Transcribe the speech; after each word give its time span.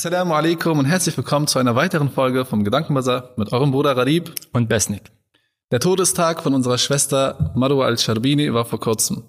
Assalamu 0.00 0.32
alaikum 0.32 0.78
und 0.78 0.86
herzlich 0.86 1.14
willkommen 1.18 1.46
zu 1.46 1.58
einer 1.58 1.76
weiteren 1.76 2.08
Folge 2.08 2.46
vom 2.46 2.64
Gedankenbazar 2.64 3.34
mit 3.36 3.52
eurem 3.52 3.70
Bruder 3.70 3.94
Radib 3.98 4.32
und 4.54 4.66
Besnik. 4.66 5.02
Der 5.72 5.78
Todestag 5.78 6.42
von 6.42 6.54
unserer 6.54 6.78
Schwester 6.78 7.52
Marwa 7.54 7.84
al-Sharbini 7.84 8.54
war 8.54 8.64
vor 8.64 8.80
kurzem. 8.80 9.24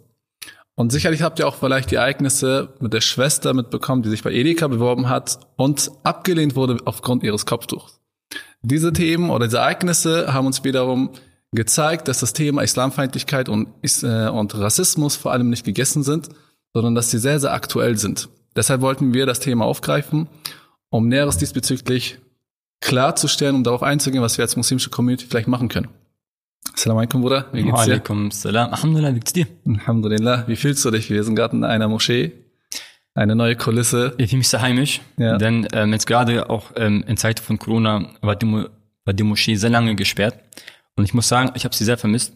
Und 0.75 0.93
sicherlich 0.93 1.23
habt 1.23 1.39
ihr 1.39 1.47
auch 1.49 1.55
vielleicht 1.55 1.91
die 1.91 1.95
Ereignisse 1.95 2.69
mit 2.79 2.93
der 2.93 3.01
Schwester 3.01 3.53
mitbekommen, 3.53 4.01
die 4.01 4.07
sich 4.07 4.23
bei 4.23 4.31
Edeka 4.31 4.69
beworben 4.69 5.09
hat 5.09 5.39
und 5.57 5.91
abgelehnt 6.03 6.55
wurde 6.55 6.77
aufgrund 6.85 7.23
ihres 7.23 7.45
Kopftuchs. 7.45 7.99
Diese 8.61 8.93
Themen 8.93 9.29
oder 9.29 9.47
diese 9.47 9.57
Ereignisse 9.57 10.33
haben 10.33 10.47
uns 10.47 10.63
wiederum 10.63 11.09
gezeigt, 11.51 12.07
dass 12.07 12.21
das 12.21 12.31
Thema 12.31 12.61
Islamfeindlichkeit 12.61 13.49
und, 13.49 13.67
äh, 14.03 14.29
und 14.29 14.55
Rassismus 14.57 15.17
vor 15.17 15.33
allem 15.33 15.49
nicht 15.49 15.65
gegessen 15.65 16.03
sind, 16.03 16.29
sondern 16.73 16.95
dass 16.95 17.11
sie 17.11 17.19
sehr, 17.19 17.41
sehr 17.41 17.51
aktuell 17.51 17.97
sind. 17.97 18.29
Deshalb 18.55 18.79
wollten 18.79 19.13
wir 19.13 19.25
das 19.25 19.41
Thema 19.41 19.65
aufgreifen, 19.65 20.29
um 20.91 21.07
Näheres 21.07 21.37
diesbezüglich 21.37 22.19
klarzustellen, 22.81 23.55
um 23.55 23.63
darauf 23.63 23.81
einzugehen, 23.81 24.21
was 24.21 24.37
wir 24.37 24.43
als 24.43 24.55
muslimische 24.55 24.91
Community 24.91 25.25
vielleicht 25.27 25.47
machen 25.47 25.69
können. 25.69 25.87
Assalamu 26.73 26.99
alaikum, 26.99 27.21
Bruder. 27.21 27.47
Wie 27.53 27.63
geht's 27.63 27.85
dir? 27.85 27.93
Alaikum 27.93 28.29
salam. 28.29 28.71
Alhamdulillah, 28.71 29.15
wie 29.15 29.19
geht's 29.19 29.33
dir? 29.33 29.47
Alhamdulillah. 29.65 30.47
Wie 30.47 30.55
fühlst 30.55 30.85
du 30.85 30.91
dich? 30.91 31.09
Wir 31.09 31.23
sind 31.23 31.35
gerade 31.35 31.55
in 31.55 31.63
einer 31.63 31.87
Moschee. 31.87 32.33
Eine 33.13 33.35
neue 33.35 33.55
Kulisse. 33.55 34.13
Ich 34.17 34.29
fühle 34.29 34.39
mich 34.39 34.49
sehr 34.49 34.61
heimisch, 34.61 35.01
ja. 35.17 35.37
denn 35.37 35.67
ähm, 35.73 35.91
jetzt 35.91 36.07
gerade 36.07 36.49
auch 36.49 36.71
ähm, 36.75 37.03
in 37.07 37.17
Zeiten 37.17 37.41
von 37.43 37.59
Corona 37.59 38.07
war 38.21 38.35
die, 38.35 38.47
war 38.47 39.13
die 39.13 39.23
Moschee 39.23 39.55
sehr 39.55 39.69
lange 39.69 39.95
gesperrt. 39.95 40.39
Und 40.95 41.03
ich 41.03 41.13
muss 41.13 41.27
sagen, 41.27 41.51
ich 41.55 41.65
habe 41.65 41.75
sie 41.75 41.83
sehr 41.83 41.97
vermisst. 41.97 42.33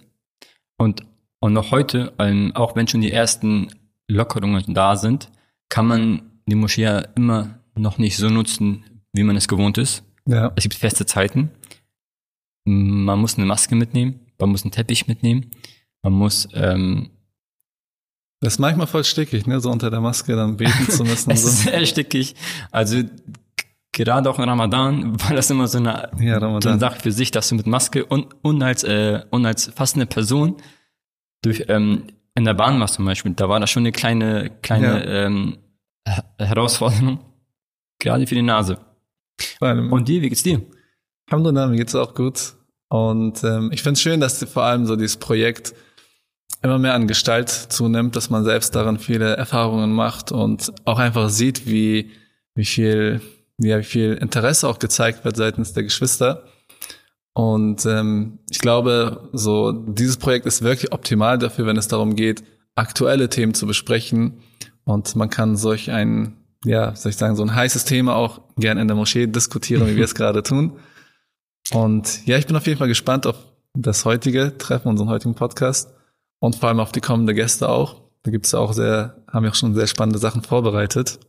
Und, 0.78 1.04
und 1.40 1.54
noch 1.54 1.72
heute, 1.72 2.14
ähm, 2.20 2.52
auch 2.56 2.76
wenn 2.76 2.88
schon 2.88 3.02
die 3.02 3.12
ersten 3.12 3.70
Lockerungen 4.08 4.74
da 4.74 4.98
sind, 4.98 5.30
kann 5.70 5.88
man 5.88 6.22
die 6.46 6.56
Moschee 6.56 6.84
ja 6.84 7.00
immer 7.16 7.60
noch 7.76 7.98
nicht 7.98 8.18
so 8.18 8.30
nutzen, 8.30 8.84
wie 9.14 9.24
man 9.24 9.36
es 9.36 9.48
gewohnt 9.48 9.78
ist. 9.78 10.04
Ja. 10.28 10.52
Es 10.56 10.64
gibt 10.64 10.76
feste 10.76 11.06
Zeiten. 11.06 11.52
Man 12.66 13.20
muss 13.20 13.38
eine 13.38 13.46
Maske 13.46 13.76
mitnehmen, 13.76 14.20
man 14.40 14.50
muss 14.50 14.64
einen 14.64 14.72
Teppich 14.72 15.08
mitnehmen, 15.08 15.52
man 16.02 16.14
muss 16.14 16.48
ähm, 16.54 17.12
das 18.42 18.54
ist 18.54 18.60
manchmal 18.60 18.88
voll 18.88 19.04
stickig, 19.04 19.48
ne? 19.48 19.60
So 19.60 19.72
unter 19.72 19.90
der 19.90 20.02
Maske 20.02 20.36
dann 20.36 20.58
beten 20.58 20.90
zu 20.90 21.04
müssen. 21.06 21.32
es 21.32 21.42
so. 21.42 21.48
ist 21.48 21.64
sehr 21.64 21.86
stickig. 21.86 22.36
Also 22.72 23.04
gerade 23.92 24.30
auch 24.30 24.38
in 24.38 24.48
Ramadan 24.48 25.20
war 25.22 25.34
das 25.34 25.50
immer 25.50 25.68
so 25.68 25.78
eine, 25.78 26.12
ja, 26.20 26.40
so 26.40 26.70
eine 26.70 26.80
Sache 26.80 27.00
für 27.00 27.12
sich, 27.12 27.32
dass 27.32 27.50
du 27.50 27.56
mit 27.56 27.66
Maske 27.66 28.06
und, 28.06 28.28
und 28.44 28.62
als 28.62 28.84
äh, 28.84 29.24
und 29.32 29.46
als 29.46 29.72
fast 29.76 29.98
Person 30.10 30.58
durch 31.42 31.66
ähm, 31.70 32.04
in 32.36 32.44
der 32.44 32.54
Bahn 32.54 32.80
warst 32.80 32.96
zum 32.96 33.06
Beispiel, 33.06 33.32
da 33.34 33.48
war 33.48 33.60
das 33.60 33.72
schon 33.72 33.84
eine 33.84 33.94
kleine, 33.94 34.52
kleine 34.62 35.06
ja. 35.06 35.26
ähm, 35.26 35.58
Herausforderung. 36.38 37.20
Gerade 38.06 38.28
für 38.28 38.36
die 38.36 38.44
Nase. 38.44 38.78
Und 39.60 40.08
dir, 40.08 40.22
wie 40.22 40.30
geht's 40.30 40.44
dir? 40.44 40.62
Alhamdulillah, 41.28 41.68
mir 41.68 41.78
geht's 41.78 41.96
auch 41.96 42.14
gut. 42.14 42.54
Und 42.88 43.44
ähm, 43.44 43.72
ich 43.74 43.82
finde 43.82 43.94
es 43.94 44.02
schön, 44.02 44.20
dass 44.20 44.44
vor 44.44 44.62
allem 44.62 44.86
so 44.86 44.96
dieses 44.96 45.18
Projekt 45.18 45.74
immer 46.62 46.78
mehr 46.78 46.94
an 46.94 47.08
Gestalt 47.08 47.50
zunimmt, 47.50 48.16
dass 48.16 48.30
man 48.30 48.44
selbst 48.44 48.76
daran 48.76 49.00
viele 49.00 49.36
Erfahrungen 49.36 49.92
macht 49.92 50.32
und 50.32 50.72
auch 50.86 51.00
einfach 51.00 51.30
sieht, 51.30 51.66
wie, 51.66 52.12
wie 52.54 52.66
viel, 52.66 53.22
ja, 53.58 53.80
wie 53.80 53.84
viel 53.84 54.14
Interesse 54.14 54.70
auch 54.70 54.78
gezeigt 54.78 55.26
wird 55.26 55.36
seitens 55.36 55.74
der 55.74 55.84
Geschwister. 55.84 56.44
Und 57.34 57.88
ähm, 57.88 58.38
ich 58.52 58.60
glaube, 58.60 59.30
so 59.34 59.72
dieses 59.72 60.18
Projekt 60.18 60.46
ist 60.46 60.62
wirklich 60.62 60.94
optimal 60.94 61.40
dafür, 61.40 61.66
wenn 61.66 61.78
es 61.78 61.88
darum 61.88 62.16
geht, 62.16 62.44
aktuelle 62.76 63.30
Themen 63.30 63.56
zu 63.56 63.66
besprechen. 63.66 64.44
Und 64.84 65.16
man 65.16 65.32
kann 65.32 65.58
solch 65.58 65.90
ein, 65.90 66.38
ja, 66.66 66.96
soll 66.96 67.12
ich 67.12 67.18
sagen, 67.18 67.36
so 67.36 67.44
ein 67.44 67.56
heißes 67.56 67.86
Thema 67.86 68.16
auch 68.16 68.42
gern 68.58 68.78
in 68.78 68.88
der 68.88 68.98
Moschee 68.98 69.28
diskutieren, 69.28 69.88
wie 69.88 69.96
wir 69.96 70.04
es 70.04 70.16
gerade 70.16 70.44
tun. 70.44 70.80
Und 71.72 72.26
ja, 72.28 72.38
ich 72.38 72.48
bin 72.48 72.56
auf 72.56 72.68
jeden 72.68 72.78
Fall 72.78 72.88
gespannt 72.88 73.26
auf 73.26 73.38
das 73.74 74.06
heutige 74.06 74.58
Treffen, 74.58 74.90
unseren 74.90 75.10
heutigen 75.10 75.36
Podcast 75.36 75.94
und 76.40 76.56
vor 76.56 76.70
allem 76.70 76.80
auf 76.80 76.92
die 76.92 77.02
kommenden 77.02 77.36
Gäste 77.36 77.70
auch. 77.70 78.02
Da 78.24 78.32
gibt's 78.32 78.54
auch 78.54 78.74
sehr, 78.74 79.24
haben 79.32 79.44
wir 79.44 79.52
auch 79.52 79.56
schon 79.56 79.76
sehr 79.76 79.88
spannende 79.88 80.20
Sachen 80.20 80.42
vorbereitet. 80.42 81.20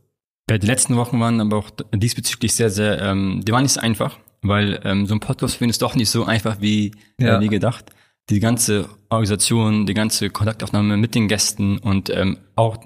Ja, 0.50 0.58
die 0.58 0.66
letzten 0.66 0.96
Wochen 0.96 1.20
waren 1.20 1.40
aber 1.40 1.56
auch 1.56 1.70
diesbezüglich 1.92 2.54
sehr, 2.54 2.70
sehr, 2.70 3.00
ähm, 3.00 3.42
die 3.44 3.52
waren 3.52 3.62
nicht 3.62 3.72
so 3.72 3.80
einfach 3.80 4.18
weil 4.48 4.80
ähm, 4.84 5.06
so 5.06 5.14
ein 5.14 5.20
Podcast 5.20 5.56
finden 5.56 5.70
ist 5.70 5.82
doch 5.82 5.94
nicht 5.94 6.10
so 6.10 6.24
einfach 6.24 6.60
wie, 6.60 6.92
äh, 7.18 7.24
ja. 7.24 7.38
äh, 7.38 7.40
wie 7.40 7.48
gedacht. 7.48 7.86
Die 8.28 8.40
ganze 8.40 8.88
Organisation, 9.08 9.86
die 9.86 9.94
ganze 9.94 10.30
Kontaktaufnahme 10.30 10.96
mit 10.96 11.14
den 11.14 11.28
Gästen 11.28 11.78
und 11.78 12.10
ähm, 12.10 12.38
auch, 12.56 12.78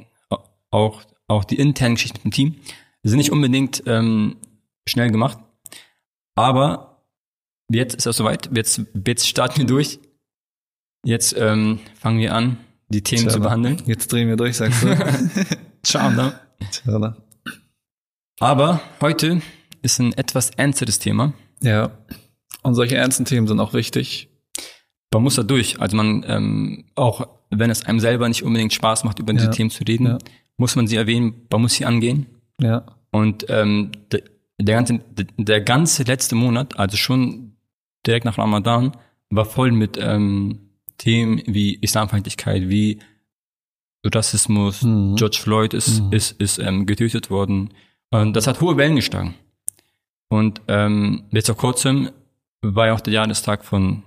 auch, 0.71 1.03
auch 1.31 1.45
die 1.45 1.57
internen 1.57 1.95
Geschichten 1.95 2.19
mit 2.19 2.25
dem 2.25 2.33
Team 2.33 2.57
sind 3.03 3.19
nicht 3.19 3.33
unbedingt 3.33 3.83
ähm, 3.87 4.37
schnell 4.87 5.11
gemacht. 5.11 5.39
Aber 6.35 7.05
jetzt 7.71 7.95
ist 7.95 8.07
es 8.07 8.17
soweit. 8.17 8.51
Jetzt, 8.55 8.83
jetzt 9.07 9.27
starten 9.27 9.59
wir 9.59 9.67
durch. 9.67 10.01
Jetzt 11.05 11.35
ähm, 11.39 11.81
fangen 11.99 12.19
wir 12.19 12.35
an, 12.35 12.59
die 12.89 13.03
Themen 13.03 13.23
Ciao. 13.23 13.35
zu 13.35 13.41
behandeln. 13.41 13.83
Jetzt 13.87 14.13
drehen 14.13 14.29
wir 14.29 14.37
durch, 14.37 14.57
sagst 14.57 14.83
du. 14.83 14.89
Ciao, 15.83 16.11
ne? 16.11 16.39
Ciao. 16.71 17.15
Aber 18.39 18.81
heute 19.01 19.41
ist 19.83 19.99
ein 19.99 20.13
etwas 20.13 20.51
ernsteres 20.51 20.99
Thema. 20.99 21.33
Ja. 21.63 21.97
Und 22.63 22.75
solche 22.75 22.97
ernsten 22.97 23.25
Themen 23.25 23.47
sind 23.47 23.61
auch 23.61 23.73
wichtig. 23.73 24.29
Man 25.13 25.23
muss 25.23 25.37
da 25.37 25.43
durch. 25.43 25.81
Also 25.81 25.97
man, 25.97 26.25
ähm, 26.27 26.85
auch 26.97 27.27
wenn 27.51 27.71
es 27.71 27.87
einem 27.87 28.01
selber 28.01 28.29
nicht 28.29 28.43
unbedingt 28.43 28.75
Spaß 28.75 29.05
macht, 29.05 29.19
über 29.19 29.33
diese 29.33 29.47
ja. 29.47 29.53
Themen 29.53 29.71
zu 29.71 29.85
reden, 29.85 30.07
ja. 30.07 30.19
Muss 30.60 30.76
man 30.76 30.87
sie 30.87 30.97
erwähnen, 30.97 31.47
man 31.50 31.62
muss 31.62 31.75
sie 31.75 31.87
angehen. 31.87 32.26
Ja. 32.60 32.84
Und 33.10 33.47
ähm, 33.48 33.93
der, 34.12 34.22
der, 34.60 34.75
ganze, 34.76 35.00
der 35.38 35.62
ganze 35.62 36.03
letzte 36.03 36.34
Monat, 36.34 36.78
also 36.78 36.98
schon 36.98 37.56
direkt 38.06 38.26
nach 38.26 38.37
Ramadan, 38.37 38.93
war 39.31 39.47
voll 39.47 39.72
mit 39.72 39.97
ähm, 39.98 40.60
Themen 40.98 41.43
wie 41.47 41.76
Islamfeindlichkeit, 41.76 42.69
wie 42.69 42.98
Rassismus, 44.04 44.82
mhm. 44.82 45.16
George 45.16 45.38
Floyd 45.41 45.72
ist, 45.72 46.03
mhm. 46.03 46.12
ist, 46.12 46.32
ist 46.32 46.59
ähm, 46.59 46.84
getötet 46.84 47.31
worden. 47.31 47.72
Und 48.10 48.34
das 48.34 48.47
hat 48.47 48.60
hohe 48.60 48.77
Wellen 48.77 48.97
geschlagen. 48.97 49.34
Und 50.28 50.60
ähm, 50.69 51.25
jetzt 51.31 51.47
vor 51.47 51.56
kurzem 51.56 52.10
war 52.60 52.88
ja 52.88 52.94
auch 52.94 53.00
der 53.00 53.15
Jahrestag 53.15 53.65
von 53.65 54.03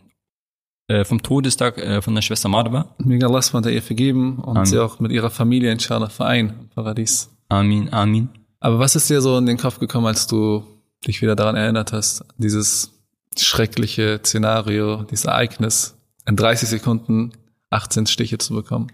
äh, 0.93 1.05
vom 1.05 1.23
Todestag 1.23 1.77
äh, 1.77 2.01
von 2.01 2.13
der 2.13 2.21
Schwester 2.21 2.49
Marwa. 2.49 2.85
Möge 2.99 3.25
Allah 3.25 3.41
SWT 3.41 3.65
ihr 3.65 3.81
vergeben 3.81 4.37
und 4.37 4.57
Amin. 4.57 4.65
sie 4.65 4.79
auch 4.79 4.99
mit 4.99 5.11
ihrer 5.11 5.31
Familie 5.31 5.71
inshallah 5.71 6.09
vereinen 6.09 6.53
im 6.61 6.69
Paradies. 6.69 7.29
Amin, 7.49 7.91
Amin. 7.91 8.29
Aber 8.59 8.79
was 8.79 8.95
ist 8.95 9.09
dir 9.09 9.21
so 9.21 9.37
in 9.37 9.45
den 9.45 9.57
Kopf 9.57 9.79
gekommen, 9.79 10.05
als 10.05 10.27
du 10.27 10.63
dich 11.05 11.21
wieder 11.21 11.35
daran 11.35 11.55
erinnert 11.55 11.93
hast, 11.93 12.23
dieses 12.37 12.91
schreckliche 13.37 14.21
Szenario, 14.23 15.03
dieses 15.03 15.25
Ereignis, 15.25 15.97
in 16.25 16.35
30 16.35 16.69
Sekunden 16.69 17.31
18 17.71 18.05
Stiche 18.05 18.37
zu 18.37 18.53
bekommen? 18.53 18.91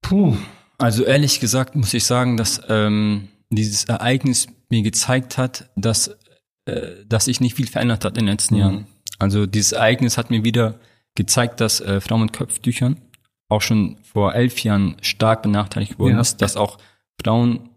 Puh, 0.00 0.36
also 0.78 1.04
ehrlich 1.04 1.38
gesagt 1.38 1.76
muss 1.76 1.94
ich 1.94 2.04
sagen, 2.04 2.36
dass 2.36 2.60
ähm, 2.68 3.28
dieses 3.50 3.84
Ereignis 3.84 4.48
mir 4.70 4.82
gezeigt 4.82 5.38
hat, 5.38 5.70
dass, 5.76 6.16
äh, 6.64 7.04
dass 7.06 7.26
sich 7.26 7.40
nicht 7.40 7.54
viel 7.56 7.68
verändert 7.68 8.04
hat 8.04 8.16
in 8.16 8.24
den 8.24 8.32
letzten 8.32 8.54
mhm. 8.54 8.60
Jahren. 8.60 8.86
Also 9.22 9.46
dieses 9.46 9.72
Ereignis 9.72 10.18
hat 10.18 10.30
mir 10.30 10.44
wieder 10.44 10.74
gezeigt, 11.14 11.60
dass 11.60 11.80
äh, 11.80 12.00
Frauen 12.00 12.22
mit 12.22 12.32
Köpftüchern 12.32 12.96
auch 13.48 13.60
schon 13.62 13.98
vor 14.02 14.34
elf 14.34 14.62
Jahren 14.62 14.96
stark 15.02 15.42
benachteiligt 15.42 15.98
worden 15.98 16.14
ja. 16.14 16.20
ist, 16.20 16.42
dass 16.42 16.56
auch 16.56 16.78
Frauen 17.22 17.68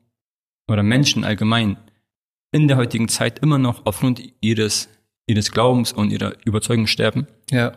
oder 0.70 0.84
Menschen 0.84 1.24
allgemein 1.24 1.78
in 2.52 2.68
der 2.68 2.78
heutigen 2.78 3.10
Zeit 3.10 3.40
immer 3.40 3.58
noch 3.58 3.86
aufgrund 3.86 4.22
ihres, 4.42 4.90
ihres 5.28 5.52
Glaubens 5.52 5.92
und 5.92 6.12
ihrer 6.12 6.34
Überzeugung 6.46 6.88
sterben. 6.88 7.28
Ja. 7.52 7.74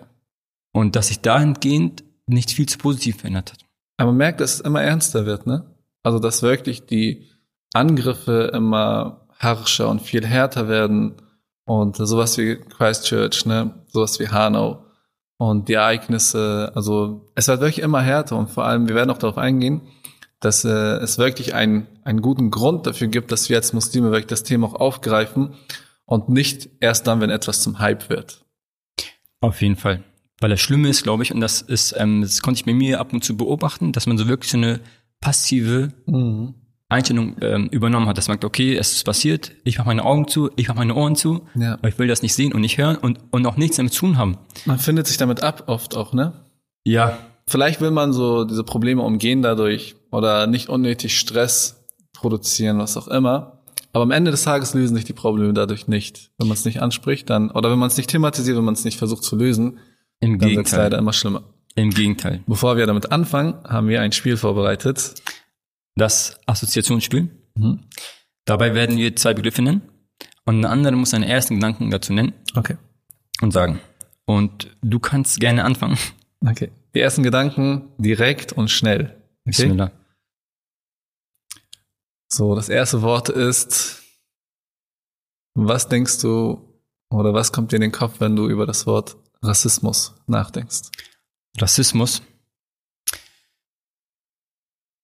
Und 0.72 0.96
dass 0.96 1.08
sich 1.08 1.20
dahingehend 1.20 2.04
nicht 2.26 2.52
viel 2.52 2.66
zu 2.66 2.78
positiv 2.78 3.18
verändert 3.18 3.52
hat. 3.52 3.64
Aber 3.96 4.10
man 4.10 4.18
merkt, 4.18 4.40
dass 4.40 4.54
es 4.54 4.60
immer 4.60 4.82
ernster 4.82 5.26
wird, 5.26 5.46
ne? 5.46 5.64
Also, 6.04 6.20
dass 6.20 6.42
wirklich 6.42 6.86
die, 6.86 7.26
Angriffe 7.74 8.50
immer 8.54 9.26
harscher 9.38 9.88
und 9.88 10.02
viel 10.02 10.26
härter 10.26 10.68
werden 10.68 11.14
und 11.68 11.96
sowas 11.96 12.38
wie 12.38 12.56
Christchurch, 12.56 13.44
ne, 13.44 13.74
sowas 13.88 14.18
wie 14.18 14.28
Hanau 14.28 14.86
und 15.36 15.68
die 15.68 15.74
Ereignisse, 15.74 16.72
also 16.74 17.30
es 17.34 17.46
wird 17.46 17.60
wirklich 17.60 17.84
immer 17.84 18.00
härter 18.00 18.36
und 18.36 18.48
vor 18.48 18.64
allem, 18.64 18.88
wir 18.88 18.94
werden 18.94 19.10
auch 19.10 19.18
darauf 19.18 19.36
eingehen, 19.36 19.82
dass 20.40 20.64
äh, 20.64 20.68
es 20.68 21.18
wirklich 21.18 21.54
einen, 21.54 21.86
einen 22.04 22.22
guten 22.22 22.50
Grund 22.50 22.86
dafür 22.86 23.08
gibt, 23.08 23.32
dass 23.32 23.50
wir 23.50 23.58
als 23.58 23.74
Muslime 23.74 24.10
wirklich 24.10 24.28
das 24.28 24.44
Thema 24.44 24.66
auch 24.68 24.74
aufgreifen 24.76 25.54
und 26.06 26.30
nicht 26.30 26.70
erst 26.80 27.06
dann, 27.06 27.20
wenn 27.20 27.28
etwas 27.28 27.60
zum 27.60 27.78
Hype 27.80 28.08
wird. 28.08 28.46
Auf 29.42 29.60
jeden 29.60 29.76
Fall. 29.76 30.02
Weil 30.40 30.50
das 30.50 30.60
Schlimme 30.60 30.88
ist, 30.88 31.02
glaube 31.02 31.22
ich, 31.22 31.34
und 31.34 31.40
das 31.40 31.60
ist, 31.60 31.94
ähm, 31.98 32.22
das 32.22 32.40
konnte 32.40 32.60
ich 32.60 32.64
bei 32.64 32.72
mir 32.72 32.98
ab 32.98 33.12
und 33.12 33.22
zu 33.22 33.36
beobachten, 33.36 33.92
dass 33.92 34.06
man 34.06 34.16
so 34.16 34.26
wirklich 34.26 34.50
so 34.50 34.56
eine 34.56 34.80
passive 35.20 35.92
mhm. 36.06 36.54
Einstellung 36.88 37.36
ähm, 37.42 37.68
übernommen 37.70 38.08
hat, 38.08 38.16
dass 38.16 38.28
man 38.28 38.36
sagt, 38.36 38.44
okay, 38.44 38.76
es 38.76 38.92
ist 38.92 39.04
passiert, 39.04 39.52
ich 39.64 39.76
mache 39.76 39.88
meine 39.88 40.04
Augen 40.04 40.26
zu, 40.26 40.50
ich 40.56 40.68
mache 40.68 40.78
meine 40.78 40.94
Ohren 40.94 41.16
zu, 41.16 41.46
ja. 41.54 41.74
aber 41.74 41.88
ich 41.88 41.98
will 41.98 42.08
das 42.08 42.22
nicht 42.22 42.34
sehen 42.34 42.54
und 42.54 42.62
nicht 42.62 42.78
hören 42.78 42.96
und, 42.96 43.18
und 43.30 43.46
auch 43.46 43.56
nichts 43.56 43.76
damit 43.76 43.92
zu 43.92 44.00
tun 44.00 44.16
haben. 44.16 44.38
Man 44.64 44.78
findet 44.78 45.06
sich 45.06 45.18
damit 45.18 45.42
ab, 45.42 45.64
oft 45.66 45.94
auch, 45.96 46.14
ne? 46.14 46.32
Ja. 46.84 47.18
Vielleicht 47.46 47.80
will 47.80 47.90
man 47.90 48.12
so 48.12 48.44
diese 48.44 48.64
Probleme 48.64 49.02
umgehen 49.02 49.42
dadurch 49.42 49.96
oder 50.10 50.46
nicht 50.46 50.68
unnötig 50.68 51.18
Stress 51.18 51.84
produzieren, 52.14 52.78
was 52.78 52.96
auch 52.96 53.08
immer. 53.08 53.62
Aber 53.92 54.02
am 54.02 54.10
Ende 54.10 54.30
des 54.30 54.42
Tages 54.42 54.74
lösen 54.74 54.96
sich 54.96 55.04
die 55.04 55.12
Probleme 55.12 55.52
dadurch 55.52 55.88
nicht. 55.88 56.30
Wenn 56.38 56.48
man 56.48 56.56
es 56.56 56.64
nicht 56.64 56.80
anspricht, 56.80 57.28
dann, 57.30 57.50
oder 57.50 57.70
wenn 57.70 57.78
man 57.78 57.88
es 57.88 57.96
nicht 57.96 58.10
thematisiert, 58.10 58.56
wenn 58.56 58.64
man 58.64 58.74
es 58.74 58.84
nicht 58.84 58.98
versucht 58.98 59.24
zu 59.24 59.36
lösen, 59.36 59.78
Im 60.20 60.38
dann 60.38 60.50
wird 60.50 60.66
es 60.66 60.72
leider 60.76 60.98
immer 60.98 61.12
schlimmer. 61.12 61.42
Im 61.74 61.90
Gegenteil. 61.90 62.42
Bevor 62.46 62.76
wir 62.76 62.86
damit 62.86 63.12
anfangen, 63.12 63.54
haben 63.64 63.88
wir 63.88 64.00
ein 64.00 64.12
Spiel 64.12 64.36
vorbereitet. 64.36 65.14
Das 65.98 66.38
Assoziationsspiel. 66.46 67.28
Mhm. 67.56 67.80
Dabei 68.44 68.74
werden 68.74 68.96
wir 68.96 69.14
zwei 69.16 69.34
Begriffe 69.34 69.62
nennen 69.62 69.82
und 70.44 70.56
eine 70.56 70.70
andere 70.70 70.96
muss 70.96 71.10
seinen 71.10 71.24
ersten 71.24 71.56
Gedanken 71.56 71.90
dazu 71.90 72.12
nennen. 72.12 72.32
Okay. 72.54 72.76
Und 73.40 73.52
sagen. 73.52 73.80
Und 74.24 74.74
du 74.80 74.98
kannst 74.98 75.40
gerne 75.40 75.64
anfangen. 75.64 75.98
Okay. 76.46 76.70
Die 76.94 77.00
ersten 77.00 77.22
Gedanken 77.22 77.88
direkt 77.98 78.52
und 78.52 78.70
schnell. 78.70 79.04
Okay? 79.46 79.64
Bismillah. 79.64 79.90
So, 82.32 82.54
das 82.54 82.68
erste 82.68 83.02
Wort 83.02 83.28
ist, 83.28 84.02
was 85.54 85.88
denkst 85.88 86.20
du 86.20 86.80
oder 87.10 87.34
was 87.34 87.52
kommt 87.52 87.72
dir 87.72 87.76
in 87.76 87.82
den 87.82 87.92
Kopf, 87.92 88.20
wenn 88.20 88.36
du 88.36 88.48
über 88.48 88.66
das 88.66 88.86
Wort 88.86 89.16
Rassismus 89.42 90.14
nachdenkst? 90.26 90.82
Rassismus. 91.58 92.22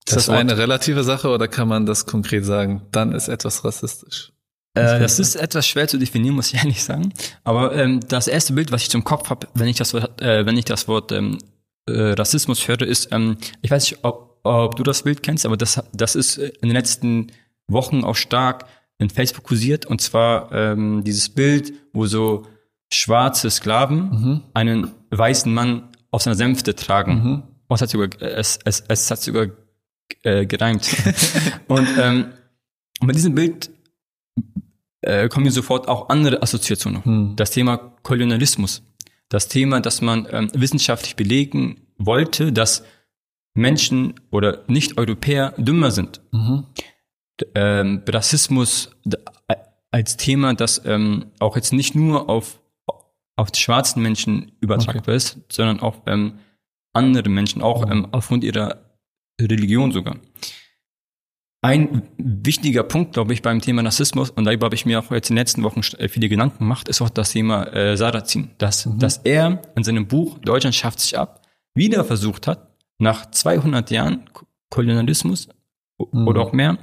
Ist 0.07 0.17
das, 0.17 0.27
das 0.27 0.29
eine 0.37 0.59
relative 0.59 1.03
Sache 1.03 1.29
oder 1.29 1.49
kann 1.49 1.69
man 1.69 1.87
das 1.87 2.05
konkret 2.07 2.45
sagen? 2.45 2.83
Dann 2.93 3.13
ist 3.13 3.29
etwas 3.29 3.65
rassistisch. 3.65 4.33
Äh, 4.75 4.99
das 4.99 5.19
ist 5.19 5.37
etwas 5.37 5.67
schwer 5.67 5.89
zu 5.89 5.99
definieren, 5.99 6.35
muss 6.35 6.53
ich 6.53 6.55
ehrlich 6.63 6.83
sagen. 6.83 7.13
Aber 7.45 7.75
ähm, 7.75 8.01
das 8.09 8.29
erste 8.29 8.53
Bild, 8.53 8.73
was 8.73 8.83
ich 8.83 8.91
zum 8.91 9.05
Kopf 9.05 9.31
habe, 9.31 9.47
wenn 9.55 9.69
ich 9.69 9.77
das 9.77 9.95
Wort, 9.95 10.21
äh, 10.21 10.45
wenn 10.45 10.57
ich 10.57 10.65
das 10.65 10.89
Wort 10.89 11.13
ähm, 11.13 11.39
äh, 11.87 12.13
Rassismus 12.13 12.67
höre, 12.69 12.83
ist, 12.83 13.09
ähm, 13.13 13.37
ich 13.63 13.71
weiß 13.71 13.91
nicht, 13.91 14.05
ob, 14.05 14.41
ob 14.43 14.77
du 14.77 14.83
das 14.83 15.03
Bild 15.03 15.23
kennst, 15.23 15.47
aber 15.47 15.57
das, 15.57 15.83
das 15.93 16.17
ist 16.17 16.37
in 16.37 16.69
den 16.69 16.73
letzten 16.73 17.29
Wochen 17.67 18.05
auch 18.05 18.17
stark 18.17 18.67
in 18.99 19.11
Facebook 19.11 19.45
kursiert. 19.45 19.87
Und 19.87 20.01
zwar 20.01 20.53
ähm, 20.53 21.03
dieses 21.05 21.29
Bild, 21.29 21.73
wo 21.93 22.07
so 22.07 22.47
schwarze 22.93 23.51
Sklaven 23.51 24.11
mhm. 24.11 24.41
einen 24.55 24.93
weißen 25.11 25.53
Mann 25.53 25.89
auf 26.11 26.23
seiner 26.23 26.37
Sänfte 26.37 26.75
tragen. 26.75 27.15
Mhm. 27.15 27.43
Es 27.71 27.81
hat 27.81 27.91
sogar, 27.91 28.11
es, 28.21 28.59
es, 28.65 28.85
es 28.87 29.11
hat 29.11 29.21
sogar 29.21 29.49
äh, 30.25 30.47
gereimt. 30.47 30.89
und, 31.69 31.89
ähm, 31.99 32.33
bei 33.01 33.13
diesem 33.13 33.35
Bild 33.35 33.71
äh, 35.03 35.29
kommen 35.29 35.45
mir 35.45 35.53
sofort 35.53 35.89
auch 35.89 36.09
andere 36.09 36.43
Assoziationen. 36.43 37.03
Mhm. 37.05 37.37
Das 37.37 37.51
Thema 37.51 37.77
Kolonialismus. 38.03 38.83
Das 39.29 39.49
Thema, 39.49 39.81
dass 39.81 40.01
man 40.01 40.27
ähm, 40.31 40.51
wissenschaftlich 40.55 41.17
belegen 41.17 41.87
wollte, 41.99 42.53
dass 42.53 42.85
Menschen 43.55 44.15
oder 44.31 44.65
Nicht-Europäer 44.67 45.55
dümmer 45.57 45.91
sind. 45.91 46.21
Mhm. 46.33 46.67
Ähm, 47.55 48.03
Rassismus 48.09 48.91
als 49.91 50.17
Thema, 50.17 50.55
das 50.55 50.83
ähm, 50.85 51.27
auch 51.41 51.57
jetzt 51.57 51.73
nicht 51.73 51.95
nur 51.95 52.29
auf 52.29 52.61
auf 53.37 53.51
die 53.51 53.61
schwarzen 53.61 54.03
Menschen 54.03 54.53
übertragbar 54.61 55.03
okay. 55.03 55.17
ist, 55.17 55.39
sondern 55.51 55.81
auf 55.81 56.03
ähm, 56.07 56.39
andere 56.93 57.29
Menschen, 57.29 57.63
auch 57.63 57.91
ähm, 57.91 58.09
aufgrund 58.13 58.45
ihrer 58.45 58.84
Religion 59.41 59.93
sogar. 59.93 60.17
Ein 61.63 62.03
wichtiger 62.19 62.83
Punkt, 62.83 63.15
glaube 63.15 63.33
ich, 63.33 63.41
beim 63.41 63.61
Thema 63.61 63.83
Rassismus, 63.83 64.31
und 64.31 64.45
darüber 64.45 64.67
habe 64.67 64.75
ich 64.75 64.85
mir 64.85 64.99
auch 64.99 65.11
jetzt 65.11 65.31
in 65.31 65.37
den 65.37 65.41
letzten 65.41 65.63
Wochen 65.63 65.81
äh, 65.99 66.09
viele 66.09 66.29
Gedanken 66.29 66.59
gemacht, 66.59 66.89
ist 66.89 67.01
auch 67.01 67.09
das 67.09 67.33
Thema 67.33 67.65
äh, 67.73 67.97
Sarrazin. 67.97 68.51
Dass, 68.59 68.85
mhm. 68.85 68.99
dass 68.99 69.19
er 69.19 69.63
in 69.75 69.83
seinem 69.83 70.07
Buch 70.07 70.39
Deutschland 70.41 70.75
schafft 70.75 71.01
sich 71.01 71.17
ab 71.17 71.41
wieder 71.75 72.05
versucht 72.05 72.47
hat, 72.47 72.69
nach 72.99 73.31
200 73.31 73.91
Jahren 73.91 74.31
Kolonialismus 74.71 75.49
mhm. 75.99 76.29
oder 76.29 76.43
auch 76.43 76.53
mehr, 76.53 76.79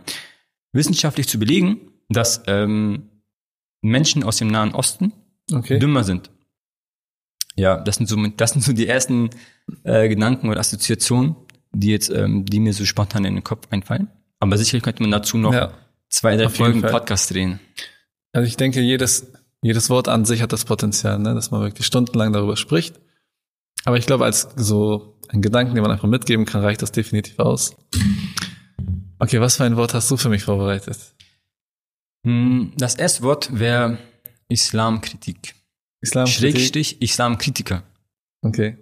wissenschaftlich 0.74 1.28
zu 1.28 1.38
belegen, 1.38 1.92
dass 2.10 2.44
ähm, 2.48 3.10
Menschen 3.82 4.24
aus 4.24 4.38
dem 4.38 4.48
Nahen 4.48 4.74
Osten 4.74 5.14
okay. 5.54 5.80
dümmer 5.80 6.04
sind 6.04 6.32
ja, 7.56 7.78
das 7.78 7.96
sind 7.96 8.08
so, 8.08 8.16
das 8.38 8.52
sind 8.52 8.62
so 8.62 8.74
die 8.74 8.88
ersten 8.88 9.30
äh, 9.84 10.08
Gedanken 10.10 10.50
oder 10.50 10.60
Assoziationen, 10.60 11.36
die 11.74 11.90
jetzt, 11.90 12.10
ähm, 12.10 12.46
die 12.46 12.60
mir 12.60 12.74
so 12.74 12.86
spontan 12.86 13.26
in 13.26 13.36
den 13.36 13.44
Kopf 13.44 13.68
einfallen. 13.70 14.10
Aber 14.40 14.58
sicherlich 14.58 14.84
könnte 14.84 15.04
man 15.04 15.12
dazu 15.12 15.38
noch 15.38 15.54
ja, 15.54 15.74
zwei, 16.10 16.36
drei 16.36 16.50
Folgen 16.50 16.82
Podcast 16.82 17.32
drehen. 17.32 17.60
Also 18.34 18.48
ich 18.48 18.58
denke, 18.58 18.82
jedes, 18.82 19.32
jedes 19.62 19.90
Wort 19.90 20.08
an 20.08 20.26
sich 20.26 20.42
hat 20.42 20.54
das 20.54 20.66
Potenzial, 20.66 21.20
ne, 21.20 21.34
dass 21.34 21.52
man 21.52 21.62
wirklich 21.62 21.86
stundenlang 21.86 22.34
darüber 22.34 22.58
spricht. 22.58 23.00
Aber 23.86 23.98
ich 23.98 24.06
glaube, 24.06 24.26
als 24.26 24.50
so 24.56 25.18
ein 25.30 25.42
Gedanken, 25.42 25.76
den 25.76 25.82
man 25.82 25.92
einfach 25.92 26.08
mitgeben 26.08 26.46
kann, 26.46 26.62
reicht 26.62 26.82
das 26.82 26.92
definitiv 26.92 27.40
aus. 27.40 27.76
Okay, 29.20 29.40
was 29.40 29.58
für 29.58 29.64
ein 29.64 29.78
Wort 29.78 29.94
hast 29.94 30.10
du 30.10 30.18
für 30.18 30.30
mich 30.30 30.44
vorbereitet? 30.44 30.98
Hm, 32.26 32.74
das 32.78 32.96
erste 32.96 33.24
Wort 33.24 33.50
wäre 33.58 33.98
Islamkritik. 34.50 35.56
Islam 36.02 36.28
Schrägstrich 36.28 37.02
Islamkritiker. 37.02 37.84
Okay. 38.42 38.78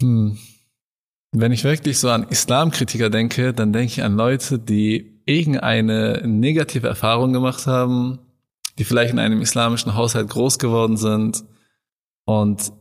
Hm. 0.00 0.38
Wenn 1.32 1.52
ich 1.52 1.64
wirklich 1.64 1.98
so 1.98 2.08
an 2.10 2.24
Islamkritiker 2.24 3.10
denke, 3.10 3.52
dann 3.52 3.72
denke 3.72 3.92
ich 3.92 4.02
an 4.02 4.16
Leute, 4.16 4.58
die 4.58 5.20
irgendeine 5.26 6.22
negative 6.26 6.88
Erfahrung 6.88 7.32
gemacht 7.32 7.66
haben, 7.66 8.18
die 8.78 8.84
vielleicht 8.84 9.12
in 9.12 9.18
einem 9.18 9.42
islamischen 9.42 9.94
Haushalt 9.94 10.30
groß 10.30 10.58
geworden 10.58 10.96
sind 10.96 11.44
und 12.24 12.72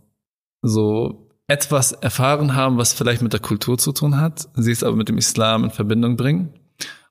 so 0.61 1.27
etwas 1.47 1.91
erfahren 1.93 2.55
haben, 2.55 2.77
was 2.77 2.93
vielleicht 2.93 3.21
mit 3.21 3.33
der 3.33 3.39
Kultur 3.39 3.77
zu 3.77 3.91
tun 3.91 4.19
hat, 4.19 4.49
sie 4.55 4.71
es 4.71 4.83
aber 4.83 4.95
mit 4.95 5.09
dem 5.09 5.17
Islam 5.17 5.63
in 5.63 5.71
Verbindung 5.71 6.17
bringen 6.17 6.53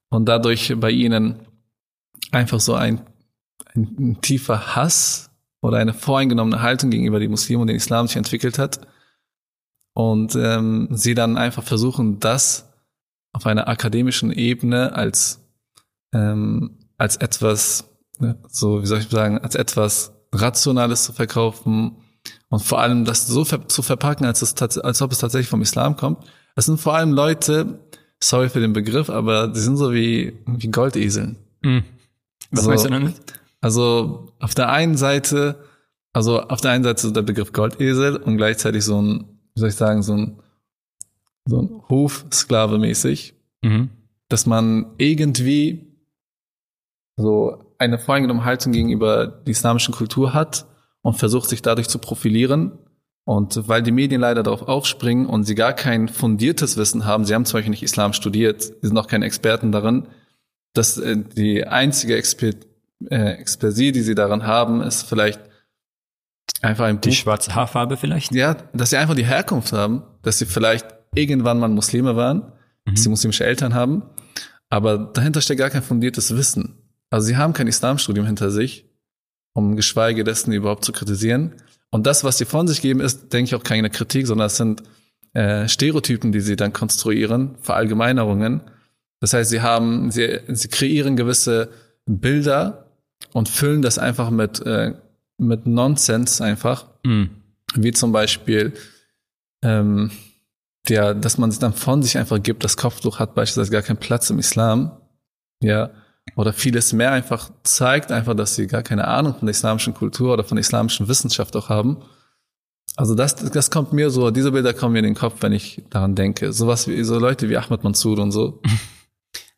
und 0.08 0.26
dadurch 0.26 0.74
bei 0.78 0.90
ihnen 0.90 1.40
einfach 2.32 2.60
so 2.60 2.74
ein, 2.74 3.00
ein, 3.74 4.18
tiefer 4.20 4.76
Hass 4.76 5.30
oder 5.60 5.78
eine 5.78 5.94
voreingenommene 5.94 6.62
Haltung 6.62 6.90
gegenüber 6.90 7.18
den 7.18 7.30
Muslimen 7.30 7.62
und 7.62 7.68
den 7.68 7.76
Islam 7.76 8.06
sich 8.06 8.16
entwickelt 8.16 8.58
hat. 8.58 8.86
Und 9.96 10.36
ähm, 10.36 10.88
sie 10.90 11.14
dann 11.14 11.38
einfach 11.38 11.62
versuchen, 11.62 12.20
das 12.20 12.68
auf 13.32 13.46
einer 13.46 13.66
akademischen 13.66 14.30
Ebene 14.30 14.94
als, 14.94 15.40
ähm, 16.12 16.80
als 16.98 17.16
etwas, 17.16 17.88
ne, 18.18 18.38
so 18.46 18.82
wie 18.82 18.86
soll 18.86 18.98
ich 18.98 19.08
sagen, 19.08 19.38
als 19.38 19.54
etwas 19.54 20.12
Rationales 20.34 21.04
zu 21.04 21.14
verkaufen 21.14 21.96
und 22.50 22.62
vor 22.62 22.82
allem 22.82 23.06
das 23.06 23.26
so 23.26 23.46
ver 23.46 23.68
zu 23.68 23.80
verpacken, 23.80 24.26
als, 24.26 24.42
es 24.42 24.54
als 24.60 25.00
ob 25.00 25.12
es 25.12 25.18
tatsächlich 25.18 25.48
vom 25.48 25.62
Islam 25.62 25.96
kommt. 25.96 26.18
Es 26.56 26.66
sind 26.66 26.78
vor 26.78 26.94
allem 26.94 27.12
Leute, 27.14 27.80
sorry 28.22 28.50
für 28.50 28.60
den 28.60 28.74
Begriff, 28.74 29.08
aber 29.08 29.48
die 29.48 29.60
sind 29.60 29.78
so 29.78 29.94
wie, 29.94 30.38
wie 30.44 30.68
Goldeseln. 30.68 31.38
Mhm. 31.62 31.84
Was 32.50 32.64
so, 32.64 32.68
meinst 32.68 32.84
du 32.84 32.90
damit? 32.90 33.14
Also 33.62 34.30
auf 34.40 34.54
der 34.54 34.68
einen 34.68 34.98
Seite, 34.98 35.64
also 36.12 36.42
auf 36.42 36.60
der 36.60 36.72
einen 36.72 36.84
Seite 36.84 37.00
so 37.00 37.10
der 37.12 37.22
Begriff 37.22 37.54
Goldesel 37.54 38.18
und 38.18 38.36
gleichzeitig 38.36 38.84
so 38.84 39.00
ein, 39.00 39.35
wie 39.56 39.60
soll 39.60 39.70
ich 39.70 39.74
sagen, 39.74 40.02
so 40.02 40.14
ein, 40.14 40.38
so 41.46 41.60
ein 41.60 41.82
Hofsklave 41.88 42.78
mäßig, 42.78 43.34
mhm. 43.62 43.88
dass 44.28 44.44
man 44.44 44.92
irgendwie 44.98 45.86
so 47.16 47.64
eine 47.78 47.98
voreingenommene 47.98 48.44
Haltung 48.44 48.72
gegenüber 48.72 49.26
der 49.26 49.50
islamischen 49.50 49.94
Kultur 49.94 50.34
hat 50.34 50.66
und 51.00 51.14
versucht 51.14 51.48
sich 51.48 51.62
dadurch 51.62 51.88
zu 51.88 51.98
profilieren. 51.98 52.78
Und 53.24 53.66
weil 53.66 53.82
die 53.82 53.92
Medien 53.92 54.20
leider 54.20 54.42
darauf 54.42 54.68
aufspringen 54.68 55.26
und 55.26 55.44
sie 55.44 55.54
gar 55.54 55.72
kein 55.72 56.08
fundiertes 56.08 56.76
Wissen 56.76 57.06
haben, 57.06 57.24
sie 57.24 57.34
haben 57.34 57.44
zum 57.46 57.58
Beispiel 57.58 57.70
nicht 57.70 57.82
Islam 57.82 58.12
studiert, 58.12 58.62
sie 58.62 58.74
sind 58.82 58.98
auch 58.98 59.08
keine 59.08 59.24
Experten 59.24 59.72
darin, 59.72 60.06
dass 60.74 60.98
äh, 60.98 61.16
die 61.16 61.66
einzige 61.66 62.16
Exper 62.16 62.50
äh, 63.10 63.32
Expertise, 63.32 63.92
die 63.92 64.02
sie 64.02 64.14
daran 64.14 64.46
haben, 64.46 64.80
ist 64.82 65.08
vielleicht 65.08 65.40
einfach 66.62 66.84
ein 66.84 66.96
Buch. 66.96 67.10
Die 67.10 67.16
schwarze 67.16 67.54
Haarfarbe 67.54 67.96
vielleicht? 67.96 68.34
Ja, 68.34 68.54
dass 68.72 68.90
sie 68.90 68.96
einfach 68.96 69.14
die 69.14 69.26
Herkunft 69.26 69.72
haben, 69.72 70.02
dass 70.22 70.38
sie 70.38 70.46
vielleicht 70.46 70.86
irgendwann 71.14 71.58
mal 71.58 71.68
Muslime 71.68 72.16
waren, 72.16 72.52
mhm. 72.84 72.94
dass 72.94 73.02
sie 73.02 73.08
muslimische 73.08 73.44
Eltern 73.44 73.74
haben, 73.74 74.02
aber 74.68 74.98
dahinter 74.98 75.40
steckt 75.40 75.60
gar 75.60 75.70
kein 75.70 75.82
fundiertes 75.82 76.36
Wissen. 76.36 76.76
Also 77.10 77.26
sie 77.26 77.36
haben 77.36 77.52
kein 77.52 77.66
Islamstudium 77.66 78.26
hinter 78.26 78.50
sich, 78.50 78.86
um 79.52 79.76
geschweige 79.76 80.24
dessen 80.24 80.52
überhaupt 80.52 80.84
zu 80.84 80.92
kritisieren. 80.92 81.54
Und 81.90 82.06
das, 82.06 82.24
was 82.24 82.38
sie 82.38 82.44
von 82.44 82.66
sich 82.66 82.82
geben, 82.82 83.00
ist, 83.00 83.32
denke 83.32 83.48
ich, 83.48 83.54
auch 83.54 83.62
keine 83.62 83.90
Kritik, 83.90 84.26
sondern 84.26 84.48
es 84.48 84.56
sind 84.56 84.82
äh, 85.34 85.68
Stereotypen, 85.68 86.32
die 86.32 86.40
sie 86.40 86.56
dann 86.56 86.72
konstruieren, 86.72 87.56
Verallgemeinerungen. 87.60 88.62
Das 89.20 89.32
heißt, 89.32 89.50
sie 89.50 89.62
haben, 89.62 90.10
sie, 90.10 90.40
sie 90.48 90.68
kreieren 90.68 91.16
gewisse 91.16 91.70
Bilder, 92.06 92.86
und 93.32 93.48
füllen 93.48 93.82
das 93.82 93.98
einfach 93.98 94.30
mit, 94.30 94.64
äh, 94.64 94.94
mit 95.38 95.66
Nonsens 95.66 96.40
einfach. 96.40 96.86
Mhm. 97.04 97.30
Wie 97.74 97.92
zum 97.92 98.12
Beispiel, 98.12 98.74
ähm, 99.62 100.10
der, 100.88 101.14
dass 101.14 101.38
man 101.38 101.50
es 101.50 101.58
dann 101.58 101.72
von 101.72 102.02
sich 102.02 102.16
einfach 102.16 102.42
gibt, 102.42 102.64
das 102.64 102.76
Kopftuch 102.76 103.18
hat 103.18 103.34
beispielsweise 103.34 103.72
gar 103.72 103.82
keinen 103.82 103.98
Platz 103.98 104.30
im 104.30 104.38
Islam. 104.38 104.92
Ja. 105.60 105.90
Oder 106.36 106.52
vieles 106.52 106.92
mehr 106.92 107.12
einfach 107.12 107.50
zeigt 107.62 108.12
einfach, 108.12 108.34
dass 108.34 108.56
sie 108.56 108.66
gar 108.66 108.82
keine 108.82 109.06
Ahnung 109.06 109.34
von 109.34 109.46
der 109.46 109.52
islamischen 109.52 109.94
Kultur 109.94 110.32
oder 110.32 110.44
von 110.44 110.56
der 110.56 110.60
islamischen 110.60 111.08
Wissenschaft 111.08 111.54
auch 111.56 111.68
haben. 111.68 111.98
Also 112.96 113.14
das, 113.14 113.36
das 113.36 113.70
kommt 113.70 113.92
mir 113.92 114.10
so, 114.10 114.30
diese 114.30 114.52
Bilder 114.52 114.72
kommen 114.72 114.94
mir 114.94 115.00
in 115.00 115.04
den 115.04 115.14
Kopf, 115.14 115.36
wenn 115.40 115.52
ich 115.52 115.82
daran 115.90 116.14
denke. 116.14 116.52
Sowas 116.52 116.88
wie, 116.88 117.02
so 117.04 117.18
Leute 117.18 117.48
wie 117.48 117.56
Ahmed 117.56 117.84
Mansour 117.84 118.18
und 118.18 118.32
so. 118.32 118.60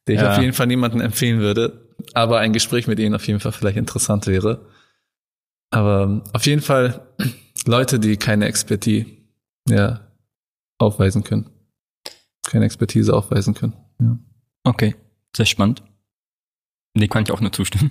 der 0.08 0.14
ich 0.14 0.20
ja. 0.22 0.32
auf 0.32 0.38
jeden 0.40 0.54
Fall 0.54 0.66
niemanden 0.66 1.00
empfehlen 1.00 1.38
würde, 1.38 1.86
aber 2.14 2.38
ein 2.38 2.52
Gespräch 2.52 2.86
mit 2.86 2.98
ihnen 2.98 3.14
auf 3.14 3.26
jeden 3.26 3.40
Fall 3.40 3.52
vielleicht 3.52 3.76
interessant 3.76 4.26
wäre. 4.26 4.66
Aber 5.70 6.22
auf 6.32 6.46
jeden 6.46 6.62
Fall 6.62 7.06
Leute, 7.66 8.00
die 8.00 8.16
keine 8.16 8.46
Expertise 8.46 9.06
ja, 9.68 10.00
aufweisen 10.78 11.24
können. 11.24 11.50
Keine 12.46 12.64
Expertise 12.64 13.14
aufweisen 13.14 13.54
können. 13.54 13.74
Ja. 14.00 14.18
Okay, 14.64 14.94
sehr 15.36 15.46
spannend. 15.46 15.82
Nee, 16.94 17.08
kann 17.08 17.24
ich 17.24 17.32
auch 17.32 17.40
nur 17.40 17.52
zustimmen. 17.52 17.90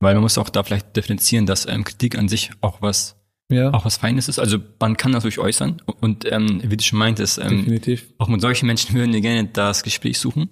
Weil 0.00 0.14
man 0.14 0.22
muss 0.22 0.36
auch 0.36 0.50
da 0.50 0.62
vielleicht 0.62 0.96
differenzieren, 0.96 1.46
dass 1.46 1.66
ähm, 1.66 1.84
Kritik 1.84 2.18
an 2.18 2.28
sich 2.28 2.50
auch 2.60 2.82
was 2.82 3.16
ja. 3.48 3.72
auch 3.72 3.84
was 3.84 3.96
Feines 3.96 4.28
ist. 4.28 4.38
Also 4.38 4.58
man 4.80 4.96
kann 4.96 5.12
das 5.12 5.22
durch 5.22 5.38
äußern 5.38 5.80
und 6.00 6.30
ähm, 6.30 6.60
wie 6.64 6.76
du 6.76 6.84
schon 6.84 6.98
meintest, 6.98 7.38
ähm, 7.38 7.58
Definitiv. 7.58 8.12
auch 8.18 8.28
mit 8.28 8.40
solchen 8.40 8.66
Menschen 8.66 8.94
würden 8.94 9.12
wir 9.12 9.20
gerne 9.20 9.48
das 9.48 9.82
Gespräch 9.82 10.18
suchen. 10.18 10.50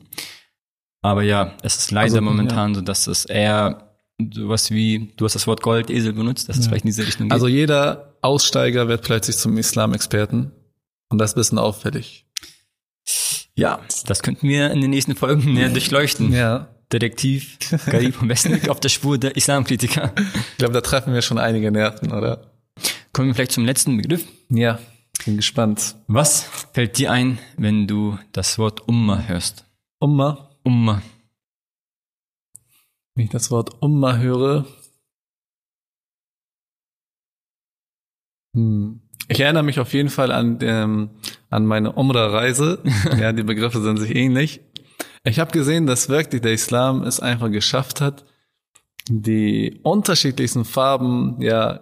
Aber 1.03 1.23
ja, 1.23 1.55
es 1.63 1.77
ist 1.77 1.91
leider 1.91 2.17
also, 2.17 2.23
momentan 2.23 2.71
ja. 2.71 2.77
so, 2.77 2.81
dass 2.81 3.07
es 3.07 3.27
eher 3.27 3.94
sowas 4.33 4.71
wie, 4.71 5.12
du 5.16 5.25
hast 5.25 5.35
das 5.35 5.47
Wort 5.47 5.62
Goldesel 5.62 6.12
benutzt, 6.12 6.49
dass 6.49 6.56
ja. 6.56 6.61
es 6.61 6.68
vielleicht 6.68 6.85
in 6.85 6.90
diese 6.90 7.06
Richtung 7.06 7.28
geht. 7.28 7.33
Also 7.33 7.49
jeder 7.49 8.14
Aussteiger 8.23 8.88
wird 8.88 9.02
plötzlich 9.02 9.37
zum 9.37 9.59
Islam-Experten 9.59 10.52
und 11.09 11.18
das 11.18 11.30
ist 11.30 11.37
ein 11.37 11.40
bisschen 11.40 11.59
auffällig. 11.59 12.26
Ja, 13.56 13.80
das 14.06 14.23
könnten 14.23 14.49
wir 14.49 14.71
in 14.71 14.80
den 14.80 14.90
nächsten 14.90 15.14
Folgen 15.14 15.54
näher 15.54 15.68
durchleuchten. 15.71 16.33
Ja. 16.33 16.68
Detektiv 16.92 17.59
Garib 17.87 18.14
vom 18.14 18.28
Westen 18.28 18.68
auf 18.68 18.80
der 18.80 18.88
Spur 18.88 19.18
der 19.18 19.37
Islamkritiker. 19.37 20.12
Ich 20.50 20.59
glaube, 20.59 20.75
da 20.75 20.80
treffen 20.80 21.14
wir 21.14 21.23
schon 21.23 21.38
einige 21.38 21.71
Nerven, 21.71 22.12
oder? 22.12 22.50
Kommen 23.12 23.28
wir 23.28 23.35
vielleicht 23.35 23.52
zum 23.52 23.64
letzten 23.64 23.97
Begriff. 23.97 24.25
Ja, 24.49 24.78
bin 25.25 25.37
gespannt. 25.37 25.97
Was 26.06 26.42
fällt 26.73 26.99
dir 26.99 27.11
ein, 27.11 27.38
wenn 27.56 27.87
du 27.87 28.18
das 28.33 28.59
Wort 28.59 28.87
Umma 28.88 29.23
hörst? 29.26 29.64
Umma? 29.99 30.50
Umma. 30.64 31.02
Wenn 33.14 33.26
ich 33.26 33.30
das 33.30 33.50
Wort 33.50 33.80
Umma 33.80 34.16
höre. 34.16 34.66
Hm. 38.54 39.00
Ich 39.28 39.40
erinnere 39.40 39.62
mich 39.62 39.80
auf 39.80 39.94
jeden 39.94 40.11
Fall 40.11 40.33
an, 40.33 40.59
dem, 40.59 41.11
an 41.49 41.64
meine 41.64 41.92
Umra-Reise. 41.92 42.83
ja, 43.18 43.33
die 43.33 43.42
Begriffe 43.42 43.80
sind 43.80 43.99
sich 43.99 44.14
ähnlich. 44.14 44.61
Ich 45.23 45.38
habe 45.38 45.52
gesehen, 45.52 45.87
dass 45.87 46.09
wirklich 46.09 46.42
der 46.42 46.52
Islam 46.52 47.02
es 47.02 47.21
einfach 47.21 47.50
geschafft 47.50 48.00
hat, 48.00 48.25
die 49.09 49.80
unterschiedlichsten 49.83 50.64
Farben, 50.64 51.40
ja, 51.40 51.80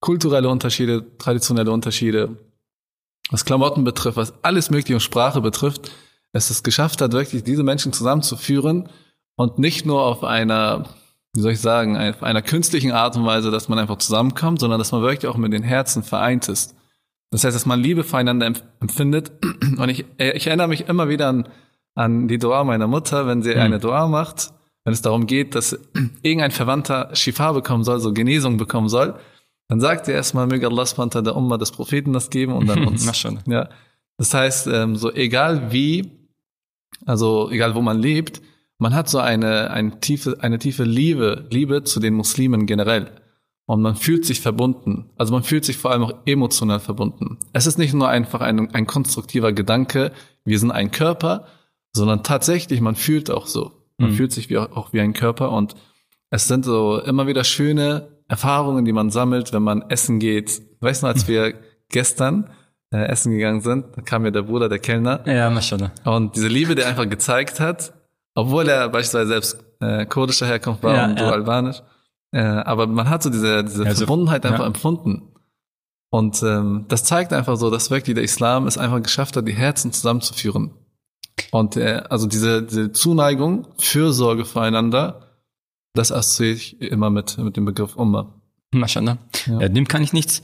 kulturelle 0.00 0.48
Unterschiede, 0.48 1.16
traditionelle 1.18 1.70
Unterschiede, 1.70 2.36
was 3.30 3.44
Klamotten 3.44 3.84
betrifft, 3.84 4.16
was 4.16 4.34
alles 4.42 4.70
mögliche 4.70 4.94
und 4.94 5.00
Sprache 5.00 5.40
betrifft, 5.40 5.92
es 6.32 6.50
es 6.50 6.62
geschafft 6.62 7.00
hat, 7.00 7.12
wirklich 7.12 7.44
diese 7.44 7.62
Menschen 7.62 7.92
zusammenzuführen 7.92 8.88
und 9.36 9.58
nicht 9.58 9.86
nur 9.86 10.02
auf 10.02 10.24
einer, 10.24 10.84
wie 11.34 11.40
soll 11.40 11.52
ich 11.52 11.60
sagen, 11.60 11.96
auf 11.96 12.22
einer 12.22 12.42
künstlichen 12.42 12.92
Art 12.92 13.16
und 13.16 13.26
Weise, 13.26 13.50
dass 13.50 13.68
man 13.68 13.78
einfach 13.78 13.98
zusammenkommt, 13.98 14.60
sondern 14.60 14.78
dass 14.78 14.92
man 14.92 15.02
wirklich 15.02 15.26
auch 15.26 15.36
mit 15.36 15.52
den 15.52 15.62
Herzen 15.62 16.02
vereint 16.02 16.48
ist. 16.48 16.74
Das 17.30 17.42
heißt, 17.42 17.56
dass 17.56 17.66
man 17.66 17.80
Liebe 17.80 18.04
füreinander 18.04 18.52
empfindet. 18.80 19.32
Und 19.78 19.88
ich, 19.88 20.04
ich 20.18 20.46
erinnere 20.46 20.68
mich 20.68 20.88
immer 20.88 21.08
wieder 21.08 21.28
an, 21.28 21.48
an 21.96 22.28
die 22.28 22.38
Dua 22.38 22.62
meiner 22.62 22.86
Mutter, 22.86 23.26
wenn 23.26 23.42
sie 23.42 23.54
mhm. 23.54 23.60
eine 23.60 23.78
Dua 23.80 24.06
macht, 24.06 24.52
wenn 24.84 24.92
es 24.92 25.02
darum 25.02 25.26
geht, 25.26 25.56
dass 25.56 25.72
irgendein 26.22 26.52
Verwandter 26.52 27.10
Shifa 27.14 27.52
bekommen 27.52 27.82
soll, 27.82 27.98
so 27.98 28.12
Genesung 28.12 28.56
bekommen 28.56 28.88
soll, 28.88 29.18
dann 29.68 29.80
sagt 29.80 30.06
sie 30.06 30.12
erstmal, 30.12 30.46
möge 30.46 30.68
Allah 30.68 30.86
subhanahu 30.86 31.22
der 31.22 31.34
Umma 31.34 31.56
des 31.56 31.72
Propheten 31.72 32.12
das 32.12 32.30
geben 32.30 32.52
und 32.52 32.68
dann 32.68 32.84
uns. 32.86 33.04
Na 33.04 33.14
schon. 33.14 33.40
Ja. 33.46 33.68
Das 34.16 34.32
heißt, 34.32 34.68
ähm, 34.68 34.94
so 34.94 35.12
egal 35.12 35.72
wie, 35.72 36.12
also 37.06 37.50
egal 37.50 37.74
wo 37.74 37.82
man 37.82 37.98
lebt, 37.98 38.42
man 38.78 38.94
hat 38.94 39.08
so 39.08 39.18
eine, 39.18 39.70
eine 39.70 40.00
tiefe, 40.00 40.38
eine 40.40 40.58
tiefe 40.58 40.84
Liebe, 40.84 41.46
Liebe 41.50 41.84
zu 41.84 42.00
den 42.00 42.14
Muslimen 42.14 42.66
generell. 42.66 43.10
Und 43.66 43.80
man 43.80 43.96
fühlt 43.96 44.26
sich 44.26 44.40
verbunden. 44.40 45.10
Also 45.16 45.32
man 45.32 45.42
fühlt 45.42 45.64
sich 45.64 45.78
vor 45.78 45.90
allem 45.90 46.02
auch 46.02 46.14
emotional 46.26 46.80
verbunden. 46.80 47.38
Es 47.52 47.66
ist 47.66 47.78
nicht 47.78 47.94
nur 47.94 48.08
einfach 48.08 48.40
ein, 48.42 48.74
ein 48.74 48.86
konstruktiver 48.86 49.52
Gedanke, 49.52 50.12
wir 50.44 50.58
sind 50.58 50.70
ein 50.70 50.90
Körper, 50.90 51.46
sondern 51.92 52.22
tatsächlich, 52.22 52.80
man 52.80 52.96
fühlt 52.96 53.30
auch 53.30 53.46
so. 53.46 53.72
Man 53.96 54.10
mhm. 54.10 54.14
fühlt 54.14 54.32
sich 54.32 54.50
wie, 54.50 54.58
auch 54.58 54.92
wie 54.92 55.00
ein 55.00 55.14
Körper 55.14 55.50
und 55.52 55.74
es 56.30 56.48
sind 56.48 56.64
so 56.64 57.00
immer 57.00 57.26
wieder 57.26 57.44
schöne 57.44 58.08
Erfahrungen, 58.28 58.84
die 58.84 58.92
man 58.92 59.10
sammelt, 59.10 59.52
wenn 59.52 59.62
man 59.62 59.82
essen 59.88 60.18
geht. 60.18 60.60
Weißt 60.80 61.02
du, 61.02 61.06
als 61.06 61.28
wir 61.28 61.54
gestern 61.88 62.50
äh, 62.92 63.06
essen 63.06 63.32
gegangen 63.32 63.60
sind, 63.60 63.86
da 63.96 64.02
kam 64.02 64.22
mir 64.22 64.32
der 64.32 64.42
Bruder, 64.42 64.68
der 64.68 64.80
Kellner. 64.80 65.26
Ja, 65.26 65.48
mashallah. 65.48 65.92
Und 66.04 66.36
diese 66.36 66.48
Liebe, 66.48 66.74
die 66.74 66.82
er 66.82 66.88
einfach 66.88 67.08
gezeigt 67.08 67.60
hat, 67.60 67.93
obwohl 68.34 68.68
er 68.68 68.88
beispielsweise 68.88 69.28
selbst 69.28 69.64
äh, 69.80 70.06
kurdischer 70.06 70.46
Herkunft 70.46 70.82
war 70.82 70.94
ja, 70.94 71.04
und 71.06 71.18
so 71.18 71.24
ja. 71.24 71.30
albanisch. 71.30 71.82
Äh, 72.32 72.40
aber 72.40 72.86
man 72.86 73.08
hat 73.08 73.22
so 73.22 73.30
diese, 73.30 73.64
diese 73.64 73.84
also, 73.84 73.98
Verbundenheit 73.98 74.44
einfach 74.44 74.60
ja. 74.60 74.66
empfunden. 74.66 75.34
Und 76.10 76.42
ähm, 76.42 76.84
das 76.88 77.04
zeigt 77.04 77.32
einfach 77.32 77.56
so, 77.56 77.70
dass 77.70 77.90
wirklich 77.90 78.14
der 78.14 78.24
Islam 78.24 78.66
es 78.66 78.78
einfach 78.78 79.02
geschafft 79.02 79.36
hat, 79.36 79.46
die 79.48 79.52
Herzen 79.52 79.92
zusammenzuführen. 79.92 80.72
Und 81.50 81.76
äh, 81.76 82.02
also 82.08 82.26
diese, 82.26 82.62
diese 82.62 82.92
Zuneigung, 82.92 83.66
Fürsorge 83.78 84.44
füreinander, 84.44 85.38
das 85.92 86.12
assoziiere 86.12 86.54
ich 86.54 86.80
immer 86.80 87.10
mit, 87.10 87.38
mit 87.38 87.56
dem 87.56 87.64
Begriff 87.64 87.96
Umma. 87.96 88.32
Maschallah. 88.72 89.18
Ja. 89.46 89.60
Ja, 89.60 89.68
dem 89.68 89.86
kann 89.86 90.02
ich 90.02 90.12
nichts 90.12 90.42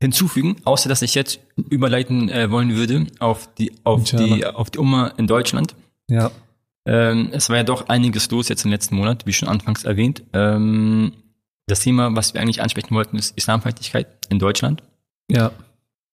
hinzufügen, 0.00 0.56
außer 0.64 0.88
dass 0.88 1.02
ich 1.02 1.14
jetzt 1.14 1.40
überleiten 1.56 2.28
äh, 2.28 2.50
wollen 2.50 2.74
würde 2.74 3.06
auf 3.18 3.52
die, 3.54 3.72
auf 3.84 4.04
die, 4.04 4.46
auf 4.46 4.70
die 4.70 4.78
Umma 4.78 5.08
in 5.16 5.26
Deutschland. 5.26 5.74
Ja. 6.08 6.30
Ähm, 6.88 7.28
es 7.32 7.50
war 7.50 7.58
ja 7.58 7.64
doch 7.64 7.90
einiges 7.90 8.30
los 8.30 8.48
jetzt 8.48 8.64
im 8.64 8.70
letzten 8.70 8.96
Monat, 8.96 9.26
wie 9.26 9.34
schon 9.34 9.48
anfangs 9.48 9.84
erwähnt. 9.84 10.22
Ähm, 10.32 11.12
das 11.66 11.80
Thema, 11.80 12.16
was 12.16 12.32
wir 12.32 12.40
eigentlich 12.40 12.62
ansprechen 12.62 12.94
wollten, 12.94 13.18
ist 13.18 13.36
Islamfeindlichkeit 13.36 14.06
in 14.30 14.38
Deutschland. 14.38 14.82
Ja. 15.30 15.52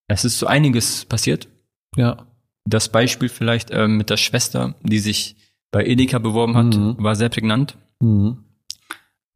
Es 0.09 0.25
ist 0.25 0.37
so 0.37 0.47
einiges 0.47 1.05
passiert. 1.05 1.47
Ja. 1.95 2.27
Das 2.65 2.89
Beispiel 2.89 3.29
vielleicht 3.29 3.71
ähm, 3.71 3.95
mit 3.95 4.09
der 4.09 4.17
Schwester, 4.17 4.75
die 4.81 4.99
sich 4.99 5.37
bei 5.71 5.85
Edeka 5.85 6.19
beworben 6.19 6.57
hat, 6.57 6.75
mhm. 6.75 6.95
war 6.99 7.15
sehr 7.15 7.29
prägnant. 7.29 7.77
Mhm. 8.01 8.43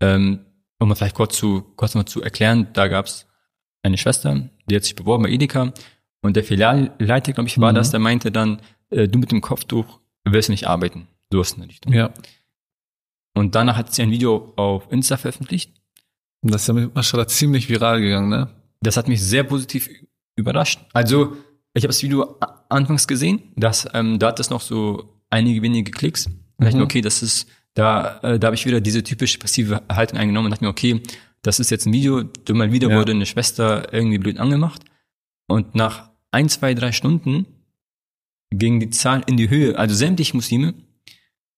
Ähm, 0.01 0.39
um 0.77 0.89
mal 0.89 0.95
vielleicht 0.95 1.15
kurz 1.15 1.37
zu, 1.37 1.61
kurz 1.77 1.95
mal 1.95 2.05
zu 2.05 2.21
erklären, 2.21 2.67
da 2.73 2.89
gab 2.89 3.05
es 3.05 3.27
eine 3.81 3.97
Schwester, 3.97 4.49
die 4.69 4.75
hat 4.75 4.83
sich 4.83 4.95
beworben 4.95 5.23
bei 5.23 5.29
Edeka 5.29 5.71
und 6.21 6.35
der 6.35 6.43
Filialleiter, 6.43 7.31
glaube 7.31 7.47
ich, 7.47 7.59
war 7.61 7.71
mhm. 7.71 7.75
das, 7.75 7.91
der 7.91 8.01
meinte 8.01 8.29
dann, 8.29 8.61
äh, 8.89 9.07
du 9.07 9.19
mit 9.19 9.31
dem 9.31 9.39
Kopftuch 9.39 9.99
wirst 10.25 10.49
nicht 10.49 10.67
arbeiten. 10.67 11.07
Du 11.29 11.39
hast 11.39 11.57
eine 11.57 11.67
Richtung. 11.67 11.93
Ja. 11.93 12.13
Und 13.35 13.55
danach 13.55 13.77
hat 13.77 13.93
sie 13.93 14.01
ein 14.01 14.11
Video 14.11 14.53
auf 14.55 14.91
Insta 14.91 15.17
veröffentlicht. 15.17 15.73
Und 16.41 16.53
das 16.53 16.63
ist 16.63 16.67
ja 16.67 16.89
mashallah 16.93 17.27
ziemlich 17.27 17.69
viral 17.69 18.01
gegangen, 18.01 18.29
ne? 18.29 18.49
Das 18.81 18.97
hat 18.97 19.07
mich 19.07 19.21
sehr 19.21 19.43
positiv 19.43 19.89
überrascht. 20.35 20.79
Also, 20.93 21.35
ich 21.73 21.83
habe 21.83 21.89
das 21.89 22.01
Video 22.01 22.39
anfangs 22.69 23.07
gesehen, 23.07 23.51
dass 23.55 23.87
ähm, 23.93 24.19
da 24.19 24.27
hat 24.27 24.39
es 24.39 24.49
noch 24.49 24.61
so 24.61 25.21
einige 25.29 25.61
wenige 25.61 25.91
Klicks. 25.91 26.27
Und 26.27 26.35
mhm. 26.57 26.63
dachte 26.63 26.77
mir, 26.77 26.83
okay, 26.83 27.01
das 27.01 27.21
ist 27.21 27.47
da, 27.73 28.19
äh, 28.21 28.39
da 28.39 28.47
habe 28.47 28.55
ich 28.55 28.65
wieder 28.65 28.81
diese 28.81 29.03
typische 29.03 29.37
passive 29.37 29.83
Haltung 29.89 30.17
eingenommen 30.17 30.45
und 30.45 30.51
dachte 30.51 30.63
mir, 30.63 30.69
okay, 30.69 31.01
das 31.41 31.59
ist 31.59 31.69
jetzt 31.71 31.85
ein 31.85 31.93
Video, 31.93 32.23
du 32.23 32.53
mal 32.53 32.71
wieder 32.71 32.89
ja. 32.89 32.97
wurde 32.97 33.11
eine 33.11 33.25
Schwester 33.25 33.93
irgendwie 33.93 34.17
blöd 34.17 34.37
angemacht. 34.39 34.83
Und 35.47 35.75
nach 35.75 36.09
ein, 36.31 36.49
zwei, 36.49 36.73
drei 36.73 36.91
Stunden 36.91 37.45
ging 38.51 38.79
die 38.79 38.89
Zahl 38.89 39.23
in 39.25 39.37
die 39.37 39.49
Höhe. 39.49 39.77
Also 39.77 39.95
sämtliche 39.95 40.35
Muslime. 40.35 40.73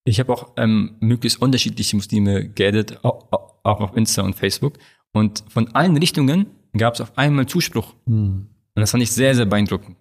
Ich 0.03 0.19
habe 0.19 0.33
auch 0.33 0.53
ähm, 0.57 0.95
möglichst 0.99 1.41
unterschiedliche 1.41 1.95
Muslime 1.95 2.49
geaddet, 2.49 3.03
auch, 3.03 3.27
auch 3.63 3.81
auf 3.81 3.95
Insta 3.95 4.23
und 4.23 4.35
Facebook. 4.35 4.73
Und 5.13 5.43
von 5.49 5.73
allen 5.75 5.97
Richtungen 5.97 6.47
gab 6.75 6.95
es 6.95 7.01
auf 7.01 7.17
einmal 7.17 7.45
Zuspruch. 7.45 7.93
Hm. 8.07 8.47
Und 8.75 8.81
das 8.81 8.91
fand 8.91 9.03
ich 9.03 9.11
sehr, 9.11 9.35
sehr 9.35 9.45
beeindruckend. 9.45 9.97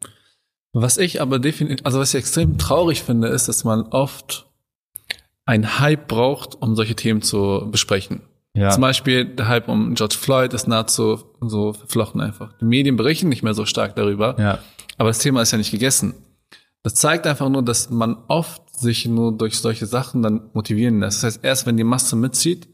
Was 0.72 0.98
ich 0.98 1.20
aber 1.20 1.38
definitiv, 1.38 1.84
also 1.84 1.98
was 1.98 2.14
ich 2.14 2.20
extrem 2.20 2.56
traurig 2.56 3.02
finde, 3.02 3.28
ist, 3.28 3.48
dass 3.48 3.64
man 3.64 3.82
oft 3.82 4.46
ein 5.44 5.80
Hype 5.80 6.06
braucht, 6.06 6.54
um 6.54 6.76
solche 6.76 6.94
Themen 6.94 7.22
zu 7.22 7.68
besprechen. 7.70 8.22
Ja. 8.54 8.70
Zum 8.70 8.80
Beispiel 8.80 9.24
der 9.24 9.48
Hype 9.48 9.68
um 9.68 9.94
George 9.94 10.16
Floyd 10.18 10.52
ist 10.54 10.68
nahezu 10.68 11.24
so 11.40 11.72
verflochten 11.72 12.20
einfach. 12.20 12.52
Die 12.60 12.64
Medien 12.64 12.96
berichten 12.96 13.28
nicht 13.28 13.42
mehr 13.42 13.54
so 13.54 13.64
stark 13.66 13.96
darüber. 13.96 14.36
Ja. 14.38 14.58
Aber 14.96 15.08
das 15.08 15.18
Thema 15.18 15.42
ist 15.42 15.50
ja 15.50 15.58
nicht 15.58 15.70
gegessen. 15.70 16.14
Das 16.82 16.94
zeigt 16.94 17.26
einfach 17.26 17.48
nur, 17.48 17.62
dass 17.62 17.90
man 17.90 18.16
oft 18.28 18.62
sich 18.80 19.06
nur 19.06 19.36
durch 19.36 19.58
solche 19.58 19.86
Sachen 19.86 20.22
dann 20.22 20.50
motivieren 20.52 21.00
lässt. 21.00 21.22
Das 21.22 21.34
heißt, 21.34 21.44
erst 21.44 21.66
wenn 21.66 21.76
die 21.76 21.84
Masse 21.84 22.16
mitzieht, 22.16 22.68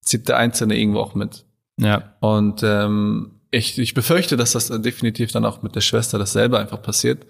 zieht 0.00 0.28
der 0.28 0.38
Einzelne 0.38 0.78
irgendwo 0.78 1.00
auch 1.00 1.14
mit. 1.14 1.44
Ja. 1.78 2.14
Und 2.20 2.62
ähm, 2.62 3.40
ich, 3.50 3.78
ich 3.78 3.94
befürchte, 3.94 4.36
dass 4.36 4.52
das 4.52 4.68
definitiv 4.68 5.32
dann 5.32 5.44
auch 5.44 5.62
mit 5.62 5.74
der 5.74 5.80
Schwester 5.80 6.18
dasselbe 6.18 6.58
einfach 6.58 6.82
passiert 6.82 7.26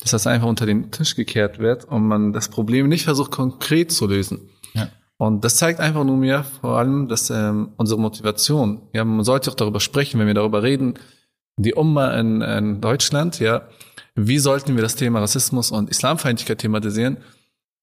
dass 0.00 0.10
das 0.10 0.26
einfach 0.26 0.48
unter 0.48 0.66
den 0.66 0.90
Tisch 0.90 1.14
gekehrt 1.14 1.58
wird 1.58 1.84
und 1.84 2.06
man 2.06 2.32
das 2.32 2.48
Problem 2.48 2.88
nicht 2.88 3.04
versucht 3.04 3.30
konkret 3.30 3.92
zu 3.92 4.06
lösen. 4.06 4.50
Ja. 4.74 4.88
Und 5.16 5.44
das 5.44 5.56
zeigt 5.56 5.80
einfach 5.80 6.04
nur 6.04 6.16
mir 6.16 6.44
vor 6.60 6.78
allem, 6.78 7.08
dass 7.08 7.30
ähm, 7.30 7.70
unsere 7.76 8.00
Motivation, 8.00 8.82
ja, 8.92 9.04
man 9.04 9.24
sollte 9.24 9.50
auch 9.50 9.54
darüber 9.54 9.80
sprechen, 9.80 10.18
wenn 10.18 10.26
wir 10.26 10.34
darüber 10.34 10.62
reden, 10.62 10.94
die 11.56 11.74
Umma 11.74 12.12
in, 12.18 12.40
in 12.40 12.80
Deutschland, 12.80 13.38
ja, 13.38 13.68
wie 14.16 14.38
sollten 14.38 14.74
wir 14.74 14.82
das 14.82 14.96
Thema 14.96 15.20
Rassismus 15.20 15.70
und 15.70 15.88
Islamfeindlichkeit 15.88 16.58
thematisieren? 16.58 17.18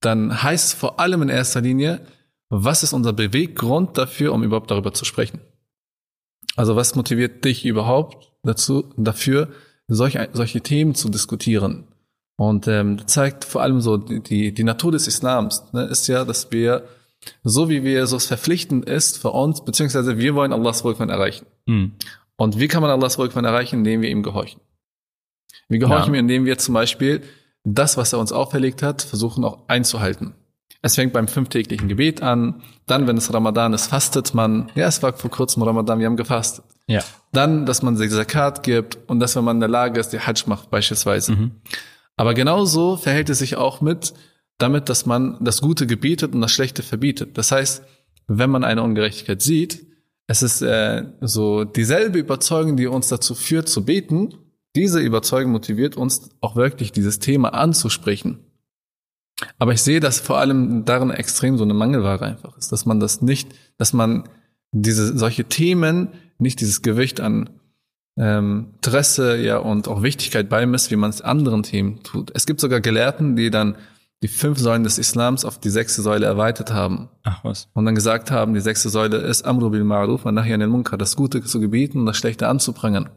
Dann 0.01 0.43
heißt 0.43 0.65
es 0.65 0.73
vor 0.73 0.99
allem 0.99 1.21
in 1.21 1.29
erster 1.29 1.61
Linie, 1.61 2.01
was 2.49 2.83
ist 2.83 2.93
unser 2.93 3.13
Beweggrund 3.13 3.97
dafür, 3.97 4.33
um 4.33 4.43
überhaupt 4.43 4.71
darüber 4.71 4.93
zu 4.93 5.05
sprechen? 5.05 5.39
Also 6.55 6.75
was 6.75 6.95
motiviert 6.95 7.45
dich 7.45 7.65
überhaupt 7.65 8.33
dazu, 8.43 8.93
dafür, 8.97 9.49
solche, 9.87 10.29
solche 10.33 10.61
Themen 10.61 10.95
zu 10.95 11.09
diskutieren? 11.09 11.87
Und 12.35 12.67
ähm, 12.67 13.07
zeigt 13.07 13.45
vor 13.45 13.61
allem 13.61 13.81
so 13.81 13.97
die, 13.97 14.53
die 14.53 14.63
Natur 14.63 14.91
des 14.91 15.07
Islams, 15.07 15.63
ne, 15.73 15.83
ist 15.83 16.07
ja, 16.07 16.25
dass 16.25 16.51
wir, 16.51 16.85
so 17.43 17.69
wie 17.69 17.83
wir 17.83 18.07
so 18.07 18.17
verpflichtend 18.17 18.85
ist 18.85 19.19
für 19.19 19.29
uns, 19.29 19.63
beziehungsweise 19.63 20.17
wir 20.17 20.33
wollen 20.33 20.51
Allahs 20.51 20.83
Wohlgefallen 20.83 21.11
erreichen. 21.11 21.45
Mhm. 21.67 21.93
Und 22.35 22.59
wie 22.59 22.67
kann 22.67 22.81
man 22.81 22.89
Allahs 22.89 23.19
Wohlgefallen 23.19 23.45
erreichen? 23.45 23.79
Indem 23.79 24.01
wir 24.01 24.09
ihm 24.09 24.23
gehorchen. 24.23 24.59
Wir 25.69 25.77
gehorchen 25.77 26.15
ja. 26.15 26.19
ihm, 26.19 26.23
indem 26.23 26.45
wir 26.45 26.57
zum 26.57 26.73
Beispiel 26.73 27.21
das, 27.63 27.97
was 27.97 28.13
er 28.13 28.19
uns 28.19 28.31
auferlegt 28.31 28.81
hat, 28.81 29.01
versuchen 29.01 29.43
auch 29.43 29.67
einzuhalten. 29.67 30.35
Es 30.81 30.95
fängt 30.95 31.13
beim 31.13 31.27
fünftäglichen 31.27 31.87
Gebet 31.87 32.23
an. 32.23 32.63
Dann, 32.87 33.05
wenn 33.05 33.17
es 33.17 33.31
Ramadan 33.31 33.73
ist, 33.73 33.87
fastet 33.87 34.33
man. 34.33 34.71
Ja, 34.73 34.87
es 34.87 35.03
war 35.03 35.13
vor 35.13 35.29
kurzem 35.29 35.61
Ramadan, 35.61 35.99
wir 35.99 36.07
haben 36.07 36.17
gefastet. 36.17 36.65
Ja. 36.87 37.01
Dann, 37.31 37.65
dass 37.67 37.83
man 37.83 37.95
Zakat 37.95 38.63
gibt 38.63 38.97
und 39.07 39.19
dass, 39.19 39.35
wenn 39.35 39.43
man 39.43 39.57
in 39.57 39.61
der 39.61 39.69
Lage 39.69 39.99
ist, 39.99 40.09
die 40.09 40.19
Hajj 40.19 40.43
macht 40.47 40.71
beispielsweise. 40.71 41.33
Mhm. 41.33 41.51
Aber 42.17 42.33
genauso 42.33 42.97
verhält 42.97 43.29
es 43.29 43.39
sich 43.39 43.57
auch 43.57 43.81
mit 43.81 44.13
damit, 44.57 44.89
dass 44.89 45.05
man 45.05 45.37
das 45.41 45.61
Gute 45.61 45.87
gebietet 45.87 46.33
und 46.33 46.41
das 46.41 46.51
Schlechte 46.51 46.83
verbietet. 46.83 47.37
Das 47.37 47.51
heißt, 47.51 47.83
wenn 48.27 48.49
man 48.49 48.63
eine 48.63 48.83
Ungerechtigkeit 48.83 49.41
sieht, 49.41 49.85
es 50.27 50.43
ist 50.43 50.61
äh, 50.61 51.05
so 51.19 51.63
dieselbe 51.63 52.19
Überzeugung, 52.19 52.77
die 52.77 52.87
uns 52.87 53.07
dazu 53.09 53.35
führt 53.35 53.67
zu 53.67 53.83
beten. 53.83 54.35
Diese 54.75 54.99
Überzeugung 54.99 55.51
motiviert 55.51 55.97
uns 55.97 56.29
auch 56.39 56.55
wirklich 56.55 56.91
dieses 56.91 57.19
Thema 57.19 57.53
anzusprechen. 57.53 58.39
Aber 59.57 59.73
ich 59.73 59.81
sehe, 59.81 59.99
dass 59.99 60.19
vor 60.19 60.37
allem 60.37 60.85
darin 60.85 61.09
extrem 61.09 61.57
so 61.57 61.63
eine 61.63 61.73
Mangelware 61.73 62.25
einfach 62.25 62.57
ist, 62.57 62.71
dass 62.71 62.85
man 62.85 62.99
das 62.99 63.21
nicht, 63.21 63.49
dass 63.77 63.93
man 63.93 64.29
diese 64.71 65.17
solche 65.17 65.45
Themen 65.45 66.09
nicht 66.37 66.61
dieses 66.61 66.81
Gewicht 66.81 67.19
an 67.19 67.49
ähm, 68.17 68.73
Interesse 68.75 69.37
ja 69.37 69.57
und 69.57 69.87
auch 69.87 70.03
Wichtigkeit 70.03 70.49
beimisst, 70.49 70.91
wie 70.91 70.95
man 70.95 71.09
es 71.09 71.21
anderen 71.21 71.63
Themen 71.63 72.03
tut. 72.03 72.31
Es 72.35 72.45
gibt 72.45 72.59
sogar 72.59 72.81
Gelehrten, 72.81 73.35
die 73.35 73.49
dann 73.49 73.75
die 74.23 74.27
fünf 74.27 74.59
Säulen 74.59 74.83
des 74.83 74.99
Islams 74.99 75.45
auf 75.45 75.59
die 75.59 75.71
sechste 75.71 76.01
Säule 76.01 76.27
erweitert 76.27 76.71
haben. 76.71 77.09
Ach 77.23 77.43
was. 77.43 77.69
Und 77.73 77.85
dann 77.85 77.95
gesagt 77.95 78.29
haben, 78.29 78.53
die 78.53 78.59
sechste 78.59 78.89
Säule 78.89 79.17
ist 79.17 79.43
Amru 79.43 79.71
bil 79.71 79.81
Ma'ruf 79.81 80.23
und 80.23 80.35
nachher 80.35 80.53
in 80.53 80.59
den 80.59 80.69
Munkar, 80.69 80.99
das 80.99 81.15
Gute 81.15 81.41
zu 81.41 81.59
gebieten 81.59 81.99
und 81.99 82.05
das 82.05 82.17
Schlechte 82.17 82.47
anzuprangern. 82.47 83.09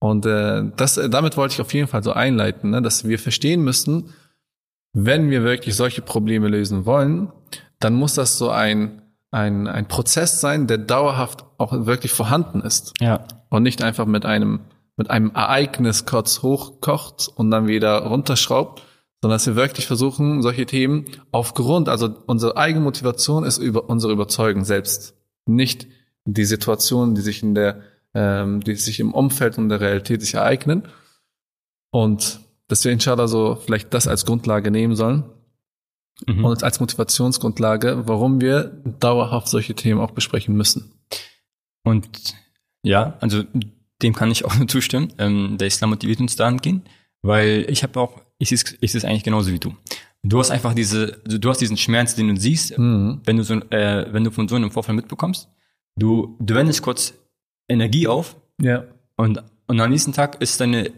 Und 0.00 0.26
äh, 0.26 0.64
das, 0.76 0.96
äh, 0.96 1.10
damit 1.10 1.36
wollte 1.36 1.54
ich 1.54 1.60
auf 1.60 1.74
jeden 1.74 1.88
Fall 1.88 2.02
so 2.02 2.12
einleiten, 2.12 2.70
ne, 2.70 2.82
dass 2.82 3.06
wir 3.06 3.18
verstehen 3.18 3.62
müssen, 3.62 4.14
wenn 4.92 5.30
wir 5.30 5.42
wirklich 5.42 5.76
solche 5.76 6.02
Probleme 6.02 6.48
lösen 6.48 6.86
wollen, 6.86 7.32
dann 7.80 7.94
muss 7.94 8.14
das 8.14 8.38
so 8.38 8.50
ein, 8.50 9.02
ein, 9.30 9.66
ein 9.66 9.86
Prozess 9.86 10.40
sein, 10.40 10.66
der 10.66 10.78
dauerhaft 10.78 11.44
auch 11.58 11.86
wirklich 11.86 12.12
vorhanden 12.12 12.60
ist. 12.60 12.94
Ja. 13.00 13.24
Und 13.50 13.62
nicht 13.62 13.82
einfach 13.82 14.06
mit 14.06 14.24
einem, 14.24 14.60
mit 14.96 15.10
einem 15.10 15.30
Ereignis 15.34 16.06
kurz 16.06 16.42
hochkocht 16.42 17.28
und 17.34 17.50
dann 17.50 17.66
wieder 17.66 17.98
runterschraubt, 17.98 18.82
sondern 19.20 19.36
dass 19.36 19.46
wir 19.46 19.56
wirklich 19.56 19.86
versuchen, 19.86 20.42
solche 20.42 20.66
Themen 20.66 21.06
aufgrund, 21.32 21.88
also 21.88 22.08
unsere 22.26 22.56
eigene 22.56 22.84
Motivation 22.84 23.44
ist 23.44 23.58
über 23.58 23.88
unsere 23.88 24.12
Überzeugung 24.12 24.64
selbst, 24.64 25.14
nicht 25.46 25.86
die 26.24 26.44
Situationen, 26.44 27.14
die 27.14 27.20
sich 27.20 27.42
in 27.42 27.54
der, 27.54 27.80
ähm, 28.14 28.60
die 28.60 28.74
sich 28.74 29.00
im 29.00 29.12
Umfeld 29.12 29.58
und 29.58 29.68
der 29.68 29.80
Realität 29.80 30.20
sich 30.20 30.34
ereignen. 30.34 30.88
Und 31.90 32.40
dass 32.68 32.84
wir 32.84 32.92
inshallah 32.92 33.28
so 33.28 33.56
vielleicht 33.56 33.94
das 33.94 34.06
als 34.06 34.26
Grundlage 34.26 34.70
nehmen 34.70 34.94
sollen 34.94 35.24
mhm. 36.26 36.44
und 36.44 36.62
als 36.62 36.80
Motivationsgrundlage, 36.80 38.06
warum 38.06 38.40
wir 38.40 38.82
dauerhaft 39.00 39.48
solche 39.48 39.74
Themen 39.74 40.00
auch 40.00 40.10
besprechen 40.10 40.56
müssen. 40.56 40.92
Und 41.84 42.34
ja, 42.82 43.16
also 43.20 43.44
dem 44.02 44.14
kann 44.14 44.30
ich 44.30 44.44
auch 44.44 44.54
nur 44.58 44.68
zustimmen. 44.68 45.12
Ähm, 45.18 45.56
der 45.58 45.68
Islam 45.68 45.90
motiviert 45.90 46.20
uns 46.20 46.36
dahingehend, 46.36 46.88
weil 47.22 47.66
ich 47.68 47.82
habe 47.82 47.98
auch, 48.00 48.20
ich 48.38 48.50
sehe 48.50 48.76
ich 48.80 48.94
es 48.94 49.04
eigentlich 49.04 49.24
genauso 49.24 49.50
wie 49.50 49.58
du. 49.58 49.74
Du 50.24 50.38
hast 50.38 50.50
einfach 50.50 50.74
diese, 50.74 51.22
du 51.24 51.48
hast 51.48 51.60
diesen 51.60 51.76
Schmerz, 51.76 52.16
den 52.16 52.28
du 52.28 52.40
siehst, 52.40 52.76
mhm. 52.76 53.20
wenn 53.24 53.36
du 53.36 53.44
so, 53.44 53.54
äh, 53.54 54.12
wenn 54.12 54.24
du 54.24 54.30
von 54.30 54.48
so 54.48 54.56
einem 54.56 54.70
Vorfall 54.70 54.94
mitbekommst. 54.94 55.48
Du, 55.96 56.36
du 56.40 56.54
wendest 56.54 56.82
kurz 56.82 57.14
Energie 57.68 58.08
auf. 58.08 58.36
Ja. 58.60 58.84
Und, 59.16 59.42
und 59.66 59.80
am 59.80 59.90
nächsten 59.90 60.12
Tag 60.12 60.40
ist 60.40 60.60
deine 60.60 60.92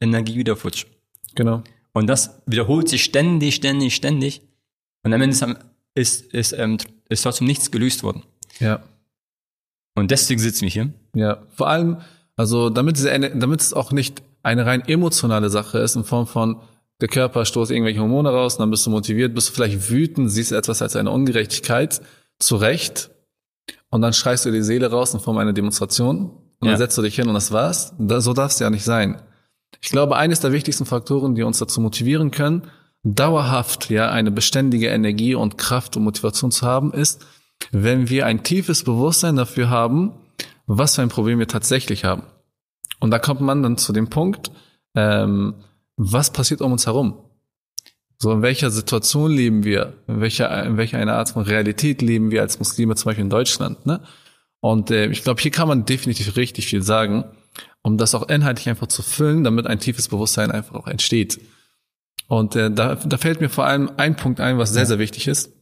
Energie 0.00 0.36
wieder 0.36 0.56
futsch. 0.56 0.86
Genau. 1.34 1.62
Und 1.92 2.08
das 2.08 2.42
wiederholt 2.46 2.88
sich 2.88 3.04
ständig, 3.04 3.54
ständig, 3.56 3.94
ständig. 3.94 4.42
Und 5.02 5.12
am 5.12 5.20
Ende 5.20 5.34
ist, 5.34 5.44
ist, 5.94 6.32
ist, 6.32 6.52
ähm, 6.52 6.78
ist 7.08 7.22
trotzdem 7.22 7.46
nichts 7.46 7.70
gelöst 7.70 8.02
worden. 8.02 8.22
Ja. 8.58 8.82
Und 9.94 10.10
deswegen 10.10 10.40
sitzen 10.40 10.62
wir 10.62 10.70
hier. 10.70 10.92
Ja, 11.14 11.42
vor 11.54 11.68
allem, 11.68 11.98
also 12.36 12.70
damit, 12.70 12.96
diese, 12.96 13.10
damit 13.18 13.60
es 13.60 13.72
auch 13.72 13.92
nicht 13.92 14.22
eine 14.42 14.66
rein 14.66 14.82
emotionale 14.88 15.50
Sache 15.50 15.78
ist, 15.78 15.94
in 15.94 16.04
Form 16.04 16.26
von, 16.26 16.60
der 17.00 17.08
Körper 17.08 17.44
stoßt 17.44 17.70
irgendwelche 17.70 18.00
Hormone 18.00 18.30
raus, 18.30 18.54
und 18.54 18.60
dann 18.60 18.70
bist 18.70 18.86
du 18.86 18.90
motiviert, 18.90 19.34
bist 19.34 19.48
du 19.48 19.52
vielleicht 19.52 19.90
wütend, 19.90 20.30
siehst 20.30 20.52
etwas 20.52 20.82
als 20.82 20.96
eine 20.96 21.10
Ungerechtigkeit, 21.10 22.00
zu 22.38 22.56
Recht, 22.56 23.10
und 23.94 24.00
dann 24.00 24.12
schreist 24.12 24.44
du 24.44 24.50
die 24.50 24.64
Seele 24.64 24.90
raus 24.90 25.14
in 25.14 25.20
Form 25.20 25.38
einer 25.38 25.52
Demonstration, 25.52 26.32
und 26.58 26.66
ja. 26.66 26.72
dann 26.72 26.78
setzt 26.78 26.98
du 26.98 27.02
dich 27.02 27.14
hin 27.14 27.28
und 27.28 27.34
das 27.34 27.52
war's. 27.52 27.94
so 27.96 28.32
darf 28.32 28.50
es 28.50 28.58
ja 28.58 28.68
nicht 28.68 28.82
sein. 28.82 29.22
Ich 29.80 29.90
glaube, 29.90 30.16
eines 30.16 30.40
der 30.40 30.50
wichtigsten 30.50 30.84
Faktoren, 30.84 31.36
die 31.36 31.44
uns 31.44 31.58
dazu 31.58 31.80
motivieren 31.80 32.32
können, 32.32 32.62
dauerhaft 33.04 33.90
ja 33.90 34.10
eine 34.10 34.32
beständige 34.32 34.88
Energie 34.88 35.36
und 35.36 35.58
Kraft 35.58 35.96
und 35.96 36.02
Motivation 36.02 36.50
zu 36.50 36.66
haben, 36.66 36.92
ist, 36.92 37.24
wenn 37.70 38.08
wir 38.08 38.26
ein 38.26 38.42
tiefes 38.42 38.82
Bewusstsein 38.82 39.36
dafür 39.36 39.70
haben, 39.70 40.10
was 40.66 40.96
für 40.96 41.02
ein 41.02 41.08
Problem 41.08 41.38
wir 41.38 41.46
tatsächlich 41.46 42.04
haben. 42.04 42.24
Und 42.98 43.12
da 43.12 43.20
kommt 43.20 43.42
man 43.42 43.62
dann 43.62 43.78
zu 43.78 43.92
dem 43.92 44.10
Punkt, 44.10 44.50
ähm, 44.96 45.54
was 45.96 46.32
passiert 46.32 46.62
um 46.62 46.72
uns 46.72 46.86
herum? 46.86 47.23
So, 48.18 48.32
in 48.32 48.42
welcher 48.42 48.70
Situation 48.70 49.30
leben 49.32 49.64
wir? 49.64 49.94
In 50.06 50.20
welcher, 50.20 50.64
in 50.64 50.76
welcher 50.76 50.98
eine 50.98 51.14
Art 51.14 51.30
von 51.30 51.42
Realität 51.42 52.00
leben 52.00 52.30
wir 52.30 52.42
als 52.42 52.58
Muslime, 52.58 52.94
zum 52.94 53.10
Beispiel 53.10 53.24
in 53.24 53.30
Deutschland, 53.30 53.84
ne? 53.86 54.00
Und 54.60 54.90
äh, 54.90 55.06
ich 55.08 55.22
glaube, 55.22 55.42
hier 55.42 55.50
kann 55.50 55.68
man 55.68 55.84
definitiv 55.84 56.36
richtig 56.36 56.66
viel 56.66 56.80
sagen 56.80 57.24
um 57.84 57.98
das 57.98 58.14
auch 58.14 58.28
inhaltlich 58.28 58.68
einfach 58.68 58.86
zu 58.86 59.02
füllen, 59.02 59.44
damit 59.44 59.66
ein 59.66 59.78
tiefes 59.78 60.08
Bewusstsein 60.08 60.50
einfach 60.50 60.74
auch 60.74 60.88
entsteht. 60.88 61.38
Und 62.28 62.56
äh, 62.56 62.70
da, 62.70 62.94
da 62.94 63.18
fällt 63.18 63.42
mir 63.42 63.50
vor 63.50 63.66
allem 63.66 63.90
ein 63.98 64.16
Punkt 64.16 64.40
ein, 64.40 64.56
was 64.56 64.72
sehr, 64.72 64.86
sehr 64.86 64.98
wichtig 64.98 65.28
ist. 65.28 65.52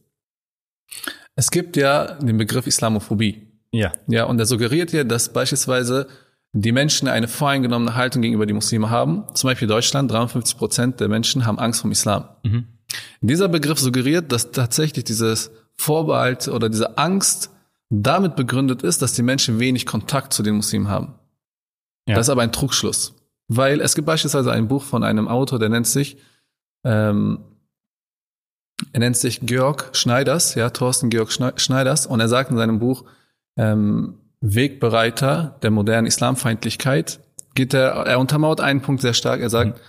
Es 1.35 1.51
gibt 1.51 1.75
ja 1.75 2.13
den 2.15 2.37
Begriff 2.37 2.65
Islamophobie. 2.65 3.47
Ja. 3.71 3.91
Ja, 4.07 4.23
und 4.25 4.37
der 4.37 4.45
suggeriert 4.45 4.93
ja, 4.93 5.03
dass 5.03 5.33
beispielsweise 5.33 6.07
die 6.53 6.71
Menschen 6.71 7.07
eine 7.07 7.27
voreingenommene 7.27 7.95
Haltung 7.95 8.21
gegenüber 8.21 8.45
die 8.45 8.53
Muslime 8.53 8.89
haben. 8.91 9.23
Zum 9.33 9.49
Beispiel 9.49 9.67
Deutschland, 9.67 10.11
53 10.11 10.57
Prozent 10.57 10.99
der 10.99 11.09
Menschen 11.09 11.45
haben 11.45 11.59
Angst 11.59 11.81
vom 11.81 11.91
Islam. 11.91 12.29
Mhm. 12.43 12.67
Dieser 13.21 13.47
Begriff 13.47 13.79
suggeriert, 13.79 14.31
dass 14.31 14.51
tatsächlich 14.51 15.03
dieses 15.03 15.51
Vorbehalt 15.75 16.47
oder 16.47 16.69
diese 16.69 16.97
Angst 16.99 17.49
damit 17.89 18.35
begründet 18.35 18.83
ist, 18.83 19.01
dass 19.01 19.13
die 19.13 19.23
Menschen 19.23 19.59
wenig 19.59 19.87
Kontakt 19.87 20.31
zu 20.33 20.43
den 20.43 20.55
Muslimen 20.55 20.87
haben. 20.87 21.15
Ja. 22.07 22.15
Das 22.15 22.27
ist 22.27 22.29
aber 22.29 22.43
ein 22.43 22.51
Trugschluss. 22.51 23.15
Weil 23.47 23.81
es 23.81 23.95
gibt 23.95 24.05
beispielsweise 24.05 24.51
ein 24.51 24.67
Buch 24.67 24.83
von 24.83 25.03
einem 25.03 25.27
Autor, 25.27 25.57
der 25.57 25.69
nennt 25.69 25.87
sich, 25.87 26.17
ähm, 26.83 27.39
er 28.91 28.99
nennt 28.99 29.17
sich 29.17 29.41
Georg 29.41 29.89
Schneiders, 29.93 30.55
ja, 30.55 30.69
Thorsten 30.69 31.09
Georg 31.09 31.31
Schneiders, 31.31 32.05
und 32.05 32.19
er 32.19 32.27
sagt 32.27 32.51
in 32.51 32.57
seinem 32.57 32.79
Buch, 32.79 33.05
ähm, 33.57 34.19
Wegbereiter 34.45 35.57
der 35.63 35.71
modernen 35.71 36.05
Islamfeindlichkeit, 36.05 37.21
geht 37.55 37.73
er, 37.73 37.91
er 37.91 38.19
untermauert 38.19 38.59
einen 38.59 38.81
Punkt 38.81 39.01
sehr 39.01 39.13
stark. 39.13 39.39
Er 39.39 39.49
sagt, 39.49 39.79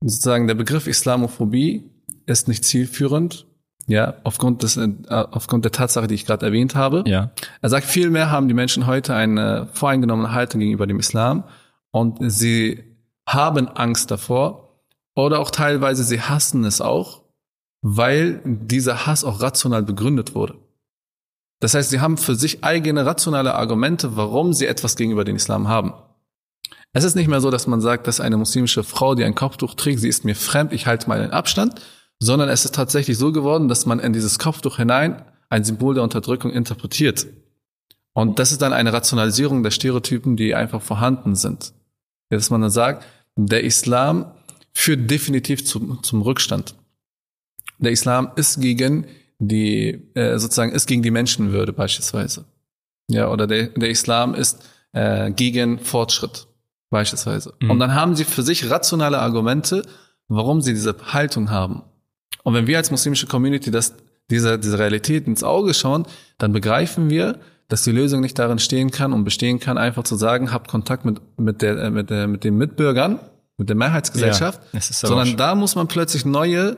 mhm. 0.00 0.08
sozusagen, 0.08 0.46
der 0.46 0.54
Begriff 0.54 0.86
Islamophobie 0.86 1.90
ist 2.24 2.48
nicht 2.48 2.64
zielführend, 2.64 3.46
ja, 3.86 4.14
aufgrund 4.24 4.62
des, 4.62 4.78
äh, 4.78 4.88
aufgrund 5.08 5.66
der 5.66 5.72
Tatsache, 5.72 6.06
die 6.06 6.14
ich 6.14 6.24
gerade 6.24 6.46
erwähnt 6.46 6.74
habe. 6.74 7.04
Ja. 7.06 7.30
Er 7.60 7.68
sagt, 7.68 7.86
vielmehr 7.86 8.30
haben 8.30 8.48
die 8.48 8.54
Menschen 8.54 8.86
heute 8.86 9.14
eine 9.14 9.68
voreingenommene 9.74 10.32
Haltung 10.32 10.60
gegenüber 10.60 10.86
dem 10.86 10.98
Islam 10.98 11.44
und 11.90 12.18
sie 12.20 12.84
haben 13.26 13.68
Angst 13.68 14.10
davor 14.10 14.80
oder 15.14 15.40
auch 15.40 15.50
teilweise 15.50 16.04
sie 16.04 16.22
hassen 16.22 16.64
es 16.64 16.80
auch, 16.80 17.22
weil 17.82 18.40
dieser 18.44 19.06
Hass 19.06 19.24
auch 19.24 19.42
rational 19.42 19.82
begründet 19.82 20.34
wurde. 20.34 20.54
Das 21.60 21.74
heißt, 21.74 21.90
sie 21.90 22.00
haben 22.00 22.16
für 22.16 22.34
sich 22.34 22.62
eigene 22.62 23.04
rationale 23.04 23.54
Argumente, 23.54 24.16
warum 24.16 24.52
sie 24.52 24.66
etwas 24.66 24.96
gegenüber 24.96 25.24
dem 25.24 25.36
Islam 25.36 25.68
haben. 25.68 25.92
Es 26.92 27.04
ist 27.04 27.16
nicht 27.16 27.28
mehr 27.28 27.40
so, 27.40 27.50
dass 27.50 27.66
man 27.66 27.80
sagt, 27.80 28.06
dass 28.06 28.20
eine 28.20 28.36
muslimische 28.36 28.84
Frau, 28.84 29.14
die 29.14 29.24
ein 29.24 29.34
Kopftuch 29.34 29.74
trägt, 29.74 30.00
sie 30.00 30.08
ist 30.08 30.24
mir 30.24 30.34
fremd, 30.34 30.72
ich 30.72 30.86
halte 30.86 31.08
mal 31.08 31.20
den 31.20 31.32
Abstand, 31.32 31.80
sondern 32.20 32.48
es 32.48 32.64
ist 32.64 32.74
tatsächlich 32.74 33.18
so 33.18 33.32
geworden, 33.32 33.68
dass 33.68 33.86
man 33.86 34.00
in 34.00 34.12
dieses 34.12 34.38
Kopftuch 34.38 34.76
hinein 34.76 35.22
ein 35.50 35.64
Symbol 35.64 35.94
der 35.94 36.02
Unterdrückung 36.02 36.50
interpretiert. 36.50 37.26
Und 38.12 38.38
das 38.38 38.52
ist 38.52 38.62
dann 38.62 38.72
eine 38.72 38.92
Rationalisierung 38.92 39.62
der 39.62 39.70
Stereotypen, 39.70 40.36
die 40.36 40.54
einfach 40.54 40.82
vorhanden 40.82 41.36
sind. 41.36 41.72
Dass 42.30 42.50
man 42.50 42.60
dann 42.60 42.70
sagt, 42.70 43.04
der 43.36 43.64
Islam 43.64 44.32
führt 44.74 45.10
definitiv 45.10 45.64
zum, 45.64 46.02
zum 46.02 46.22
Rückstand. 46.22 46.74
der 47.78 47.92
Islam 47.92 48.32
ist 48.36 48.60
gegen 48.60 49.06
die, 49.38 50.10
äh, 50.14 50.38
sozusagen 50.38 50.72
ist 50.72 50.86
gegen 50.86 51.02
die 51.02 51.10
Menschenwürde 51.10 51.72
beispielsweise. 51.72 52.44
Ja, 53.10 53.30
oder 53.30 53.46
der, 53.46 53.68
der 53.68 53.90
Islam 53.90 54.34
ist 54.34 54.62
äh, 54.92 55.30
gegen 55.30 55.78
Fortschritt 55.78 56.46
beispielsweise. 56.90 57.54
Mhm. 57.60 57.70
Und 57.70 57.78
dann 57.78 57.94
haben 57.94 58.16
sie 58.16 58.24
für 58.24 58.42
sich 58.42 58.70
rationale 58.70 59.18
Argumente, 59.18 59.82
warum 60.28 60.60
sie 60.60 60.74
diese 60.74 60.94
Haltung 61.12 61.50
haben. 61.50 61.82
Und 62.42 62.54
wenn 62.54 62.66
wir 62.66 62.78
als 62.78 62.90
muslimische 62.90 63.26
Community 63.26 63.70
das, 63.70 63.94
diese, 64.30 64.58
diese 64.58 64.78
Realität 64.78 65.26
ins 65.26 65.42
Auge 65.42 65.74
schauen, 65.74 66.06
dann 66.38 66.52
begreifen 66.52 67.10
wir, 67.10 67.38
dass 67.68 67.82
die 67.82 67.92
Lösung 67.92 68.20
nicht 68.20 68.38
darin 68.38 68.58
stehen 68.58 68.90
kann 68.90 69.12
und 69.12 69.24
bestehen 69.24 69.60
kann, 69.60 69.76
einfach 69.76 70.04
zu 70.04 70.16
sagen, 70.16 70.52
habt 70.52 70.70
Kontakt 70.70 71.04
mit, 71.04 71.20
mit, 71.38 71.62
der, 71.62 71.78
äh, 71.78 71.90
mit, 71.90 72.10
der, 72.10 72.26
mit 72.26 72.44
den 72.44 72.56
Mitbürgern, 72.56 73.20
mit 73.58 73.68
der 73.68 73.76
Mehrheitsgesellschaft, 73.76 74.60
ja, 74.72 74.80
sondern 74.80 75.36
da 75.36 75.54
muss 75.54 75.74
man 75.74 75.88
plötzlich 75.88 76.24
neue, 76.24 76.76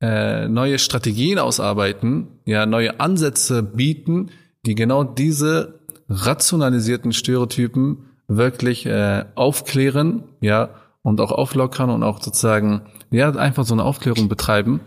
äh, 0.00 0.48
neue 0.48 0.78
Strategien 0.78 1.38
ausarbeiten, 1.38 2.28
ja, 2.44 2.66
neue 2.66 3.00
Ansätze 3.00 3.62
bieten, 3.62 4.30
die 4.64 4.74
genau 4.74 5.04
diese 5.04 5.80
rationalisierten 6.08 7.12
Stereotypen 7.12 8.06
wirklich 8.28 8.86
äh, 8.86 9.24
aufklären, 9.34 10.24
ja, 10.40 10.70
und 11.02 11.20
auch 11.20 11.32
auflockern 11.32 11.90
und 11.90 12.02
auch 12.02 12.22
sozusagen, 12.22 12.82
ja, 13.10 13.30
einfach 13.30 13.64
so 13.64 13.74
eine 13.74 13.84
Aufklärung 13.84 14.28
betreiben. 14.28 14.80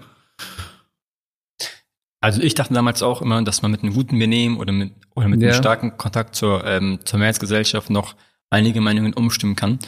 Also 2.22 2.42
ich 2.42 2.54
dachte 2.54 2.74
damals 2.74 3.02
auch 3.02 3.22
immer, 3.22 3.42
dass 3.44 3.64
man 3.64 3.72
mit 3.72 3.82
einem 3.82 3.94
guten 3.94 4.20
Benehmen 4.20 4.58
oder 4.58 4.72
mit, 4.72 4.94
oder 5.16 5.28
mit 5.28 5.42
ja. 5.42 5.50
einem 5.50 5.58
starken 5.58 5.98
Kontakt 5.98 6.36
zur, 6.36 6.64
ähm, 6.66 7.00
zur 7.04 7.18
Mehrheitsgesellschaft 7.18 7.90
noch 7.90 8.16
einige 8.52 8.80
Meinungen 8.80 9.14
umstimmen 9.14 9.56
kann. 9.56 9.80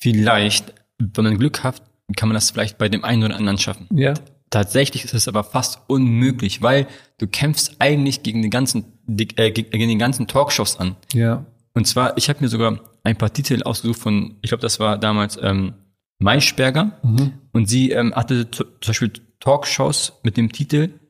Vielleicht, 0.00 0.74
wenn 0.98 1.24
man 1.24 1.38
Glück 1.38 1.62
hat, 1.62 1.82
kann 2.16 2.28
man 2.28 2.34
das 2.34 2.50
vielleicht 2.50 2.78
bei 2.78 2.88
dem 2.88 3.04
einen 3.04 3.22
oder 3.22 3.36
anderen 3.36 3.58
schaffen. 3.58 3.86
Ja. 3.92 4.14
Tatsächlich 4.52 5.02
ist 5.04 5.14
es 5.14 5.28
aber 5.28 5.44
fast 5.44 5.80
unmöglich, 5.86 6.60
weil 6.60 6.86
du 7.16 7.26
kämpfst 7.26 7.76
eigentlich 7.78 8.22
gegen 8.22 8.42
die 8.42 8.50
ganzen, 8.50 8.84
äh, 9.08 9.50
gegen 9.50 9.88
die 9.88 9.96
ganzen 9.96 10.28
Talkshows 10.28 10.78
an. 10.78 10.94
Ja. 11.14 11.46
Und 11.72 11.86
zwar, 11.86 12.18
ich 12.18 12.28
habe 12.28 12.40
mir 12.40 12.48
sogar 12.48 12.78
ein 13.02 13.16
paar 13.16 13.32
Titel 13.32 13.62
ausgesucht 13.62 13.98
von, 13.98 14.36
ich 14.42 14.50
glaube, 14.50 14.60
das 14.60 14.78
war 14.78 14.98
damals 14.98 15.38
ähm, 15.40 15.72
Maischberger. 16.18 17.00
Mhm. 17.02 17.32
Und 17.52 17.70
sie 17.70 17.92
ähm, 17.92 18.14
hatte 18.14 18.50
zum 18.50 18.66
Beispiel 18.86 19.12
Talkshows 19.40 20.20
mit 20.22 20.36
dem 20.36 20.52
Titel 20.52 21.00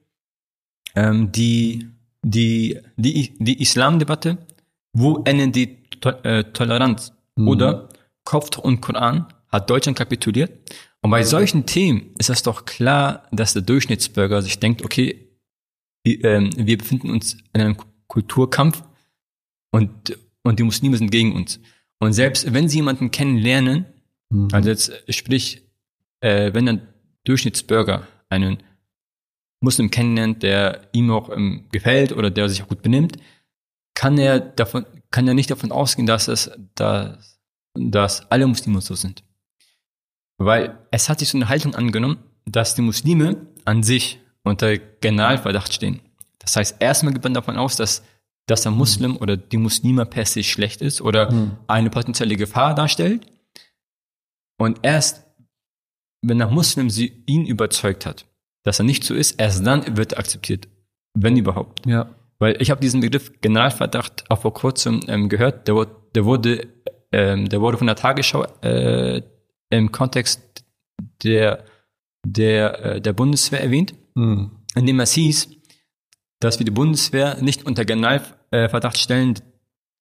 ähm, 0.94 1.32
die, 1.32 1.88
die, 2.22 2.78
die, 2.96 3.34
die 3.40 3.60
Islamdebatte, 3.60 4.38
wo 4.92 5.20
endet 5.24 5.56
die 5.56 5.82
to 6.00 6.10
äh, 6.22 6.44
Toleranz? 6.44 7.12
Mhm. 7.34 7.48
Oder 7.48 7.88
Kopftuch 8.22 8.62
und 8.62 8.80
Koran 8.80 9.26
hat 9.48 9.68
Deutschland 9.68 9.98
kapituliert. 9.98 10.52
Und 11.02 11.10
bei 11.10 11.24
solchen 11.24 11.66
Themen 11.66 12.14
ist 12.18 12.30
es 12.30 12.42
doch 12.42 12.64
klar, 12.64 13.28
dass 13.32 13.52
der 13.52 13.62
Durchschnittsbürger 13.62 14.40
sich 14.40 14.60
denkt, 14.60 14.84
okay, 14.84 15.28
wir, 16.04 16.24
ähm, 16.24 16.50
wir 16.56 16.78
befinden 16.78 17.10
uns 17.10 17.36
in 17.52 17.60
einem 17.60 17.76
Kulturkampf 18.06 18.82
und, 19.72 20.16
und 20.42 20.58
die 20.58 20.62
Muslime 20.62 20.96
sind 20.96 21.10
gegen 21.10 21.34
uns. 21.34 21.60
Und 21.98 22.12
selbst 22.12 22.52
wenn 22.52 22.68
sie 22.68 22.78
jemanden 22.78 23.10
kennenlernen, 23.10 23.86
mhm. 24.30 24.48
also 24.52 24.68
jetzt 24.70 24.92
sprich, 25.08 25.62
äh, 26.20 26.54
wenn 26.54 26.68
ein 26.68 26.88
Durchschnittsbürger 27.24 28.06
einen 28.28 28.62
Muslim 29.60 29.90
kennenlernt, 29.90 30.42
der 30.42 30.88
ihm 30.92 31.10
auch 31.10 31.30
ähm, 31.30 31.66
gefällt 31.72 32.12
oder 32.12 32.30
der 32.30 32.48
sich 32.48 32.62
auch 32.62 32.68
gut 32.68 32.82
benimmt, 32.82 33.16
kann 33.94 34.18
er 34.18 34.40
davon, 34.40 34.86
kann 35.10 35.28
er 35.28 35.34
nicht 35.34 35.50
davon 35.50 35.72
ausgehen, 35.72 36.06
dass 36.06 36.28
es, 36.28 36.50
dass, 36.74 37.40
dass 37.74 38.30
alle 38.30 38.46
Muslime 38.46 38.80
so 38.80 38.94
sind. 38.94 39.22
Weil 40.44 40.78
es 40.90 41.08
hat 41.08 41.20
sich 41.20 41.28
so 41.28 41.38
eine 41.38 41.48
Haltung 41.48 41.74
angenommen, 41.74 42.18
dass 42.44 42.74
die 42.74 42.82
Muslime 42.82 43.46
an 43.64 43.82
sich 43.82 44.20
unter 44.42 44.76
Generalverdacht 44.76 45.72
stehen. 45.72 46.00
Das 46.40 46.56
heißt, 46.56 46.76
erstmal 46.80 47.12
geht 47.12 47.22
man 47.22 47.34
davon 47.34 47.56
aus, 47.56 47.76
dass, 47.76 48.02
dass 48.46 48.62
der 48.62 48.72
Muslim 48.72 49.16
oder 49.16 49.36
die 49.36 49.56
Muslime 49.56 50.04
per 50.04 50.26
se 50.26 50.42
schlecht 50.42 50.82
ist 50.82 51.00
oder 51.00 51.30
mhm. 51.30 51.58
eine 51.68 51.90
potenzielle 51.90 52.36
Gefahr 52.36 52.74
darstellt. 52.74 53.24
Und 54.58 54.80
erst, 54.82 55.24
wenn 56.22 56.38
der 56.38 56.48
Muslim 56.48 56.90
sie, 56.90 57.22
ihn 57.26 57.46
überzeugt 57.46 58.04
hat, 58.04 58.26
dass 58.64 58.80
er 58.80 58.84
nicht 58.84 59.04
so 59.04 59.14
ist, 59.14 59.40
erst 59.40 59.64
dann 59.64 59.96
wird 59.96 60.14
er 60.14 60.18
akzeptiert. 60.18 60.68
Wenn 61.14 61.36
überhaupt. 61.36 61.86
Ja. 61.86 62.10
Weil 62.38 62.60
ich 62.60 62.70
habe 62.70 62.80
diesen 62.80 63.00
Begriff 63.00 63.32
Generalverdacht 63.40 64.28
auch 64.28 64.40
vor 64.40 64.54
kurzem 64.54 65.00
ähm, 65.06 65.28
gehört, 65.28 65.68
der, 65.68 65.86
der 66.14 66.24
wurde, 66.24 66.66
ähm, 67.12 67.48
der 67.48 67.60
wurde 67.60 67.78
von 67.78 67.86
der 67.86 67.94
Tagesschau 67.94 68.44
äh, 68.62 69.22
im 69.72 69.90
Kontext 69.90 70.64
der, 71.22 71.64
der, 72.24 72.84
äh, 72.84 73.00
der 73.00 73.12
Bundeswehr 73.12 73.60
erwähnt, 73.60 73.94
mhm. 74.14 74.50
in 74.74 74.86
dem 74.86 75.00
es 75.00 75.12
hieß, 75.12 75.48
dass 76.40 76.58
wir 76.58 76.64
die 76.64 76.72
Bundeswehr 76.72 77.38
nicht 77.40 77.64
unter 77.64 77.84
Generalverdacht 77.84 78.98
stellen, 78.98 79.34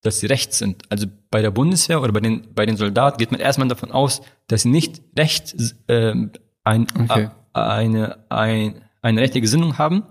dass 0.01 0.19
sie 0.19 0.25
rechts 0.25 0.57
sind. 0.57 0.84
Also 0.89 1.07
bei 1.29 1.41
der 1.41 1.51
Bundeswehr 1.51 2.01
oder 2.01 2.12
bei 2.12 2.19
den, 2.19 2.53
bei 2.53 2.65
den 2.65 2.75
Soldaten 2.75 3.17
geht 3.17 3.31
man 3.31 3.39
erstmal 3.39 3.67
davon 3.67 3.91
aus, 3.91 4.21
dass 4.47 4.63
sie 4.63 4.69
nicht 4.69 5.01
rechts 5.17 5.75
äh, 5.88 6.13
ein, 6.63 6.88
okay. 6.99 7.29
eine, 7.53 8.29
ein, 8.29 8.81
eine 9.01 9.21
rechte 9.21 9.41
Gesinnung 9.41 9.77
haben, 9.77 10.03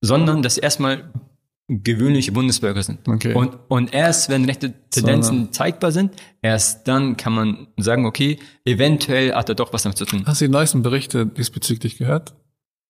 sondern 0.00 0.42
dass 0.42 0.56
sie 0.56 0.60
erstmal 0.60 1.10
gewöhnliche 1.68 2.32
Bundesbürger 2.32 2.82
sind. 2.82 3.08
Okay. 3.08 3.34
Und, 3.34 3.58
und 3.68 3.92
erst 3.92 4.28
wenn 4.28 4.44
rechte 4.44 4.72
Tendenzen 4.90 5.46
so, 5.46 5.50
zeigbar 5.50 5.90
sind, 5.90 6.12
erst 6.40 6.86
dann 6.86 7.16
kann 7.16 7.32
man 7.32 7.66
sagen, 7.76 8.06
okay, 8.06 8.38
eventuell 8.64 9.34
hat 9.34 9.48
er 9.48 9.56
doch 9.56 9.72
was 9.72 9.82
damit 9.82 9.98
zu 9.98 10.04
tun. 10.04 10.22
Hast 10.26 10.40
du 10.40 10.46
die 10.46 10.52
neuesten 10.52 10.82
Berichte 10.82 11.26
diesbezüglich 11.26 11.98
gehört? 11.98 12.34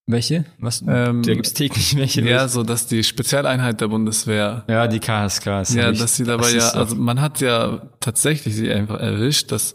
Welche? 0.08 0.44
Was? 0.58 0.84
Ähm, 0.86 1.22
da 1.22 1.34
gibt's 1.34 1.52
täglich 1.52 1.96
welche. 1.96 2.20
Ja, 2.20 2.46
so 2.46 2.62
dass 2.62 2.86
die 2.86 3.02
Spezialeinheit 3.02 3.80
der 3.80 3.88
Bundeswehr. 3.88 4.64
Ja, 4.68 4.86
die 4.86 5.00
KSKs. 5.00 5.74
Ja, 5.74 5.90
dass 5.90 6.16
sie 6.16 6.24
dabei 6.24 6.50
ja, 6.52 6.68
also 6.70 6.94
man 6.94 7.20
hat 7.20 7.40
ja 7.40 7.90
tatsächlich 7.98 8.54
sie 8.54 8.70
einfach 8.70 9.00
erwischt, 9.00 9.50
dass 9.50 9.74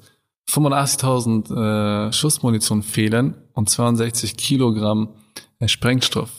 85.000 0.49 2.07
äh, 2.07 2.13
Schussmunition 2.13 2.81
fehlen 2.81 3.35
und 3.53 3.69
62 3.69 4.37
Kilogramm 4.37 5.15
äh, 5.59 5.67
Sprengstoff. 5.67 6.29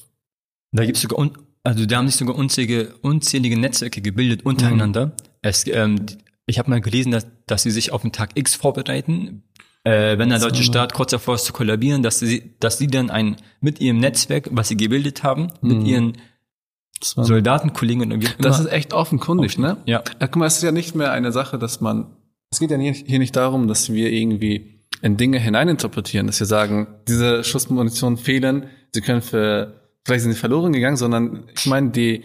Da 0.72 0.86
gibt's 0.86 1.02
sogar 1.02 1.18
also 1.64 1.86
da 1.86 1.96
haben 1.98 2.08
sich 2.08 2.16
sogar 2.16 2.36
unzählige, 2.36 2.94
unzählige 3.02 3.58
Netzwerke 3.58 4.00
gebildet 4.00 4.44
untereinander. 4.44 5.06
Mhm. 5.06 5.12
Es, 5.42 5.66
ähm, 5.66 6.06
ich 6.46 6.58
habe 6.58 6.70
mal 6.70 6.80
gelesen, 6.80 7.12
dass, 7.12 7.26
dass 7.46 7.62
sie 7.62 7.70
sich 7.70 7.92
auf 7.92 8.02
den 8.02 8.12
Tag 8.12 8.30
X 8.34 8.54
vorbereiten, 8.54 9.44
äh, 9.84 10.18
wenn 10.18 10.28
der 10.28 10.38
deutsche 10.38 10.62
Staat 10.62 10.92
kurz 10.92 11.10
davor 11.10 11.34
ist 11.34 11.44
zu 11.44 11.52
kollabieren, 11.52 12.02
dass 12.02 12.18
sie, 12.18 12.54
dass 12.60 12.78
sie 12.78 12.86
dann 12.86 13.10
ein 13.10 13.36
mit 13.60 13.80
ihrem 13.80 13.98
Netzwerk, 13.98 14.48
was 14.52 14.68
sie 14.68 14.76
gebildet 14.76 15.22
haben, 15.22 15.52
mhm. 15.60 15.68
mit 15.68 15.86
ihren 15.86 16.12
Soldatenkollegen 17.00 18.12
und 18.12 18.22
wie 18.22 18.28
Das 18.38 18.60
ist 18.60 18.70
echt 18.70 18.92
offenkundig, 18.92 19.58
ne? 19.58 19.78
Ja. 19.86 20.02
ja. 20.20 20.26
Guck 20.26 20.36
mal, 20.36 20.46
es 20.46 20.56
ist 20.56 20.62
ja 20.62 20.72
nicht 20.72 20.94
mehr 20.94 21.10
eine 21.10 21.32
Sache, 21.32 21.58
dass 21.58 21.80
man, 21.80 22.16
es 22.50 22.60
geht 22.60 22.70
ja 22.70 22.78
hier 22.78 23.18
nicht 23.18 23.34
darum, 23.34 23.66
dass 23.66 23.92
wir 23.92 24.10
irgendwie 24.12 24.82
in 25.00 25.16
Dinge 25.16 25.40
hineininterpretieren, 25.40 26.28
dass 26.28 26.38
wir 26.38 26.46
sagen, 26.46 26.86
diese 27.08 27.42
Schussmunition 27.42 28.16
fehlen, 28.16 28.66
sie 28.92 29.00
können 29.00 29.22
für 29.22 29.81
vielleicht 30.04 30.22
sind 30.22 30.32
sie 30.32 30.38
verloren 30.38 30.72
gegangen, 30.72 30.96
sondern 30.96 31.44
ich 31.54 31.66
meine, 31.66 31.90
die 31.90 32.24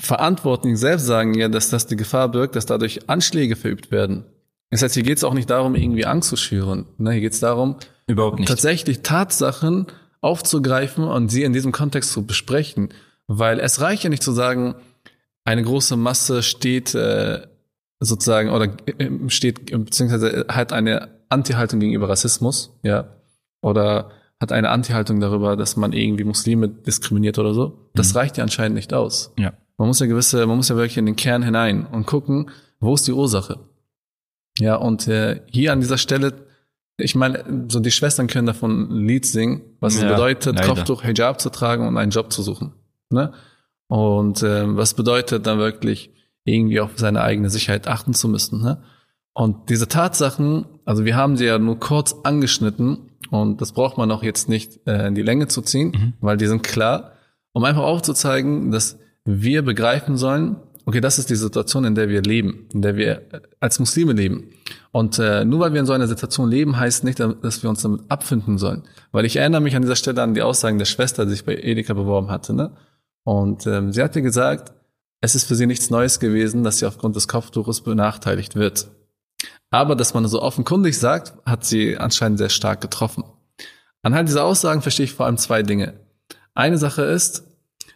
Verantwortlichen 0.00 0.76
selbst 0.76 1.06
sagen 1.06 1.34
ja, 1.34 1.48
dass 1.48 1.70
das 1.70 1.86
die 1.86 1.96
Gefahr 1.96 2.30
birgt, 2.30 2.56
dass 2.56 2.66
dadurch 2.66 3.08
Anschläge 3.08 3.56
verübt 3.56 3.90
werden. 3.90 4.24
Das 4.70 4.82
heißt, 4.82 4.94
hier 4.94 5.02
geht 5.02 5.16
es 5.16 5.24
auch 5.24 5.32
nicht 5.34 5.48
darum, 5.48 5.74
irgendwie 5.74 6.04
Angst 6.04 6.28
zu 6.28 6.36
schüren. 6.36 6.86
Ne? 6.98 7.12
Hier 7.12 7.22
geht 7.22 7.32
es 7.32 7.40
darum, 7.40 7.76
Überhaupt 8.06 8.38
nicht. 8.38 8.48
tatsächlich 8.48 9.00
Tatsachen 9.02 9.86
aufzugreifen 10.20 11.04
und 11.04 11.30
sie 11.30 11.42
in 11.42 11.52
diesem 11.52 11.72
Kontext 11.72 12.12
zu 12.12 12.26
besprechen. 12.26 12.90
Weil 13.28 13.60
es 13.60 13.80
reicht 13.80 14.04
ja 14.04 14.10
nicht 14.10 14.22
zu 14.22 14.32
sagen, 14.32 14.74
eine 15.44 15.62
große 15.62 15.96
Masse 15.96 16.42
steht 16.42 16.94
äh, 16.94 17.46
sozusagen 18.00 18.50
oder 18.50 18.76
äh, 18.98 19.10
steht 19.28 19.66
beziehungsweise 19.66 20.46
hat 20.48 20.72
eine 20.72 21.08
Anti-Haltung 21.30 21.80
gegenüber 21.80 22.08
Rassismus, 22.08 22.78
ja, 22.82 23.08
oder 23.60 24.10
hat 24.40 24.52
eine 24.52 24.70
Anti-Haltung 24.70 25.20
darüber, 25.20 25.56
dass 25.56 25.76
man 25.76 25.92
irgendwie 25.92 26.24
Muslime 26.24 26.68
diskriminiert 26.68 27.38
oder 27.38 27.54
so. 27.54 27.90
Das 27.94 28.12
mhm. 28.12 28.18
reicht 28.18 28.36
ja 28.36 28.44
anscheinend 28.44 28.76
nicht 28.76 28.94
aus. 28.94 29.32
Ja. 29.38 29.52
Man 29.76 29.88
muss 29.88 30.00
ja 30.00 30.06
gewisse, 30.06 30.46
man 30.46 30.56
muss 30.56 30.68
ja 30.68 30.76
wirklich 30.76 30.98
in 30.98 31.06
den 31.06 31.16
Kern 31.16 31.42
hinein 31.42 31.86
und 31.86 32.06
gucken, 32.06 32.50
wo 32.80 32.94
ist 32.94 33.06
die 33.06 33.12
Ursache. 33.12 33.60
Ja, 34.58 34.76
und 34.76 35.06
äh, 35.08 35.42
hier 35.50 35.72
an 35.72 35.80
dieser 35.80 35.98
Stelle, 35.98 36.34
ich 36.96 37.14
meine, 37.14 37.66
so 37.68 37.78
die 37.80 37.92
Schwestern 37.92 38.26
können 38.26 38.46
davon 38.46 38.90
ein 38.90 39.06
Lied 39.06 39.24
singen, 39.26 39.62
was 39.80 40.00
ja, 40.00 40.06
es 40.06 40.12
bedeutet, 40.12 40.56
leider. 40.56 40.68
Kopftuch, 40.68 41.02
Hijab 41.02 41.40
zu 41.40 41.50
tragen 41.50 41.86
und 41.86 41.96
einen 41.96 42.10
Job 42.10 42.32
zu 42.32 42.42
suchen. 42.42 42.72
Ne? 43.10 43.32
Und 43.86 44.42
äh, 44.42 44.76
was 44.76 44.94
bedeutet 44.94 45.46
dann 45.46 45.58
wirklich 45.58 46.12
irgendwie 46.44 46.80
auf 46.80 46.92
seine 46.96 47.22
eigene 47.22 47.50
Sicherheit 47.50 47.88
achten 47.88 48.14
zu 48.14 48.28
müssen. 48.28 48.60
Ne? 48.62 48.82
Und 49.32 49.70
diese 49.70 49.86
Tatsachen, 49.86 50.66
also 50.84 51.04
wir 51.04 51.14
haben 51.14 51.36
sie 51.36 51.46
ja 51.46 51.58
nur 51.58 51.78
kurz 51.78 52.16
angeschnitten, 52.24 53.07
und 53.30 53.60
das 53.60 53.72
braucht 53.72 53.98
man 53.98 54.10
auch 54.10 54.22
jetzt 54.22 54.48
nicht 54.48 54.80
äh, 54.86 55.06
in 55.08 55.14
die 55.14 55.22
Länge 55.22 55.48
zu 55.48 55.62
ziehen, 55.62 55.92
mhm. 55.94 56.12
weil 56.20 56.36
die 56.36 56.46
sind 56.46 56.62
klar, 56.62 57.12
um 57.52 57.64
einfach 57.64 57.82
aufzuzeigen, 57.82 58.70
dass 58.70 58.98
wir 59.24 59.62
begreifen 59.62 60.16
sollen, 60.16 60.56
okay, 60.88 61.02
das 61.02 61.18
ist 61.18 61.28
die 61.28 61.36
Situation, 61.36 61.84
in 61.84 61.94
der 61.94 62.08
wir 62.08 62.22
leben, 62.22 62.66
in 62.72 62.80
der 62.80 62.96
wir 62.96 63.22
als 63.60 63.78
Muslime 63.78 64.14
leben. 64.14 64.50
Und 64.90 65.18
äh, 65.18 65.44
nur 65.44 65.60
weil 65.60 65.74
wir 65.74 65.80
in 65.80 65.86
so 65.86 65.92
einer 65.92 66.06
Situation 66.06 66.50
leben, 66.50 66.78
heißt 66.78 67.04
nicht, 67.04 67.20
dass 67.20 67.62
wir 67.62 67.68
uns 67.68 67.82
damit 67.82 68.02
abfinden 68.08 68.56
sollen. 68.56 68.84
Weil 69.12 69.26
ich 69.26 69.36
erinnere 69.36 69.60
mich 69.60 69.76
an 69.76 69.82
dieser 69.82 69.96
Stelle 69.96 70.22
an 70.22 70.32
die 70.32 70.40
Aussagen 70.40 70.78
der 70.78 70.86
Schwester, 70.86 71.26
die 71.26 71.32
sich 71.32 71.44
bei 71.44 71.56
Edeka 71.56 71.92
beworben 71.92 72.30
hatte. 72.30 72.54
Ne? 72.54 72.72
Und 73.22 73.66
ähm, 73.66 73.92
sie 73.92 74.02
hatte 74.02 74.22
gesagt, 74.22 74.72
es 75.20 75.34
ist 75.34 75.44
für 75.44 75.56
sie 75.56 75.66
nichts 75.66 75.90
Neues 75.90 76.20
gewesen, 76.20 76.64
dass 76.64 76.78
sie 76.78 76.86
aufgrund 76.86 77.16
des 77.16 77.28
Kopftuches 77.28 77.82
benachteiligt 77.82 78.56
wird. 78.56 78.88
Aber 79.70 79.96
dass 79.96 80.14
man 80.14 80.26
so 80.26 80.42
offenkundig 80.42 80.98
sagt, 80.98 81.34
hat 81.44 81.64
sie 81.64 81.96
anscheinend 81.98 82.38
sehr 82.38 82.48
stark 82.48 82.80
getroffen. 82.80 83.24
Anhand 84.02 84.28
dieser 84.28 84.44
Aussagen 84.44 84.82
verstehe 84.82 85.04
ich 85.04 85.12
vor 85.12 85.26
allem 85.26 85.38
zwei 85.38 85.62
Dinge. 85.62 85.94
Eine 86.54 86.78
Sache 86.78 87.02
ist, 87.02 87.44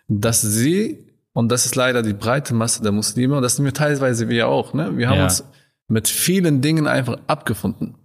dass 0.08 0.42
sie, 0.42 1.06
und 1.32 1.50
das 1.50 1.66
ist 1.66 1.74
leider 1.74 2.02
die 2.02 2.12
breite 2.12 2.54
Masse 2.54 2.82
der 2.82 2.92
Muslime, 2.92 3.36
und 3.36 3.42
das 3.42 3.56
sind 3.56 3.64
wir 3.64 3.74
teilweise 3.74 4.28
wir 4.28 4.48
auch, 4.48 4.74
ne? 4.74 4.96
Wir 4.96 5.08
haben 5.08 5.18
ja. 5.18 5.24
uns 5.24 5.44
mit 5.88 6.08
vielen 6.08 6.60
Dingen 6.60 6.86
einfach 6.86 7.18
abgefunden. 7.26 7.96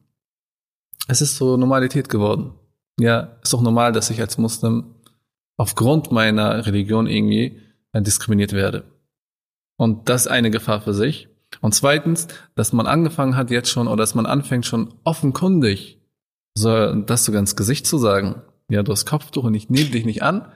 Es 1.07 1.21
ist 1.21 1.37
so 1.37 1.57
Normalität 1.57 2.09
geworden. 2.09 2.53
Ja, 2.99 3.37
ist 3.43 3.53
doch 3.53 3.61
normal, 3.61 3.91
dass 3.91 4.09
ich 4.09 4.19
als 4.19 4.37
Muslim 4.37 4.95
aufgrund 5.57 6.11
meiner 6.11 6.65
Religion 6.65 7.07
irgendwie 7.07 7.61
äh, 7.93 8.01
diskriminiert 8.01 8.53
werde. 8.53 8.83
Und 9.77 10.09
das 10.09 10.21
ist 10.21 10.27
eine 10.31 10.51
Gefahr 10.51 10.81
für 10.81 10.93
sich. 10.93 11.29
Und 11.61 11.73
zweitens, 11.73 12.27
dass 12.55 12.73
man 12.73 12.87
angefangen 12.87 13.35
hat 13.35 13.51
jetzt 13.51 13.69
schon 13.69 13.87
oder 13.87 13.97
dass 13.97 14.15
man 14.15 14.25
anfängt 14.25 14.65
schon 14.65 14.93
offenkundig 15.03 15.97
so 16.57 16.95
das 16.95 17.23
sogar 17.23 17.39
ins 17.39 17.55
Gesicht 17.55 17.85
zu 17.85 17.97
sagen. 17.97 18.41
Ja, 18.69 18.83
du 18.83 18.91
hast 18.91 19.05
Kopftuch 19.05 19.43
und 19.43 19.53
ich 19.53 19.69
nehme 19.69 19.89
dich 19.89 20.05
nicht 20.05 20.23
an. 20.23 20.51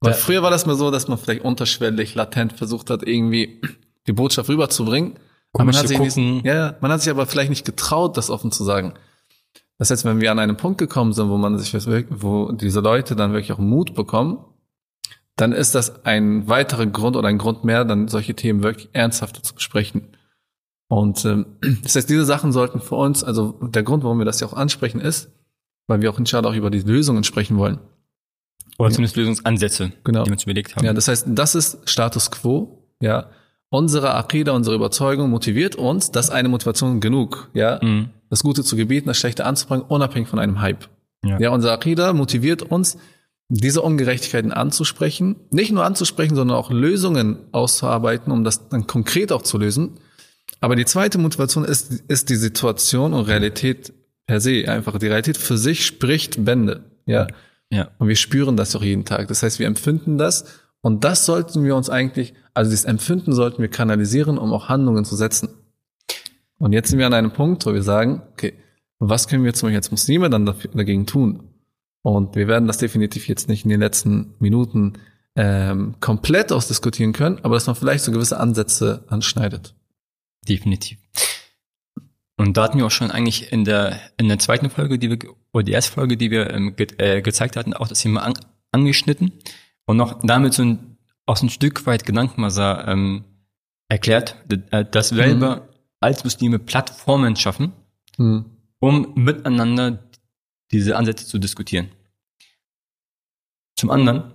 Weil 0.00 0.14
früher 0.14 0.42
war 0.42 0.50
das 0.50 0.66
mal 0.66 0.76
so, 0.76 0.90
dass 0.90 1.08
man 1.08 1.18
vielleicht 1.18 1.42
unterschwellig, 1.42 2.14
latent 2.14 2.52
versucht 2.54 2.90
hat, 2.90 3.02
irgendwie 3.02 3.60
die 4.06 4.12
Botschaft 4.12 4.48
rüberzubringen. 4.48 5.18
Aber 5.52 5.64
man 5.64 5.76
hat, 5.76 5.88
sich 5.88 5.98
nicht, 5.98 6.44
ja, 6.44 6.76
man 6.80 6.90
hat 6.90 7.00
sich 7.00 7.10
aber 7.10 7.26
vielleicht 7.26 7.50
nicht 7.50 7.64
getraut, 7.64 8.16
das 8.16 8.30
offen 8.30 8.52
zu 8.52 8.62
sagen. 8.64 8.94
Das 9.78 9.90
heißt, 9.90 10.04
wenn 10.04 10.20
wir 10.20 10.32
an 10.32 10.38
einen 10.38 10.56
Punkt 10.56 10.78
gekommen 10.78 11.12
sind, 11.12 11.28
wo 11.28 11.36
man 11.36 11.58
sich, 11.58 11.72
wo 12.10 12.52
diese 12.52 12.80
Leute 12.80 13.16
dann 13.16 13.32
wirklich 13.32 13.52
auch 13.52 13.58
Mut 13.58 13.94
bekommen, 13.94 14.38
dann 15.36 15.52
ist 15.52 15.74
das 15.74 16.04
ein 16.04 16.48
weiterer 16.48 16.86
Grund 16.86 17.14
oder 17.16 17.28
ein 17.28 17.38
Grund 17.38 17.64
mehr, 17.64 17.84
dann 17.84 18.08
solche 18.08 18.34
Themen 18.34 18.62
wirklich 18.62 18.88
ernsthafter 18.92 19.42
zu 19.42 19.54
besprechen. 19.54 20.08
Und 20.88 21.24
ähm, 21.24 21.46
das 21.82 21.94
heißt, 21.94 22.08
diese 22.08 22.24
Sachen 22.24 22.52
sollten 22.52 22.80
für 22.80 22.96
uns, 22.96 23.22
also 23.22 23.52
der 23.62 23.82
Grund, 23.82 24.02
warum 24.02 24.18
wir 24.18 24.24
das 24.24 24.40
ja 24.40 24.46
auch 24.46 24.54
ansprechen, 24.54 25.00
ist, 25.00 25.30
weil 25.86 26.00
wir 26.00 26.10
auch 26.10 26.18
inshallah 26.18 26.48
auch 26.48 26.54
über 26.54 26.70
die 26.70 26.80
Lösungen 26.80 27.22
sprechen 27.22 27.58
wollen. 27.58 27.78
Oder 28.78 28.90
zumindest 28.90 29.16
Lösungsansätze, 29.16 29.92
genau. 30.04 30.24
die 30.24 30.30
wir 30.30 30.34
uns 30.34 30.42
überlegt 30.42 30.76
haben. 30.76 30.84
Ja, 30.84 30.92
das 30.92 31.08
heißt, 31.08 31.26
das 31.30 31.54
ist 31.54 31.88
Status 31.88 32.30
quo, 32.30 32.82
ja. 33.00 33.30
Unsere 33.68 34.14
Akida, 34.14 34.52
unsere 34.52 34.76
Überzeugung 34.76 35.30
motiviert 35.30 35.76
uns, 35.76 36.12
das 36.12 36.26
ist 36.26 36.30
eine 36.30 36.48
Motivation 36.48 37.00
genug, 37.00 37.50
ja. 37.52 37.78
Mhm. 37.82 38.10
Das 38.28 38.42
Gute 38.42 38.64
zu 38.64 38.76
gebieten, 38.76 39.06
das 39.06 39.18
Schlechte 39.18 39.44
anzubringen, 39.44 39.84
unabhängig 39.86 40.28
von 40.28 40.38
einem 40.38 40.60
Hype. 40.60 40.88
Ja, 41.24 41.38
ja 41.38 41.50
unsere 41.50 41.72
Akida 41.72 42.12
motiviert 42.12 42.62
uns, 42.62 42.98
diese 43.48 43.82
Ungerechtigkeiten 43.82 44.52
anzusprechen, 44.52 45.36
nicht 45.50 45.70
nur 45.72 45.84
anzusprechen, 45.84 46.34
sondern 46.34 46.56
auch 46.56 46.70
Lösungen 46.70 47.38
auszuarbeiten, 47.52 48.32
um 48.32 48.44
das 48.44 48.68
dann 48.68 48.86
konkret 48.86 49.32
auch 49.32 49.42
zu 49.42 49.58
lösen. 49.58 50.00
Aber 50.60 50.74
die 50.74 50.84
zweite 50.84 51.18
Motivation 51.18 51.64
ist, 51.64 51.92
ist 52.08 52.28
die 52.28 52.36
Situation 52.36 53.14
und 53.14 53.26
Realität 53.26 53.92
per 54.26 54.40
se. 54.40 54.68
Einfach 54.68 54.98
die 54.98 55.06
Realität 55.06 55.36
für 55.36 55.58
sich 55.58 55.86
spricht 55.86 56.44
Bände. 56.44 56.84
Ja. 57.06 57.28
Ja. 57.70 57.90
Und 57.98 58.08
wir 58.08 58.16
spüren 58.16 58.56
das 58.56 58.74
auch 58.74 58.82
jeden 58.82 59.04
Tag. 59.04 59.28
Das 59.28 59.42
heißt, 59.42 59.58
wir 59.58 59.66
empfinden 59.66 60.18
das 60.18 60.44
und 60.80 61.02
das 61.04 61.26
sollten 61.26 61.64
wir 61.64 61.74
uns 61.74 61.90
eigentlich, 61.90 62.34
also 62.54 62.70
dieses 62.70 62.84
Empfinden 62.84 63.32
sollten 63.32 63.60
wir 63.60 63.68
kanalisieren, 63.68 64.38
um 64.38 64.52
auch 64.52 64.68
Handlungen 64.68 65.04
zu 65.04 65.16
setzen. 65.16 65.48
Und 66.58 66.72
jetzt 66.72 66.90
sind 66.90 66.98
wir 66.98 67.06
an 67.06 67.14
einem 67.14 67.32
Punkt, 67.32 67.66
wo 67.66 67.74
wir 67.74 67.82
sagen, 67.82 68.22
okay, 68.32 68.54
was 68.98 69.28
können 69.28 69.44
wir 69.44 69.52
zum 69.52 69.66
Beispiel 69.66 69.78
als 69.78 69.90
Muslime 69.90 70.30
dann 70.30 70.46
dagegen 70.46 71.06
tun? 71.06 71.45
Und 72.06 72.36
wir 72.36 72.46
werden 72.46 72.68
das 72.68 72.78
definitiv 72.78 73.26
jetzt 73.26 73.48
nicht 73.48 73.64
in 73.64 73.68
den 73.68 73.80
letzten 73.80 74.36
Minuten 74.38 74.92
ähm, 75.34 75.96
komplett 75.98 76.52
ausdiskutieren 76.52 77.12
können, 77.12 77.40
aber 77.42 77.56
dass 77.56 77.66
man 77.66 77.74
vielleicht 77.74 78.04
so 78.04 78.12
gewisse 78.12 78.38
Ansätze 78.38 79.04
anschneidet. 79.08 79.74
Definitiv. 80.48 80.98
Und 82.36 82.56
da 82.56 82.62
hatten 82.62 82.78
wir 82.78 82.86
auch 82.86 82.92
schon 82.92 83.10
eigentlich 83.10 83.50
in 83.50 83.64
der 83.64 83.98
in 84.18 84.28
der 84.28 84.38
zweiten 84.38 84.70
Folge, 84.70 85.00
die 85.00 85.10
wir 85.10 85.18
oder 85.52 85.64
die 85.64 85.72
erste 85.72 85.90
Folge, 85.90 86.16
die 86.16 86.30
wir 86.30 86.48
ähm, 86.50 86.76
ge 86.76 86.86
äh, 86.98 87.22
gezeigt 87.22 87.56
hatten, 87.56 87.74
auch 87.74 87.88
das 87.88 88.02
Thema 88.02 88.22
an, 88.22 88.34
angeschnitten 88.70 89.32
und 89.86 89.96
noch 89.96 90.20
damit 90.22 90.54
so 90.54 90.62
ein 90.62 90.98
auch 91.24 91.36
so 91.36 91.46
ein 91.46 91.50
Stück 91.50 91.86
weit 91.86 92.06
Gedankenmasser 92.06 92.86
ähm, 92.86 93.24
erklärt, 93.88 94.36
äh, 94.70 94.84
dass 94.84 95.10
wir 95.12 95.24
mhm. 95.24 95.28
selber 95.30 95.68
als 95.98 96.22
Muslime 96.22 96.60
Plattformen 96.60 97.34
schaffen, 97.34 97.72
mhm. 98.16 98.44
um 98.78 99.12
miteinander 99.16 100.04
diese 100.70 100.96
Ansätze 100.96 101.26
zu 101.26 101.38
diskutieren. 101.38 101.88
Zum 103.76 103.90
anderen 103.90 104.32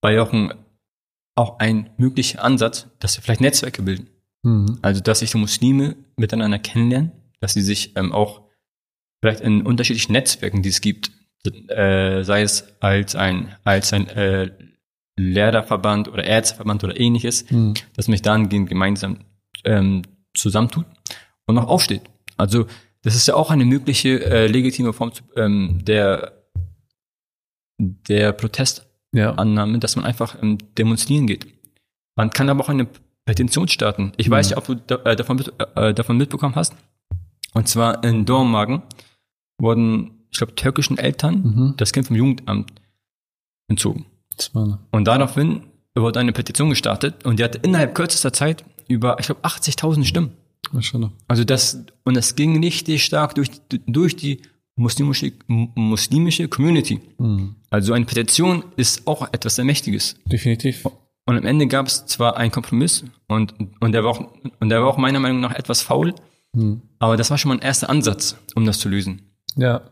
war 0.00 0.12
ja 0.12 0.22
auch 0.22 0.32
ein, 0.32 0.52
auch 1.34 1.58
ein 1.58 1.90
möglicher 1.96 2.44
Ansatz, 2.44 2.86
dass 2.98 3.16
wir 3.16 3.22
vielleicht 3.22 3.40
Netzwerke 3.40 3.82
bilden. 3.82 4.08
Mhm. 4.42 4.78
Also, 4.82 5.00
dass 5.00 5.20
sich 5.20 5.30
die 5.30 5.38
Muslime 5.38 5.96
miteinander 6.16 6.58
kennenlernen, 6.58 7.12
dass 7.40 7.54
sie 7.54 7.62
sich 7.62 7.96
ähm, 7.96 8.12
auch 8.12 8.42
vielleicht 9.20 9.40
in 9.40 9.62
unterschiedlichen 9.62 10.12
Netzwerken, 10.12 10.62
die 10.62 10.68
es 10.68 10.80
gibt, 10.80 11.10
äh, 11.68 12.22
sei 12.24 12.42
es 12.42 12.64
als 12.80 13.14
ein, 13.14 13.54
als 13.64 13.92
ein 13.92 14.08
äh, 14.08 14.50
Lehrerverband 15.16 16.08
oder 16.08 16.24
Ärzteverband 16.24 16.84
oder 16.84 16.98
ähnliches, 16.98 17.50
mhm. 17.50 17.74
dass 17.94 18.06
man 18.06 18.14
sich 18.14 18.22
dahingehend 18.22 18.68
gemeinsam 18.68 19.24
ähm, 19.64 20.02
zusammentut 20.34 20.86
und 21.46 21.54
noch 21.56 21.66
aufsteht. 21.66 22.02
Also 22.36 22.66
das 23.02 23.16
ist 23.16 23.26
ja 23.26 23.34
auch 23.34 23.50
eine 23.50 23.64
mögliche 23.64 24.24
äh, 24.24 24.46
legitime 24.46 24.92
Form 24.92 25.12
ähm, 25.36 25.80
der 25.84 26.37
der 27.78 28.32
Protestannahme, 28.32 29.72
ja. 29.72 29.78
dass 29.78 29.96
man 29.96 30.04
einfach 30.04 30.40
ähm, 30.42 30.58
demonstrieren 30.76 31.26
geht. 31.26 31.46
Man 32.16 32.30
kann 32.30 32.48
aber 32.48 32.64
auch 32.64 32.68
eine 32.68 32.88
Petition 33.24 33.68
starten. 33.68 34.12
Ich 34.16 34.28
mhm. 34.28 34.32
weiß 34.32 34.50
nicht, 34.50 34.58
ob 34.58 34.66
du 34.66 34.74
da, 34.74 34.96
äh, 35.04 35.16
davon, 35.16 35.44
äh, 35.76 35.94
davon 35.94 36.16
mitbekommen 36.16 36.56
hast. 36.56 36.74
Und 37.54 37.68
zwar 37.68 38.02
in 38.04 38.24
Dormagen 38.24 38.82
wurden, 39.60 40.26
ich 40.30 40.38
glaube, 40.38 40.54
türkischen 40.54 40.98
Eltern 40.98 41.34
mhm. 41.42 41.74
das 41.76 41.92
Kind 41.92 42.06
vom 42.06 42.16
Jugendamt 42.16 42.72
entzogen. 43.68 44.06
Und 44.90 45.04
daraufhin 45.04 45.62
wurde 45.94 46.20
eine 46.20 46.32
Petition 46.32 46.70
gestartet 46.70 47.24
und 47.24 47.38
die 47.38 47.44
hatte 47.44 47.58
innerhalb 47.58 47.94
kürzester 47.94 48.32
Zeit 48.32 48.64
über, 48.88 49.18
ich 49.18 49.26
glaube, 49.26 49.42
80.000 49.42 50.04
Stimmen. 50.04 50.32
Also 51.28 51.44
das, 51.44 51.84
und 52.04 52.16
das 52.16 52.34
ging 52.34 52.62
richtig 52.62 53.04
stark 53.04 53.34
durch, 53.34 53.50
durch 53.68 54.16
die 54.16 54.42
muslimische, 54.78 55.32
muslimische 55.46 56.48
Community. 56.48 57.00
Mhm. 57.18 57.56
Also 57.68 57.92
eine 57.92 58.06
Petition 58.06 58.64
ist 58.76 59.06
auch 59.06 59.28
etwas 59.32 59.56
sehr 59.56 59.64
Mächtiges. 59.64 60.16
Definitiv. 60.24 60.86
Und 61.26 61.36
am 61.36 61.44
Ende 61.44 61.66
gab 61.66 61.86
es 61.86 62.06
zwar 62.06 62.36
einen 62.36 62.50
Kompromiss 62.50 63.04
und, 63.26 63.54
und 63.80 63.92
der 63.92 64.04
war 64.04 64.12
auch, 64.12 64.20
und 64.60 64.68
der 64.70 64.80
war 64.80 64.88
auch 64.88 64.96
meiner 64.96 65.20
Meinung 65.20 65.40
nach 65.40 65.54
etwas 65.54 65.82
faul, 65.82 66.14
mhm. 66.54 66.80
aber 66.98 67.16
das 67.16 67.30
war 67.30 67.36
schon 67.36 67.50
mal 67.50 67.56
ein 67.56 67.62
erster 67.62 67.90
Ansatz, 67.90 68.36
um 68.54 68.64
das 68.64 68.78
zu 68.78 68.88
lösen. 68.88 69.22
Ja. 69.56 69.90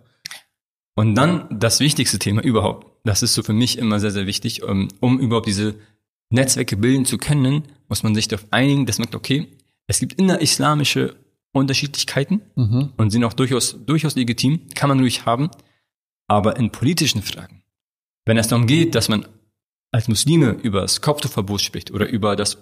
Und 0.94 1.14
dann 1.14 1.46
das 1.51 1.81
wichtigste 1.81 2.18
Thema 2.18 2.42
überhaupt. 2.42 2.87
Das 3.05 3.22
ist 3.22 3.35
so 3.35 3.42
für 3.42 3.53
mich 3.53 3.77
immer 3.77 4.01
sehr, 4.01 4.12
sehr 4.12 4.27
wichtig, 4.27 4.62
um, 4.62 4.88
um 5.01 5.20
überhaupt 5.20 5.46
diese 5.46 5.75
Netzwerke 6.31 6.77
bilden 6.77 7.05
zu 7.05 7.18
können, 7.18 7.64
muss 7.88 8.03
man 8.03 8.14
sich 8.14 8.29
darauf 8.29 8.46
einigen, 8.51 8.87
dass 8.87 8.99
man 8.99 9.07
sagt, 9.07 9.14
okay, 9.14 9.46
es 9.87 10.01
gibt 10.01 10.14
innerislamische 10.14 11.16
Unterschiedlichkeiten 11.61 12.42
mhm. 12.55 12.92
und 12.97 13.11
sind 13.11 13.25
auch 13.25 13.33
durchaus, 13.33 13.77
durchaus 13.85 14.16
legitim, 14.16 14.61
kann 14.75 14.88
man 14.88 15.01
ruhig 15.01 15.27
haben. 15.27 15.51
Aber 16.29 16.57
in 16.57 16.71
politischen 16.71 17.23
Fragen, 17.23 17.62
wenn 18.25 18.37
es 18.37 18.49
darum 18.49 18.66
geht, 18.66 18.95
dass 18.95 19.09
man 19.09 19.27
als 19.92 20.09
Muslime 20.09 20.57
über 20.62 20.81
das 20.81 21.01
Kopftuchverbot 21.01 21.61
spricht 21.61 21.90
oder 21.90 22.09
über 22.09 22.37
das 22.37 22.59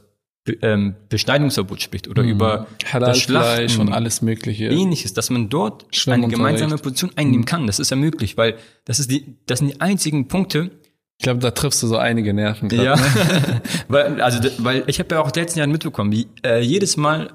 ähm, 0.61 0.95
Beschneidungsverbot 1.09 1.81
spricht 1.81 2.09
oder 2.09 2.23
mhm. 2.23 2.29
über 2.29 2.67
das 2.93 3.19
Schlachten 3.19 3.81
und 3.81 3.93
alles 3.93 4.21
Mögliche. 4.21 4.67
Ähnliches, 4.67 5.15
dass 5.15 5.31
man 5.31 5.49
dort 5.49 5.87
eine 6.07 6.29
gemeinsame 6.29 6.77
Position 6.77 7.13
einnehmen 7.17 7.41
mhm. 7.41 7.47
kann. 7.47 7.67
Das 7.67 7.79
ist 7.79 7.91
ja 7.91 7.97
möglich, 7.97 8.37
weil 8.37 8.57
das 8.85 8.99
ist 8.99 9.11
die, 9.11 9.39
das 9.47 9.61
sind 9.61 9.69
die 9.69 9.81
einzigen 9.81 10.29
Punkte, 10.29 10.71
ich 11.19 11.25
glaube, 11.25 11.41
da 11.41 11.53
triffst 11.53 11.83
du 11.83 11.87
so 11.87 11.97
einige 11.97 12.35
Nerven. 12.35 12.69
Grad, 12.69 12.85
ja, 12.85 12.97
ne? 12.97 13.63
weil, 13.89 14.21
also, 14.21 14.41
weil 14.59 14.83
ich 14.89 14.99
habe 14.99 15.15
ja 15.15 15.21
auch 15.21 15.29
in 15.29 15.33
den 15.33 15.43
letzten 15.45 15.59
Jahren 15.61 15.71
mitbekommen, 15.71 16.13
wie 16.13 16.27
äh, 16.45 16.61
jedes 16.61 16.97
Mal 16.97 17.33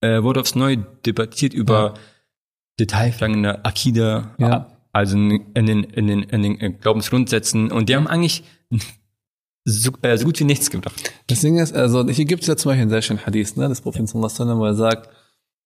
äh, 0.00 0.22
wurde 0.22 0.40
aufs 0.40 0.54
Neue 0.54 0.78
debattiert 1.04 1.54
über 1.54 1.94
ja. 1.94 1.94
Detailfragen 2.80 3.36
in 3.36 3.42
der 3.42 3.66
Akida, 3.66 4.34
ja. 4.38 4.66
also 4.92 5.16
in 5.16 5.30
den, 5.54 5.84
in 5.84 6.06
den, 6.06 6.22
in 6.22 6.42
den 6.42 6.60
äh, 6.60 6.70
Glaubensgrundsätzen. 6.70 7.72
Und 7.72 7.88
die 7.88 7.96
haben 7.96 8.06
eigentlich 8.06 8.44
so, 9.64 9.90
äh, 10.02 10.16
so 10.16 10.24
gut 10.24 10.38
wie 10.40 10.44
nichts 10.44 10.70
gebracht. 10.70 11.12
Das 11.26 11.40
Ding 11.40 11.58
ist, 11.58 11.74
also 11.74 12.08
hier 12.08 12.24
gibt 12.24 12.42
es 12.42 12.48
ja 12.48 12.56
zum 12.56 12.70
Beispiel 12.70 12.82
einen 12.82 12.90
sehr 12.90 13.02
schönen 13.02 13.26
Hadith, 13.26 13.56
ne, 13.56 13.68
des 13.68 13.80
Propheten 13.80 14.06
sallallahu 14.06 14.58
wo 14.58 14.64
er 14.64 14.74
sagt, 14.74 15.08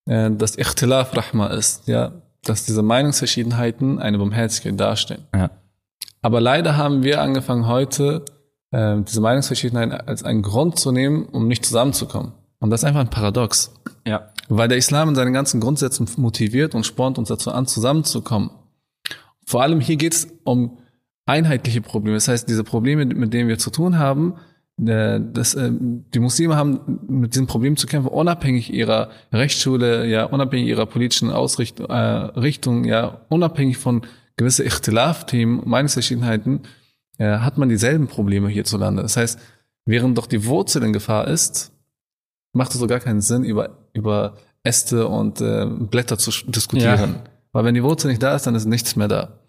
äh, 0.06 0.30
dass 0.30 0.56
Ikhtilaf 0.56 1.14
Rahma 1.16 1.48
ist, 1.48 1.86
ja, 1.86 2.12
dass 2.44 2.64
diese 2.64 2.82
Meinungsverschiedenheiten 2.82 3.98
eine 3.98 4.18
Barmherzigkeit 4.18 4.78
darstellen. 4.80 5.26
Ja. 5.34 5.50
Aber 6.22 6.40
leider 6.40 6.76
haben 6.76 7.02
wir 7.02 7.20
angefangen 7.20 7.66
heute 7.66 8.24
äh, 8.70 8.96
diese 9.02 9.20
Meinungsverschiedenheit 9.20 10.08
als 10.08 10.22
einen 10.22 10.42
Grund 10.42 10.78
zu 10.78 10.92
nehmen, 10.92 11.26
um 11.26 11.48
nicht 11.48 11.64
zusammenzukommen. 11.64 12.32
Und 12.60 12.70
das 12.70 12.82
ist 12.82 12.84
einfach 12.84 13.00
ein 13.00 13.10
Paradox. 13.10 13.74
Ja. 14.06 14.30
Weil 14.48 14.68
der 14.68 14.78
Islam 14.78 15.08
in 15.08 15.14
seinen 15.14 15.32
ganzen 15.32 15.60
Grundsätzen 15.60 16.08
motiviert 16.16 16.74
und 16.74 16.86
spornt 16.86 17.18
uns 17.18 17.28
dazu 17.28 17.50
an, 17.50 17.66
zusammenzukommen. 17.66 18.50
Vor 19.46 19.62
allem 19.62 19.80
hier 19.80 19.96
geht 19.96 20.12
es 20.12 20.28
um 20.44 20.78
einheitliche 21.26 21.80
Probleme. 21.80 22.16
Das 22.16 22.28
heißt, 22.28 22.48
diese 22.48 22.64
Probleme, 22.64 23.06
mit 23.06 23.32
denen 23.32 23.48
wir 23.48 23.58
zu 23.58 23.70
tun 23.70 23.98
haben, 23.98 24.34
das, 24.76 25.54
äh, 25.54 25.70
die 25.72 26.20
Muslime 26.20 26.56
haben 26.56 27.00
mit 27.06 27.34
diesem 27.34 27.46
Problem 27.46 27.76
zu 27.76 27.86
kämpfen, 27.86 28.08
unabhängig 28.08 28.72
ihrer 28.72 29.10
Rechtsschule, 29.30 30.06
ja, 30.06 30.24
unabhängig 30.24 30.68
ihrer 30.68 30.86
politischen 30.86 31.30
Ausrichtung, 31.30 31.86
äh, 31.86 31.94
Richtung, 31.94 32.84
ja, 32.84 33.20
unabhängig 33.28 33.76
von 33.76 34.02
gewisse 34.36 34.64
Ichtilaf-Themen, 34.64 35.62
Meinungsverschiedenheiten, 35.66 36.62
äh, 37.18 37.38
hat 37.38 37.58
man 37.58 37.68
dieselben 37.68 38.06
Probleme 38.06 38.48
hierzulande. 38.48 39.02
Das 39.02 39.18
heißt, 39.18 39.38
während 39.84 40.16
doch 40.16 40.26
die 40.26 40.46
Wurzel 40.46 40.82
in 40.82 40.94
Gefahr 40.94 41.28
ist, 41.28 41.72
macht 42.52 42.72
es 42.72 42.80
so 42.80 42.86
gar 42.86 43.00
keinen 43.00 43.20
Sinn, 43.20 43.44
über, 43.44 43.78
über 43.92 44.36
Äste 44.62 45.08
und 45.08 45.40
äh, 45.40 45.66
Blätter 45.66 46.18
zu 46.18 46.30
diskutieren. 46.46 47.14
Ja. 47.14 47.24
Weil 47.52 47.64
wenn 47.64 47.74
die 47.74 47.82
Wurzel 47.82 48.08
nicht 48.08 48.22
da 48.22 48.34
ist, 48.34 48.46
dann 48.46 48.54
ist 48.54 48.66
nichts 48.66 48.96
mehr 48.96 49.08
da. 49.08 49.40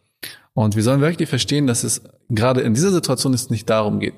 Und 0.53 0.75
wir 0.75 0.83
sollen 0.83 1.01
wirklich 1.01 1.29
verstehen, 1.29 1.67
dass 1.67 1.83
es 1.83 2.01
gerade 2.29 2.61
in 2.61 2.73
dieser 2.73 2.91
Situation 2.91 3.33
es 3.33 3.49
nicht 3.49 3.69
darum 3.69 3.99
geht. 3.99 4.15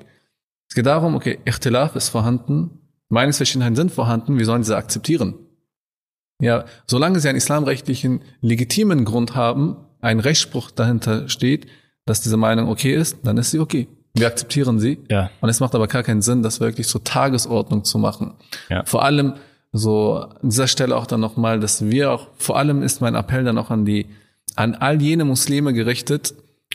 Es 0.68 0.74
geht 0.74 0.86
darum, 0.86 1.14
okay, 1.14 1.38
Ichtilaf 1.44 1.94
ist 1.94 2.08
vorhanden, 2.08 2.78
Meinungsverschiedenheiten 3.08 3.76
sind 3.76 3.92
vorhanden, 3.92 4.38
wir 4.38 4.46
sollen 4.46 4.62
diese 4.62 4.76
akzeptieren. 4.76 5.34
Ja, 6.40 6.64
solange 6.86 7.20
sie 7.20 7.28
einen 7.28 7.38
islamrechtlichen 7.38 8.22
legitimen 8.40 9.04
Grund 9.04 9.34
haben, 9.36 9.76
ein 10.00 10.18
Rechtsspruch 10.18 10.70
dahinter 10.70 11.28
steht, 11.28 11.66
dass 12.06 12.20
diese 12.20 12.36
Meinung 12.36 12.68
okay 12.68 12.94
ist, 12.94 13.18
dann 13.22 13.36
ist 13.38 13.52
sie 13.52 13.60
okay. 13.60 13.88
Wir 14.14 14.28
akzeptieren 14.28 14.78
sie. 14.78 14.98
Ja. 15.10 15.30
Und 15.40 15.48
es 15.48 15.60
macht 15.60 15.74
aber 15.74 15.88
gar 15.88 16.04
keinen 16.04 16.22
Sinn, 16.22 16.42
das 16.42 16.60
wirklich 16.60 16.86
zur 16.86 17.02
Tagesordnung 17.02 17.84
zu 17.84 17.98
machen. 17.98 18.34
Ja. 18.70 18.84
Vor 18.84 19.04
allem 19.04 19.34
so 19.72 20.18
an 20.18 20.48
dieser 20.48 20.68
Stelle 20.68 20.96
auch 20.96 21.06
dann 21.06 21.20
nochmal, 21.20 21.58
dass 21.58 21.84
wir 21.84 22.12
auch, 22.12 22.28
vor 22.36 22.56
allem 22.56 22.82
ist 22.82 23.00
mein 23.00 23.16
Appell 23.16 23.42
dann 23.42 23.58
auch 23.58 23.70
an 23.70 23.84
die, 23.84 24.06
an 24.54 24.76
all 24.76 25.02
jene 25.02 25.24
Muslime 25.24 25.72
gerichtet, 25.72 26.34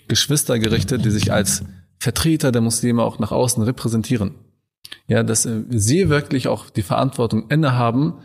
Geschwister 0.09 0.59
gerichtet, 0.59 1.05
die 1.05 1.11
sich 1.11 1.31
als 1.31 1.63
Vertreter 1.97 2.51
der 2.51 2.61
Muslime 2.61 3.03
auch 3.03 3.19
nach 3.19 3.31
außen 3.31 3.63
repräsentieren. 3.63 4.35
Ja, 5.07 5.23
dass 5.23 5.43
sie 5.69 6.09
wirklich 6.09 6.49
auch 6.49 6.69
die 6.69 6.81
Verantwortung 6.81 7.49
innehaben, 7.49 8.15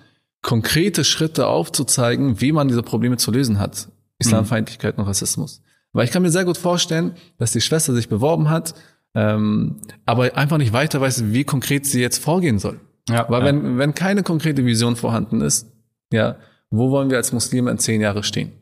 konkrete 0.43 1.05
Schritte 1.05 1.47
aufzuzeigen, 1.47 2.41
wie 2.41 2.53
man 2.53 2.69
diese 2.69 2.83
Probleme 2.83 3.17
zu 3.17 3.31
lösen 3.31 3.61
hat. 3.61 3.89
Islamfeindlichkeit 4.19 4.99
und 4.99 5.05
Rassismus. 5.05 5.63
Weil 5.93 6.05
ich 6.05 6.11
kann 6.11 6.23
mir 6.23 6.31
sehr 6.31 6.45
gut 6.45 6.59
vorstellen, 6.59 7.15
dass 7.39 7.53
die 7.53 7.61
Schwester 7.61 7.95
sich 7.95 8.09
beworben 8.09 8.51
hat, 8.51 8.75
ähm, 9.15 9.81
aber 10.07 10.37
einfach 10.37 10.59
nicht 10.59 10.73
weiter 10.73 11.01
weiß, 11.01 11.33
wie 11.33 11.45
konkret 11.45 11.87
sie 11.87 12.01
jetzt 12.01 12.23
vorgehen 12.23 12.59
soll. 12.59 12.81
Ja, 13.09 13.27
Weil 13.29 13.41
ja. 13.41 13.47
wenn, 13.47 13.79
wenn 13.79 13.95
keine 13.95 14.23
konkrete 14.23 14.65
Vision 14.65 14.97
vorhanden 14.97 15.41
ist, 15.41 15.71
ja, 16.13 16.37
wo 16.71 16.91
wollen 16.91 17.11
wir 17.11 17.19
als 17.19 17.33
Muslime 17.33 17.71
in 17.71 17.79
zehn 17.79 18.01
Jahre 18.01 18.23
stehen? 18.23 18.53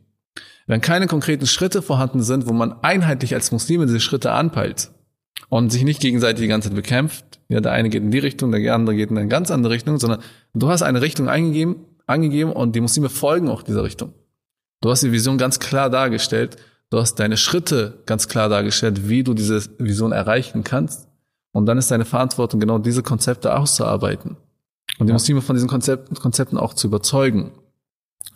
Wenn 0.66 0.80
keine 0.80 1.06
konkreten 1.06 1.46
Schritte 1.46 1.82
vorhanden 1.82 2.22
sind, 2.22 2.46
wo 2.46 2.52
man 2.52 2.72
einheitlich 2.82 3.34
als 3.34 3.52
Muslime 3.52 3.86
diese 3.86 4.00
Schritte 4.00 4.32
anpeilt, 4.32 4.90
und 5.52 5.70
sich 5.70 5.84
nicht 5.84 6.00
gegenseitig 6.00 6.40
die 6.40 6.48
ganze 6.48 6.70
Zeit 6.70 6.76
bekämpft. 6.76 7.24
Ja, 7.50 7.60
der 7.60 7.72
eine 7.72 7.90
geht 7.90 8.02
in 8.02 8.10
die 8.10 8.18
Richtung, 8.18 8.52
der 8.52 8.74
andere 8.74 8.96
geht 8.96 9.10
in 9.10 9.18
eine 9.18 9.28
ganz 9.28 9.50
andere 9.50 9.74
Richtung, 9.74 9.98
sondern 9.98 10.22
du 10.54 10.70
hast 10.70 10.80
eine 10.80 11.02
Richtung 11.02 11.28
eingegeben, 11.28 11.84
angegeben 12.06 12.52
und 12.52 12.74
die 12.74 12.80
Muslime 12.80 13.10
folgen 13.10 13.50
auch 13.50 13.62
dieser 13.62 13.84
Richtung. 13.84 14.14
Du 14.80 14.90
hast 14.90 15.02
die 15.02 15.12
Vision 15.12 15.36
ganz 15.36 15.58
klar 15.58 15.90
dargestellt, 15.90 16.56
du 16.92 16.98
hast 16.98 17.14
deine 17.16 17.38
Schritte 17.38 18.02
ganz 18.04 18.28
klar 18.28 18.50
dargestellt, 18.50 19.08
wie 19.08 19.24
du 19.24 19.32
diese 19.32 19.62
Vision 19.78 20.12
erreichen 20.12 20.62
kannst. 20.62 21.08
Und 21.52 21.66
dann 21.66 21.78
ist 21.78 21.90
deine 21.90 22.04
Verantwortung, 22.04 22.60
genau 22.60 22.78
diese 22.78 23.02
Konzepte 23.02 23.56
auszuarbeiten. 23.56 24.36
Und 24.98 25.06
die 25.06 25.10
ja. 25.10 25.14
Muslime 25.14 25.40
von 25.40 25.56
diesen 25.56 25.68
Konzepten, 25.68 26.14
Konzepten 26.16 26.58
auch 26.58 26.74
zu 26.74 26.86
überzeugen. 26.86 27.52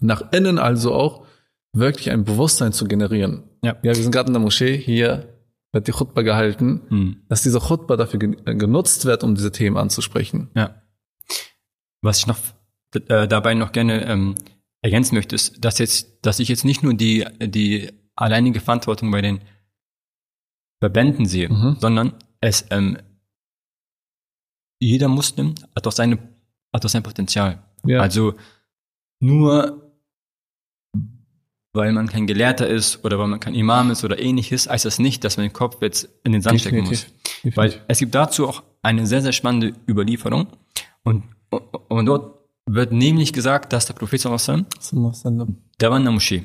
Nach 0.00 0.32
innen 0.32 0.58
also 0.58 0.94
auch 0.94 1.26
wirklich 1.72 2.10
ein 2.10 2.24
Bewusstsein 2.24 2.72
zu 2.72 2.86
generieren. 2.86 3.44
Ja, 3.62 3.76
ja 3.82 3.94
wir 3.94 4.02
sind 4.02 4.12
gerade 4.12 4.28
in 4.28 4.32
der 4.32 4.42
Moschee 4.42 4.76
hier 4.76 5.28
wird 5.72 5.88
die 5.88 5.92
Chutba 5.92 6.22
gehalten, 6.22 6.82
hm. 6.88 7.16
dass 7.28 7.42
diese 7.42 7.60
Chutba 7.60 7.96
dafür 7.96 8.18
genutzt 8.18 9.04
wird, 9.04 9.22
um 9.22 9.34
diese 9.34 9.52
Themen 9.52 9.76
anzusprechen. 9.76 10.48
Ja. 10.54 10.82
Was 12.00 12.18
ich 12.18 12.26
noch 12.26 12.38
äh, 12.94 13.28
dabei 13.28 13.52
noch 13.52 13.72
gerne 13.72 14.06
ähm, 14.06 14.36
ergänzen 14.80 15.16
möchte, 15.16 15.34
ist, 15.34 15.62
dass 15.62 15.78
jetzt, 15.78 16.18
dass 16.22 16.38
ich 16.38 16.48
jetzt 16.48 16.64
nicht 16.64 16.82
nur 16.82 16.94
die 16.94 17.26
die 17.40 17.90
alleinige 18.16 18.60
Verantwortung 18.60 19.10
bei 19.10 19.22
den 19.22 19.40
Verbänden 20.80 21.26
sehe, 21.26 21.48
mhm. 21.48 21.76
sondern 21.80 22.14
es 22.40 22.66
ähm, 22.70 22.98
jeder 24.78 25.08
Muslim 25.08 25.54
hat 25.74 25.86
auch 25.86 25.92
seine 25.92 26.18
hat 26.72 26.84
auch 26.84 26.88
sein 26.88 27.02
Potenzial. 27.02 27.62
Ja. 27.84 28.00
Also 28.00 28.34
nur 29.20 29.86
weil 31.76 31.92
man 31.92 32.08
kein 32.08 32.26
Gelehrter 32.26 32.66
ist 32.66 33.04
oder 33.04 33.18
weil 33.18 33.28
man 33.28 33.38
kein 33.38 33.54
Imam 33.54 33.90
ist 33.90 34.02
oder 34.02 34.18
ähnliches, 34.18 34.68
heißt 34.68 34.84
das 34.86 34.98
nicht, 34.98 35.22
dass 35.22 35.36
man 35.36 35.46
den 35.46 35.52
Kopf 35.52 35.80
jetzt 35.82 36.08
in 36.24 36.32
den 36.32 36.42
Sand 36.42 36.60
stecken 36.60 36.80
muss. 36.80 37.06
Definitiv. 37.44 37.56
Weil 37.56 37.84
es 37.86 37.98
gibt 37.98 38.14
dazu 38.14 38.48
auch 38.48 38.62
eine 38.82 39.06
sehr, 39.06 39.22
sehr 39.22 39.32
spannende 39.32 39.74
Überlieferung. 39.88 40.48
Und, 41.04 41.24
und 41.88 42.06
dort 42.06 42.38
wird 42.66 42.92
nämlich 42.92 43.32
gesagt, 43.32 43.72
dass 43.72 43.86
der 43.86 43.94
Prophet 43.94 44.20
der 45.80 45.90
war 45.90 45.98
in 45.98 46.04
der 46.04 46.12
Moschee. 46.12 46.44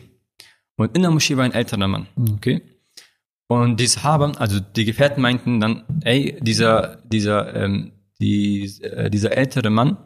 Und 0.78 0.96
in 0.96 1.02
der 1.02 1.12
Moschee 1.12 1.38
war 1.38 1.44
ein 1.46 1.54
älterer 1.54 1.88
Mann. 1.88 2.08
Mhm. 2.16 2.34
Okay? 2.36 2.62
Und 3.48 3.80
die 3.80 3.88
Sahaba, 3.88 4.32
also 4.32 4.60
die 4.60 4.86
Gefährten 4.86 5.22
meinten 5.22 5.60
dann, 5.60 5.84
ey, 6.04 6.38
dieser, 6.42 6.98
dieser, 7.04 7.54
ähm, 7.56 7.92
die, 8.20 8.64
äh, 8.82 9.10
dieser 9.10 9.36
ältere 9.36 9.70
Mann, 9.70 9.98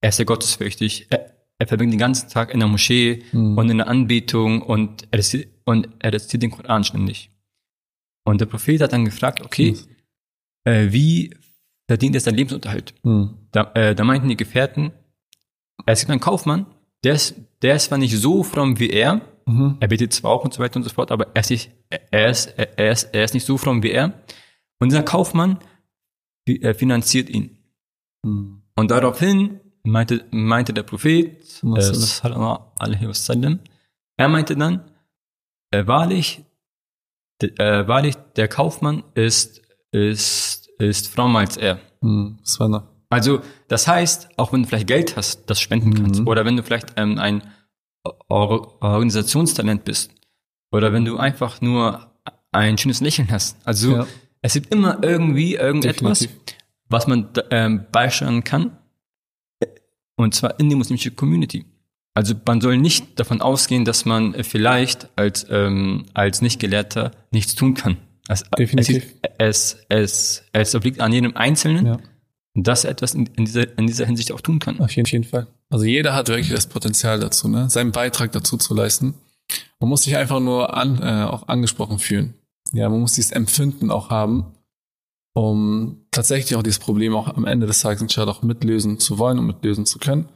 er 0.00 0.10
ist 0.10 0.18
ja 0.18 0.24
gottesfürchtig, 0.24 1.08
er, 1.10 1.34
er 1.58 1.66
verbringt 1.66 1.92
den 1.92 1.98
ganzen 1.98 2.28
Tag 2.28 2.52
in 2.52 2.60
der 2.60 2.68
Moschee 2.68 3.22
Mhm. 3.32 3.58
und 3.58 3.70
in 3.70 3.78
der 3.78 3.88
Anbetung 3.88 4.62
und 4.62 5.08
er 5.10 5.20
und 5.64 5.88
er 5.98 6.12
rezitiert 6.12 6.42
den 6.42 6.50
Koran 6.50 6.84
ständig. 6.84 7.30
Und 8.24 8.40
der 8.40 8.46
Prophet 8.46 8.80
hat 8.80 8.92
dann 8.92 9.04
gefragt, 9.06 9.42
okay, 9.42 9.76
äh, 10.64 10.92
wie 10.92 11.34
verdient 11.88 12.14
er 12.14 12.20
seinen 12.20 12.36
Lebensunterhalt? 12.36 12.94
Mhm. 13.02 13.34
Da, 13.50 13.72
äh, 13.74 13.94
da 13.94 14.04
meinten 14.04 14.28
die 14.28 14.36
Gefährten, 14.36 14.92
es 15.86 16.00
gibt 16.00 16.10
einen 16.10 16.20
Kaufmann, 16.20 16.66
der 17.02 17.14
ist, 17.14 17.34
der 17.62 17.76
ist 17.76 17.86
zwar 17.86 17.98
nicht 17.98 18.16
so 18.16 18.42
fromm 18.42 18.78
wie 18.78 18.90
er, 18.90 19.20
Mhm. 19.46 19.76
er 19.80 19.88
betet 19.88 20.12
zwar 20.12 20.30
auch 20.32 20.44
und 20.44 20.54
so 20.54 20.60
weiter 20.62 20.76
und 20.76 20.84
so 20.84 20.90
fort, 20.90 21.10
aber 21.10 21.28
er 21.34 21.40
ist 21.40 21.50
nicht, 21.50 21.70
er 22.10 22.30
ist, 22.30 22.46
er 22.56 22.90
ist, 22.92 23.04
er 23.12 23.24
ist 23.24 23.34
nicht 23.34 23.44
so 23.46 23.58
fromm 23.58 23.82
wie 23.82 23.90
er. 23.90 24.12
Und 24.80 24.90
dieser 24.90 25.02
Kaufmann 25.02 25.58
fi- 26.46 26.62
äh, 26.62 26.74
finanziert 26.74 27.28
ihn. 27.28 27.58
Mhm. 28.24 28.62
Und 28.76 28.90
daraufhin 28.90 29.60
meinte, 29.82 30.24
meinte 30.30 30.72
der 30.72 30.82
Prophet, 30.82 31.42
äh, 31.62 31.66
wasallam, 33.08 33.60
er 34.16 34.28
meinte 34.28 34.56
dann, 34.56 34.90
äh, 35.70 35.86
wahrlich, 35.86 36.44
äh, 37.42 37.86
wahrlich, 37.86 38.14
der 38.36 38.48
Kaufmann 38.48 39.04
ist, 39.14 39.60
ist, 39.92 40.68
ist 40.78 41.08
frommer 41.08 41.40
als 41.40 41.56
er. 41.56 41.78
Mhm. 42.00 42.38
Also, 43.10 43.42
das 43.68 43.86
heißt, 43.86 44.30
auch 44.38 44.52
wenn 44.52 44.62
du 44.62 44.68
vielleicht 44.68 44.86
Geld 44.88 45.16
hast, 45.16 45.48
das 45.50 45.60
spenden 45.60 45.94
kannst, 45.94 46.20
Mhm. 46.22 46.26
oder 46.28 46.44
wenn 46.44 46.56
du 46.56 46.62
vielleicht 46.62 46.94
ähm, 46.96 47.18
ein 47.18 47.42
Or 48.28 48.82
Organisationstalent 48.82 49.84
bist, 49.84 50.10
oder 50.70 50.92
wenn 50.92 51.04
du 51.04 51.16
einfach 51.16 51.60
nur 51.60 52.10
ein 52.52 52.76
schönes 52.78 53.00
Lächeln 53.00 53.30
hast. 53.30 53.56
Also, 53.64 53.96
Ja. 53.96 54.06
es 54.42 54.54
gibt 54.54 54.72
immer 54.72 54.98
irgendwie 55.02 55.54
irgendetwas, 55.54 56.20
Definitiv. 56.20 56.56
was 56.88 57.06
man 57.06 57.28
ähm, 57.50 57.86
beisteuern 57.90 58.44
kann, 58.44 58.76
und 60.16 60.34
zwar 60.34 60.58
in 60.60 60.68
die 60.68 60.76
muslimische 60.76 61.10
Community. 61.10 61.64
Also 62.16 62.34
man 62.46 62.60
soll 62.60 62.76
nicht 62.76 63.18
davon 63.18 63.40
ausgehen, 63.40 63.84
dass 63.84 64.04
man 64.04 64.34
vielleicht 64.44 65.08
als, 65.18 65.46
ähm, 65.50 66.04
als 66.14 66.42
Nichtgelehrter 66.42 67.10
nichts 67.32 67.56
tun 67.56 67.74
kann. 67.74 67.96
Es, 68.28 68.44
Definitiv. 68.56 69.12
Es, 69.38 69.78
es, 69.88 70.44
es, 70.52 70.74
obliegt 70.76 71.00
an 71.00 71.12
jedem 71.12 71.36
Einzelnen, 71.36 71.86
Ja. 71.86 71.98
dass 72.54 72.84
er 72.84 72.90
etwas 72.92 73.14
in, 73.14 73.26
in, 73.36 73.44
dieser, 73.46 73.76
in 73.76 73.86
dieser 73.88 74.06
Hinsicht 74.06 74.30
auch 74.30 74.40
tun 74.40 74.60
kann. 74.60 74.78
Auf 74.78 74.92
jeden 74.94 75.24
Fall. 75.24 75.48
Also 75.70 75.84
jeder 75.84 76.14
hat 76.14 76.28
wirklich 76.28 76.50
das 76.50 76.66
Potenzial 76.66 77.20
dazu, 77.20 77.48
ne? 77.48 77.68
seinen 77.70 77.92
Beitrag 77.92 78.32
dazu 78.32 78.56
zu 78.56 78.74
leisten. 78.74 79.14
Man 79.80 79.88
muss 79.90 80.02
sich 80.04 80.16
einfach 80.16 80.40
nur 80.40 80.76
an, 80.76 81.02
äh, 81.02 81.24
auch 81.24 81.48
angesprochen 81.48 81.98
fühlen. 81.98 82.34
Ja, 82.72 82.88
man 82.88 83.00
muss 83.00 83.12
dieses 83.12 83.32
Empfinden 83.32 83.90
auch 83.90 84.10
haben, 84.10 84.54
um 85.34 86.06
tatsächlich 86.10 86.56
auch 86.56 86.62
dieses 86.62 86.78
Problem 86.78 87.14
auch 87.14 87.28
am 87.28 87.44
Ende 87.44 87.66
des 87.66 87.80
Tages 87.80 88.02
inshallah 88.02 88.30
auch 88.32 88.42
mitlösen 88.42 88.98
zu 89.00 89.18
wollen 89.18 89.38
und 89.38 89.46
mitlösen 89.46 89.86
zu 89.86 89.98
können. 89.98 90.28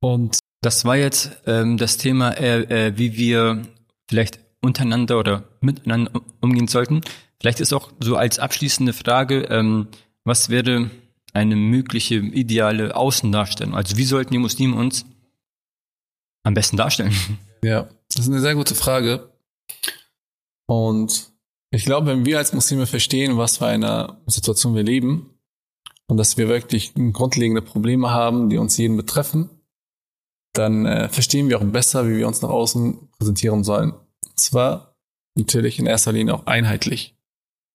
Und 0.00 0.38
Das 0.64 0.84
war 0.84 0.96
jetzt 0.96 1.32
ähm, 1.46 1.76
das 1.76 1.96
Thema, 1.96 2.30
äh, 2.38 2.86
äh, 2.88 2.96
wie 2.96 3.16
wir 3.16 3.62
vielleicht 4.08 4.38
untereinander 4.60 5.18
oder 5.18 5.42
miteinander 5.60 6.14
um- 6.14 6.22
umgehen 6.40 6.68
sollten. 6.68 7.00
Vielleicht 7.40 7.58
ist 7.58 7.72
auch 7.72 7.90
so 7.98 8.14
als 8.16 8.38
abschließende 8.38 8.92
Frage, 8.92 9.42
ähm, 9.50 9.88
was 10.24 10.50
wäre 10.50 10.88
eine 11.32 11.56
mögliche 11.56 12.16
ideale 12.16 12.94
Außendarstellung? 12.94 13.74
Also 13.74 13.96
wie 13.96 14.04
sollten 14.04 14.32
die 14.32 14.38
Muslime 14.38 14.76
uns 14.76 15.06
am 16.42 16.54
besten 16.54 16.76
darstellen? 16.76 17.14
ja, 17.64 17.88
das 18.08 18.26
ist 18.26 18.28
eine 18.28 18.40
sehr 18.40 18.54
gute 18.54 18.74
Frage. 18.74 19.32
Und 20.66 21.32
Ich 21.74 21.84
glaube, 21.84 22.08
wenn 22.08 22.26
wir 22.26 22.38
als 22.38 22.52
Muslime 22.52 22.86
verstehen, 22.86 23.38
was 23.38 23.56
für 23.56 23.66
eine 23.66 24.18
Situation 24.26 24.74
wir 24.74 24.82
leben 24.82 25.30
und 26.06 26.18
dass 26.18 26.36
wir 26.36 26.48
wirklich 26.48 26.92
grundlegende 27.12 27.62
Probleme 27.62 28.10
haben, 28.10 28.50
die 28.50 28.58
uns 28.58 28.76
jeden 28.76 28.96
betreffen, 28.96 29.48
dann 30.52 30.84
äh, 30.84 31.08
verstehen 31.08 31.48
wir 31.48 31.58
auch 31.58 31.64
besser, 31.64 32.06
wie 32.06 32.16
wir 32.18 32.28
uns 32.28 32.42
nach 32.42 32.50
außen 32.50 33.08
präsentieren 33.18 33.64
sollen. 33.64 33.92
Und 33.92 34.38
zwar 34.38 34.98
natürlich 35.34 35.78
in 35.78 35.86
erster 35.86 36.12
Linie 36.12 36.34
auch 36.34 36.46
einheitlich. 36.46 37.16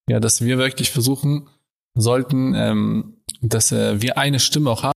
Ja, 0.07 0.19
dass 0.19 0.41
wir 0.41 0.59
wirklich 0.59 0.91
versuchen 0.91 1.49
sollten, 1.97 2.53
ähm, 2.55 3.17
dass 3.41 3.71
äh, 3.71 4.01
wir 4.01 4.17
eine 4.17 4.39
Stimme 4.39 4.69
auch 4.69 4.83
haben. 4.83 4.93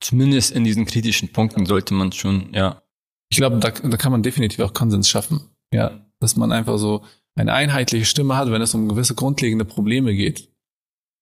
Zumindest 0.00 0.52
in 0.52 0.64
diesen 0.64 0.86
kritischen 0.86 1.32
Punkten 1.32 1.66
sollte 1.66 1.94
man 1.94 2.12
schon, 2.12 2.52
ja. 2.52 2.82
Ich 3.28 3.38
glaube, 3.38 3.58
da, 3.58 3.70
da 3.70 3.96
kann 3.96 4.12
man 4.12 4.22
definitiv 4.22 4.60
auch 4.60 4.72
Konsens 4.72 5.08
schaffen. 5.08 5.50
Ja, 5.72 6.06
dass 6.20 6.36
man 6.36 6.52
einfach 6.52 6.78
so 6.78 7.04
eine 7.34 7.52
einheitliche 7.52 8.04
Stimme 8.04 8.36
hat, 8.36 8.50
wenn 8.50 8.62
es 8.62 8.74
um 8.74 8.88
gewisse 8.88 9.14
grundlegende 9.14 9.64
Probleme 9.64 10.14
geht. 10.14 10.48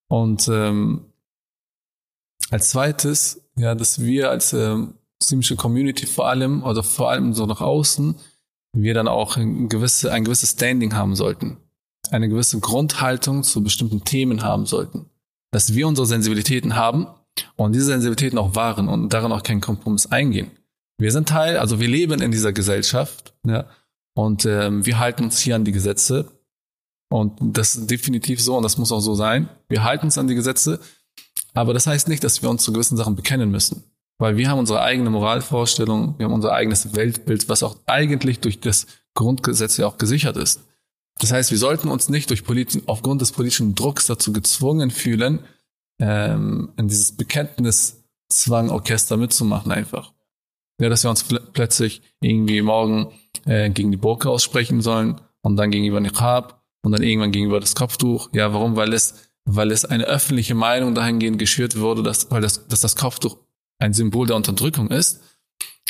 Und 0.08 0.48
ähm, 0.48 1.12
als 2.50 2.70
zweites, 2.70 3.48
ja, 3.56 3.74
dass 3.74 4.02
wir 4.02 4.30
als 4.30 4.52
ähm, 4.52 4.94
muslimische 5.20 5.56
Community 5.56 6.06
vor 6.06 6.28
allem, 6.28 6.62
oder 6.62 6.82
vor 6.82 7.10
allem 7.10 7.32
so 7.32 7.46
nach 7.46 7.60
außen, 7.60 8.16
wir 8.76 8.94
dann 8.94 9.08
auch 9.08 9.36
ein, 9.36 9.68
gewisse, 9.68 10.12
ein 10.12 10.24
gewisses 10.24 10.50
Standing 10.50 10.94
haben 10.94 11.14
sollten. 11.14 11.56
Eine 12.10 12.28
gewisse 12.28 12.60
Grundhaltung 12.60 13.42
zu 13.42 13.62
bestimmten 13.62 14.04
Themen 14.04 14.42
haben 14.42 14.66
sollten. 14.66 15.06
Dass 15.50 15.74
wir 15.74 15.86
unsere 15.86 16.06
Sensibilitäten 16.06 16.76
haben 16.76 17.06
und 17.56 17.72
diese 17.72 17.86
Sensibilitäten 17.86 18.38
auch 18.38 18.54
wahren 18.54 18.88
und 18.88 19.12
darin 19.12 19.32
auch 19.32 19.42
keinen 19.42 19.60
Kompromiss 19.60 20.06
eingehen. 20.06 20.50
Wir 20.98 21.12
sind 21.12 21.28
Teil, 21.28 21.58
also 21.58 21.80
wir 21.80 21.88
leben 21.88 22.22
in 22.22 22.30
dieser 22.30 22.52
Gesellschaft, 22.52 23.34
ja, 23.44 23.66
und 24.16 24.46
ähm, 24.46 24.86
wir 24.86 24.98
halten 24.98 25.24
uns 25.24 25.40
hier 25.40 25.56
an 25.56 25.64
die 25.64 25.72
Gesetze. 25.72 26.30
Und 27.10 27.36
das 27.40 27.76
ist 27.76 27.90
definitiv 27.90 28.40
so 28.40 28.56
und 28.56 28.62
das 28.62 28.78
muss 28.78 28.92
auch 28.92 29.00
so 29.00 29.14
sein. 29.14 29.48
Wir 29.68 29.84
halten 29.84 30.06
uns 30.06 30.18
an 30.18 30.28
die 30.28 30.34
Gesetze, 30.34 30.80
aber 31.52 31.74
das 31.74 31.86
heißt 31.86 32.08
nicht, 32.08 32.24
dass 32.24 32.42
wir 32.42 32.50
uns 32.50 32.62
zu 32.62 32.72
gewissen 32.72 32.96
Sachen 32.96 33.16
bekennen 33.16 33.50
müssen. 33.50 33.84
Weil 34.18 34.36
wir 34.36 34.48
haben 34.48 34.60
unsere 34.60 34.80
eigene 34.80 35.10
Moralvorstellung, 35.10 36.14
wir 36.18 36.26
haben 36.26 36.32
unser 36.32 36.52
eigenes 36.52 36.94
Weltbild, 36.94 37.48
was 37.48 37.62
auch 37.62 37.76
eigentlich 37.86 38.40
durch 38.40 38.60
das 38.60 38.86
Grundgesetz 39.14 39.76
ja 39.76 39.86
auch 39.86 39.98
gesichert 39.98 40.36
ist. 40.36 40.60
Das 41.18 41.32
heißt, 41.32 41.50
wir 41.50 41.58
sollten 41.58 41.88
uns 41.88 42.08
nicht 42.08 42.30
durch 42.30 42.44
Polit 42.44 42.82
aufgrund 42.86 43.20
des 43.20 43.32
politischen 43.32 43.74
Drucks 43.74 44.06
dazu 44.06 44.32
gezwungen 44.32 44.90
fühlen, 44.90 45.40
ähm, 46.00 46.72
in 46.76 46.88
dieses 46.88 47.16
Bekenntniszwangorchester 47.16 49.16
mitzumachen 49.16 49.72
einfach. 49.72 50.12
Ja, 50.80 50.88
dass 50.88 51.04
wir 51.04 51.10
uns 51.10 51.24
plötzlich 51.52 52.02
irgendwie 52.20 52.60
morgen 52.62 53.12
äh, 53.46 53.70
gegen 53.70 53.92
die 53.92 53.96
Burka 53.96 54.28
aussprechen 54.28 54.82
sollen 54.82 55.20
und 55.42 55.56
dann 55.56 55.70
gegenüber 55.70 56.00
Niqab 56.00 56.64
und 56.82 56.90
dann 56.92 57.02
irgendwann 57.02 57.30
gegenüber 57.30 57.60
das 57.60 57.76
Kopftuch. 57.76 58.28
Ja, 58.32 58.52
warum? 58.52 58.74
Weil 58.74 58.92
es, 58.92 59.30
weil 59.44 59.70
es 59.70 59.84
eine 59.84 60.02
öffentliche 60.04 60.56
Meinung 60.56 60.96
dahingehend 60.96 61.38
geschürt 61.38 61.78
wurde, 61.78 62.02
dass, 62.02 62.32
weil 62.32 62.42
das, 62.42 62.66
dass 62.66 62.80
das 62.80 62.96
Kopftuch 62.96 63.38
ein 63.78 63.92
Symbol 63.92 64.26
der 64.26 64.34
Unterdrückung 64.34 64.90
ist, 64.90 65.20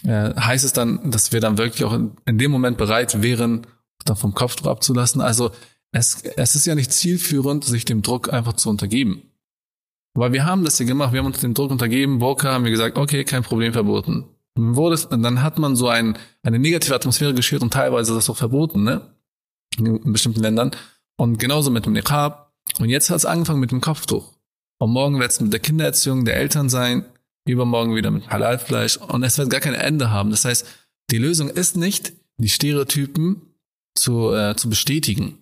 äh, 0.05 0.35
heißt 0.35 0.66
es 0.66 0.75
dann, 0.75 1.11
dass 1.11 1.33
wir 1.33 1.41
dann 1.41 1.57
wirklich 1.57 1.85
auch 1.85 1.95
in, 1.95 2.18
in 2.27 2.37
dem 2.37 2.51
Moment 2.51 2.77
bereit 2.77 3.22
wären, 3.22 3.66
dann 4.05 4.16
vom 4.16 4.34
Kopftuch 4.34 4.66
abzulassen. 4.66 5.20
Also 5.20 5.50
es, 5.92 6.22
es 6.22 6.55
ist 6.55 6.66
ja 6.66 6.74
nicht 6.74 6.92
zielführend, 6.92 7.64
sich 7.64 7.84
dem 7.84 8.02
Druck 8.02 8.32
einfach 8.32 8.55
zu 8.55 8.68
untergeben. 8.70 9.22
Weil 10.14 10.32
wir 10.32 10.44
haben 10.44 10.64
das 10.64 10.78
ja 10.78 10.86
gemacht, 10.86 11.12
wir 11.12 11.20
haben 11.20 11.26
uns 11.26 11.40
dem 11.40 11.55
Druck 11.55 11.70
untergeben, 11.70 12.18
Burka 12.18 12.52
haben 12.52 12.64
wir 12.64 12.70
gesagt, 12.70 12.96
okay, 12.96 13.24
kein 13.24 13.42
Problem 13.42 13.72
verboten. 13.72 14.24
Wurde 14.57 14.96
dann 15.11 15.42
hat 15.42 15.59
man 15.59 15.74
so 15.74 15.88
ein, 15.88 16.16
eine 16.42 16.61
negative 16.61 16.94
Atmosphäre 16.94 17.34
geschürt 17.34 17.62
und 17.62 17.72
teilweise 17.72 18.12
ist 18.12 18.16
das 18.16 18.30
auch 18.30 18.36
verboten, 18.36 18.84
ne? 18.84 19.00
In 19.76 20.12
bestimmten 20.12 20.40
Ländern. 20.40 20.70
Und 21.16 21.38
genauso 21.38 21.72
mit 21.72 21.86
dem 21.86 21.94
Niqab. 21.94 22.52
Und 22.78 22.88
jetzt 22.88 23.11
hat 23.11 23.16
es 23.16 23.26
angefangen 23.26 23.59
mit 23.59 23.72
dem 23.72 23.80
Kopftuch. 23.80 24.32
Und 24.78 24.90
morgen 24.90 25.18
wird 25.18 25.32
es 25.32 25.40
mit 25.40 25.52
der 25.52 25.59
Kindererziehung 25.59 26.24
der 26.24 26.36
Eltern 26.36 26.68
sein 26.68 27.05
übermorgen 27.46 27.94
wieder 27.94 28.11
mit 28.11 28.30
Halalfleisch 28.30 28.96
und 28.96 29.22
es 29.22 29.38
wird 29.38 29.50
gar 29.50 29.61
kein 29.61 29.74
Ende 29.74 30.11
haben. 30.11 30.30
Das 30.30 30.44
heißt, 30.44 30.66
die 31.11 31.18
Lösung 31.18 31.50
ist 31.50 31.76
nicht, 31.76 32.12
die 32.38 32.48
Stereotypen 32.48 33.42
zu, 33.95 34.32
äh, 34.32 34.57
zu 34.57 34.68
bestätigen. 34.68 35.38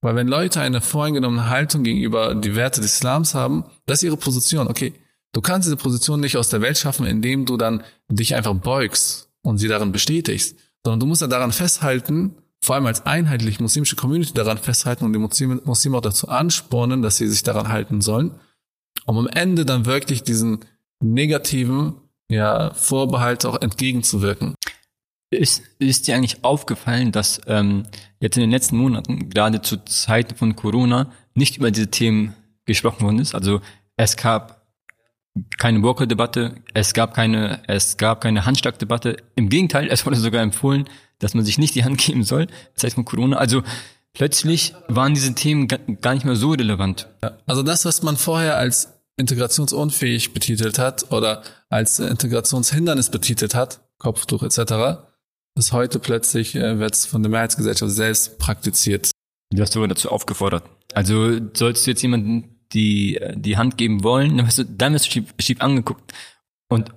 Weil 0.00 0.16
wenn 0.16 0.28
Leute 0.28 0.60
eine 0.60 0.80
voreingenommene 0.80 1.48
Haltung 1.48 1.84
gegenüber 1.84 2.34
die 2.34 2.56
Werte 2.56 2.80
des 2.80 2.94
Islams 2.94 3.34
haben, 3.34 3.64
das 3.86 3.98
ist 3.98 4.04
ihre 4.04 4.16
Position. 4.16 4.66
Okay, 4.66 4.94
du 5.32 5.40
kannst 5.40 5.66
diese 5.66 5.76
Position 5.76 6.20
nicht 6.20 6.36
aus 6.36 6.48
der 6.48 6.60
Welt 6.60 6.76
schaffen, 6.76 7.06
indem 7.06 7.46
du 7.46 7.56
dann 7.56 7.84
dich 8.08 8.34
einfach 8.34 8.54
beugst 8.54 9.30
und 9.42 9.58
sie 9.58 9.68
darin 9.68 9.92
bestätigst, 9.92 10.56
sondern 10.84 11.00
du 11.00 11.06
musst 11.06 11.22
ja 11.22 11.28
daran 11.28 11.52
festhalten, 11.52 12.36
vor 12.60 12.76
allem 12.76 12.86
als 12.86 13.06
einheitlich 13.06 13.60
muslimische 13.60 13.96
Community 13.96 14.32
daran 14.34 14.58
festhalten 14.58 15.04
und 15.04 15.12
die 15.12 15.18
Muslime, 15.18 15.60
Muslime 15.64 15.98
auch 15.98 16.02
dazu 16.02 16.28
anspornen, 16.28 17.02
dass 17.02 17.16
sie 17.16 17.28
sich 17.28 17.42
daran 17.42 17.68
halten 17.68 18.00
sollen, 18.00 18.32
um 19.06 19.18
am 19.18 19.26
Ende 19.28 19.64
dann 19.64 19.86
wirklich 19.86 20.22
diesen 20.22 20.64
negativen 21.00 21.94
ja, 22.28 22.72
Vorbehalte 22.74 23.48
auch 23.48 23.60
entgegenzuwirken. 23.60 24.54
Ist, 25.32 25.62
ist 25.78 26.06
dir 26.06 26.14
eigentlich 26.14 26.44
aufgefallen, 26.44 27.10
dass 27.10 27.40
ähm, 27.46 27.86
jetzt 28.20 28.36
in 28.36 28.42
den 28.42 28.50
letzten 28.50 28.76
Monaten, 28.76 29.30
gerade 29.30 29.62
zu 29.62 29.78
Zeiten 29.84 30.36
von 30.36 30.56
Corona, 30.56 31.10
nicht 31.34 31.56
über 31.56 31.70
diese 31.70 31.90
Themen 31.90 32.34
gesprochen 32.66 33.02
worden 33.02 33.18
ist? 33.18 33.34
Also 33.34 33.62
es 33.96 34.16
gab 34.16 34.66
keine 35.58 35.80
Burka-Debatte, 35.80 36.56
es 36.74 36.92
gab 36.92 37.14
keine, 37.14 37.62
es 37.66 37.96
gab 37.96 38.20
keine 38.20 38.44
Handschlagdebatte. 38.44 39.16
Im 39.34 39.48
Gegenteil, 39.48 39.88
es 39.90 40.04
wurde 40.04 40.16
sogar 40.16 40.42
empfohlen, 40.42 40.86
dass 41.18 41.34
man 41.34 41.44
sich 41.44 41.56
nicht 41.56 41.74
die 41.74 41.84
Hand 41.84 41.98
geben 41.98 42.24
soll, 42.24 42.48
Zeit 42.74 42.92
von 42.92 43.04
Corona. 43.04 43.38
Also 43.38 43.62
plötzlich 44.12 44.74
waren 44.88 45.14
diese 45.14 45.34
Themen 45.34 45.66
gar 45.66 46.14
nicht 46.14 46.26
mehr 46.26 46.36
so 46.36 46.50
relevant. 46.50 47.08
Also 47.46 47.62
das, 47.62 47.84
was 47.84 48.02
man 48.02 48.16
vorher 48.16 48.58
als 48.58 48.92
integrationsunfähig 49.16 50.34
betitelt 50.34 50.78
hat 50.78 51.10
oder 51.10 51.42
als 51.70 51.98
Integrationshindernis 52.00 53.10
betitelt 53.10 53.54
hat, 53.54 53.80
Kopftuch 53.98 54.42
etc., 54.42 55.11
ist 55.56 55.72
heute 55.72 55.98
plötzlich 55.98 56.54
äh, 56.54 56.78
wird 56.78 56.94
es 56.94 57.06
von 57.06 57.22
der 57.22 57.30
Mehrheitsgesellschaft 57.30 57.92
selbst 57.92 58.38
praktiziert. 58.38 59.10
Du 59.50 59.60
hast 59.60 59.72
sogar 59.72 59.88
dazu 59.88 60.10
aufgefordert. 60.10 60.64
Also 60.94 61.38
sollst 61.54 61.86
du 61.86 61.90
jetzt 61.90 62.02
jemanden 62.02 62.58
die 62.72 63.20
die 63.34 63.56
Hand 63.56 63.76
geben 63.76 64.02
wollen, 64.02 64.36
dann 64.36 64.46
wirst 64.46 64.58
du, 64.58 64.64
dann 64.64 64.94
wirst 64.94 65.06
du 65.06 65.10
schief, 65.10 65.34
schief 65.38 65.60
angeguckt. 65.60 66.12
Und 66.68 66.92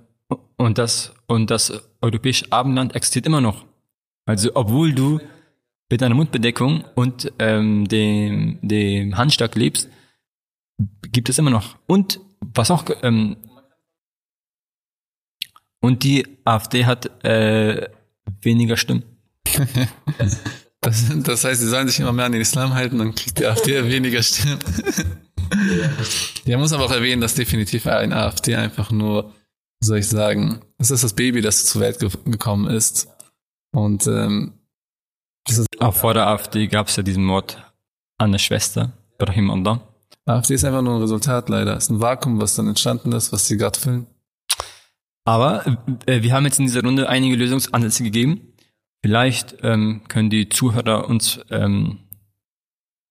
und 0.57 0.77
das 0.77 1.13
und 1.27 1.51
das 1.51 1.73
europäische 2.01 2.51
Abendland 2.51 2.95
existiert 2.95 3.25
immer 3.25 3.41
noch. 3.41 3.65
Also 4.25 4.51
obwohl 4.55 4.93
du 4.93 5.19
mit 5.91 6.01
einer 6.01 6.15
Mundbedeckung 6.15 6.85
und 6.95 7.31
ähm, 7.39 7.87
dem 7.87 8.59
dem 8.61 9.17
Handschlag 9.17 9.55
lebst, 9.55 9.89
gibt 11.11 11.29
es 11.29 11.37
immer 11.37 11.51
noch. 11.51 11.77
Und 11.87 12.19
was 12.39 12.71
auch 12.71 12.85
ähm, 13.03 13.37
und 15.81 16.03
die 16.03 16.25
AfD 16.45 16.85
hat 16.85 17.23
äh, 17.23 17.89
weniger 18.41 18.77
Stimmen. 18.77 19.03
das, 20.81 21.05
das, 21.23 21.43
heißt, 21.43 21.61
sie 21.61 21.67
sollen 21.67 21.87
sich 21.87 21.99
immer 21.99 22.13
mehr 22.13 22.25
an 22.25 22.31
den 22.31 22.41
Islam 22.41 22.73
halten, 22.73 22.97
dann 22.97 23.15
kriegt 23.15 23.39
die 23.39 23.45
AfD 23.45 23.89
weniger 23.89 24.21
Stimmen. 24.23 24.59
ja, 26.45 26.57
muss 26.57 26.73
aber 26.73 26.85
auch 26.85 26.91
erwähnen, 26.91 27.21
dass 27.21 27.35
definitiv 27.35 27.87
ein 27.87 28.13
AfD 28.13 28.55
einfach 28.55 28.91
nur, 28.91 29.33
soll 29.79 29.99
ich 29.99 30.07
sagen, 30.07 30.61
es 30.77 30.91
ist 30.91 31.03
das 31.03 31.13
Baby, 31.13 31.41
das 31.41 31.65
zur 31.65 31.81
Welt 31.81 31.99
ge 31.99 32.09
gekommen 32.25 32.67
ist. 32.67 33.07
Und 33.71 34.07
ähm, 34.07 34.53
auch 35.79 35.93
vor 35.93 36.13
der 36.13 36.27
AfD 36.27 36.67
gab 36.67 36.87
es 36.87 36.95
ja 36.95 37.03
diesen 37.03 37.25
Mord 37.25 37.61
an 38.17 38.31
der 38.31 38.39
Schwester, 38.39 38.93
Brahim 39.17 39.51
Allah. 39.51 39.81
AfD 40.25 40.55
ist 40.55 40.63
einfach 40.63 40.81
nur 40.81 40.95
ein 40.95 41.01
Resultat 41.01 41.49
leider. 41.49 41.77
Es 41.77 41.85
ist 41.85 41.89
ein 41.91 41.99
Vakuum, 41.99 42.39
was 42.39 42.55
dann 42.55 42.67
entstanden 42.67 43.11
ist, 43.11 43.31
was 43.31 43.47
sie 43.47 43.57
gerade 43.57 43.79
füllen. 43.79 44.07
Aber 45.25 45.65
äh, 46.05 46.21
wir 46.21 46.33
haben 46.33 46.45
jetzt 46.45 46.59
in 46.59 46.65
dieser 46.65 46.83
Runde 46.83 47.09
einige 47.09 47.35
Lösungsansätze 47.35 48.03
gegeben. 48.03 48.53
Vielleicht 49.03 49.57
ähm, 49.63 50.01
können 50.07 50.29
die 50.29 50.49
Zuhörer 50.49 51.07
uns 51.09 51.39
ähm, 51.49 51.99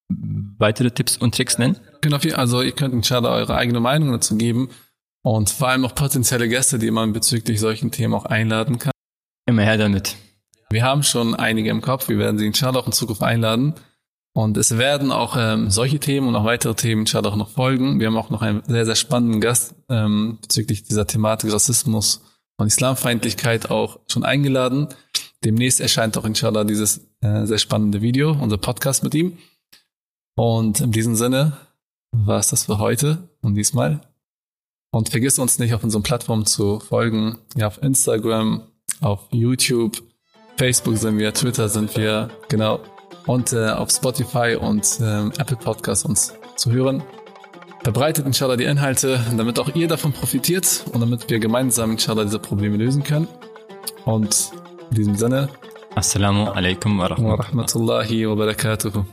weitere 0.09 0.91
Tipps 0.91 1.17
und 1.17 1.35
Tricks 1.35 1.59
nennen. 1.59 1.79
Genau, 2.01 2.19
also 2.35 2.63
ihr 2.63 2.73
könnt 2.73 2.95
inshallah 2.95 3.31
eure 3.31 3.57
eigene 3.57 3.81
Meinung 3.81 4.13
dazu 4.13 4.37
geben 4.37 4.71
und 5.23 5.51
vor 5.51 5.69
allem 5.69 5.85
auch 5.85 5.95
potenzielle 5.95 6.49
Gäste, 6.49 6.79
die 6.79 6.91
man 6.91 7.13
bezüglich 7.13 7.61
solchen 7.61 7.91
Themen 7.91 8.15
auch 8.15 8.27
einladen 8.27 8.79
kann. 8.79 8.93
Immer 9.47 9.63
her 9.63 9.79
damit. 9.79 10.17
Wir 10.71 10.83
haben 10.83 11.03
schon 11.03 11.35
einige 11.35 11.71
im 11.71 11.81
Kopf, 11.81 12.09
wir 12.09 12.19
werden 12.19 12.39
sie 12.39 12.47
inshallah 12.47 12.81
auch 12.81 12.87
in 12.87 12.93
Zukunft 12.93 13.23
einladen. 13.23 13.75
Und 14.37 14.57
es 14.57 14.77
werden 14.77 15.13
auch 15.13 15.37
ähm, 15.39 15.71
solche 15.71 16.01
Themen 16.01 16.27
und 16.27 16.35
auch 16.35 16.45
weitere 16.45 16.75
Themen 16.75 17.03
inshallah 17.03 17.29
auch 17.29 17.37
noch 17.37 17.51
folgen. 17.51 18.01
Wir 18.01 18.09
haben 18.09 18.17
auch 18.17 18.31
noch 18.31 18.43
einen 18.43 18.63
sehr, 18.67 18.85
sehr 18.85 18.97
spannenden 18.97 19.41
Gast 19.41 19.77
ähm, 19.89 20.39
bezüglich 20.43 20.83
dieser 20.83 21.07
Thematik 21.07 21.53
Rassismus 21.53 22.23
und 22.57 22.67
Islamfeindlichkeit 22.67 23.71
auch 23.71 24.01
schon 24.09 24.25
eingeladen. 24.25 24.89
Demnächst 25.45 25.81
erscheint 25.81 26.19
auch 26.19 26.25
inshallah 26.25 26.65
dieses 26.65 27.07
äh, 27.21 27.47
sehr 27.47 27.59
spannende 27.59 28.03
Video, 28.03 28.33
unser 28.33 28.59
Podcast 28.59 29.05
mit 29.05 29.15
ihm. 29.15 29.39
Und 30.37 30.81
in 30.81 30.91
diesem 30.91 31.15
Sinne 31.15 31.57
war 32.11 32.41
es 32.41 32.51
das 32.51 32.65
für 32.65 32.79
heute 32.79 33.29
und 33.41 33.55
diesmal. 33.55 34.01
Und 34.91 35.11
vergiss 35.11 35.39
uns 35.39 35.61
nicht, 35.61 35.75
auf 35.75 35.85
unseren 35.85 36.03
Plattformen 36.03 36.47
zu 36.47 36.81
folgen. 36.81 37.39
Ja, 37.57 37.69
auf 37.69 37.83
Instagram, 37.83 38.63
auf 39.01 39.29
YouTube, 39.31 40.03
Facebook 40.57 40.97
sind 40.97 41.19
wir, 41.19 41.35
Twitter 41.35 41.69
sind 41.69 41.97
wir, 41.97 42.31
genau. 42.49 42.81
Und 43.27 43.53
äh, 43.53 43.69
auf 43.71 43.91
Spotify 43.91 44.57
und 44.61 45.01
äh, 45.01 45.27
Apple 45.41 45.57
Podcasts 45.57 46.05
uns 46.05 46.35
zu 46.57 46.71
hören. 46.73 47.03
Verbreitet 47.83 48.27
inshallah 48.27 48.57
die 48.57 48.65
Inhalte, 48.65 49.21
damit 49.37 49.59
auch 49.59 49.75
ihr 49.75 49.89
davon 49.89 50.13
profitiert 50.13 50.85
und 50.93 51.01
damit 51.01 51.29
wir 51.29 51.39
gemeinsam 51.39 51.91
inshallah 51.91 52.25
diese 52.25 52.39
Probleme 52.39 52.77
lösen 52.77 53.03
können. 53.03 53.29
Und 54.05 54.53
in 54.91 54.97
diesem 54.97 55.17
Sinne. 55.17 55.49
Assalamu 55.95 56.47
alaikum 56.47 56.99
wa 56.99 57.07
rahmatullahi 57.07 58.29
wa 58.29 58.35
barakatuhu. 58.35 59.05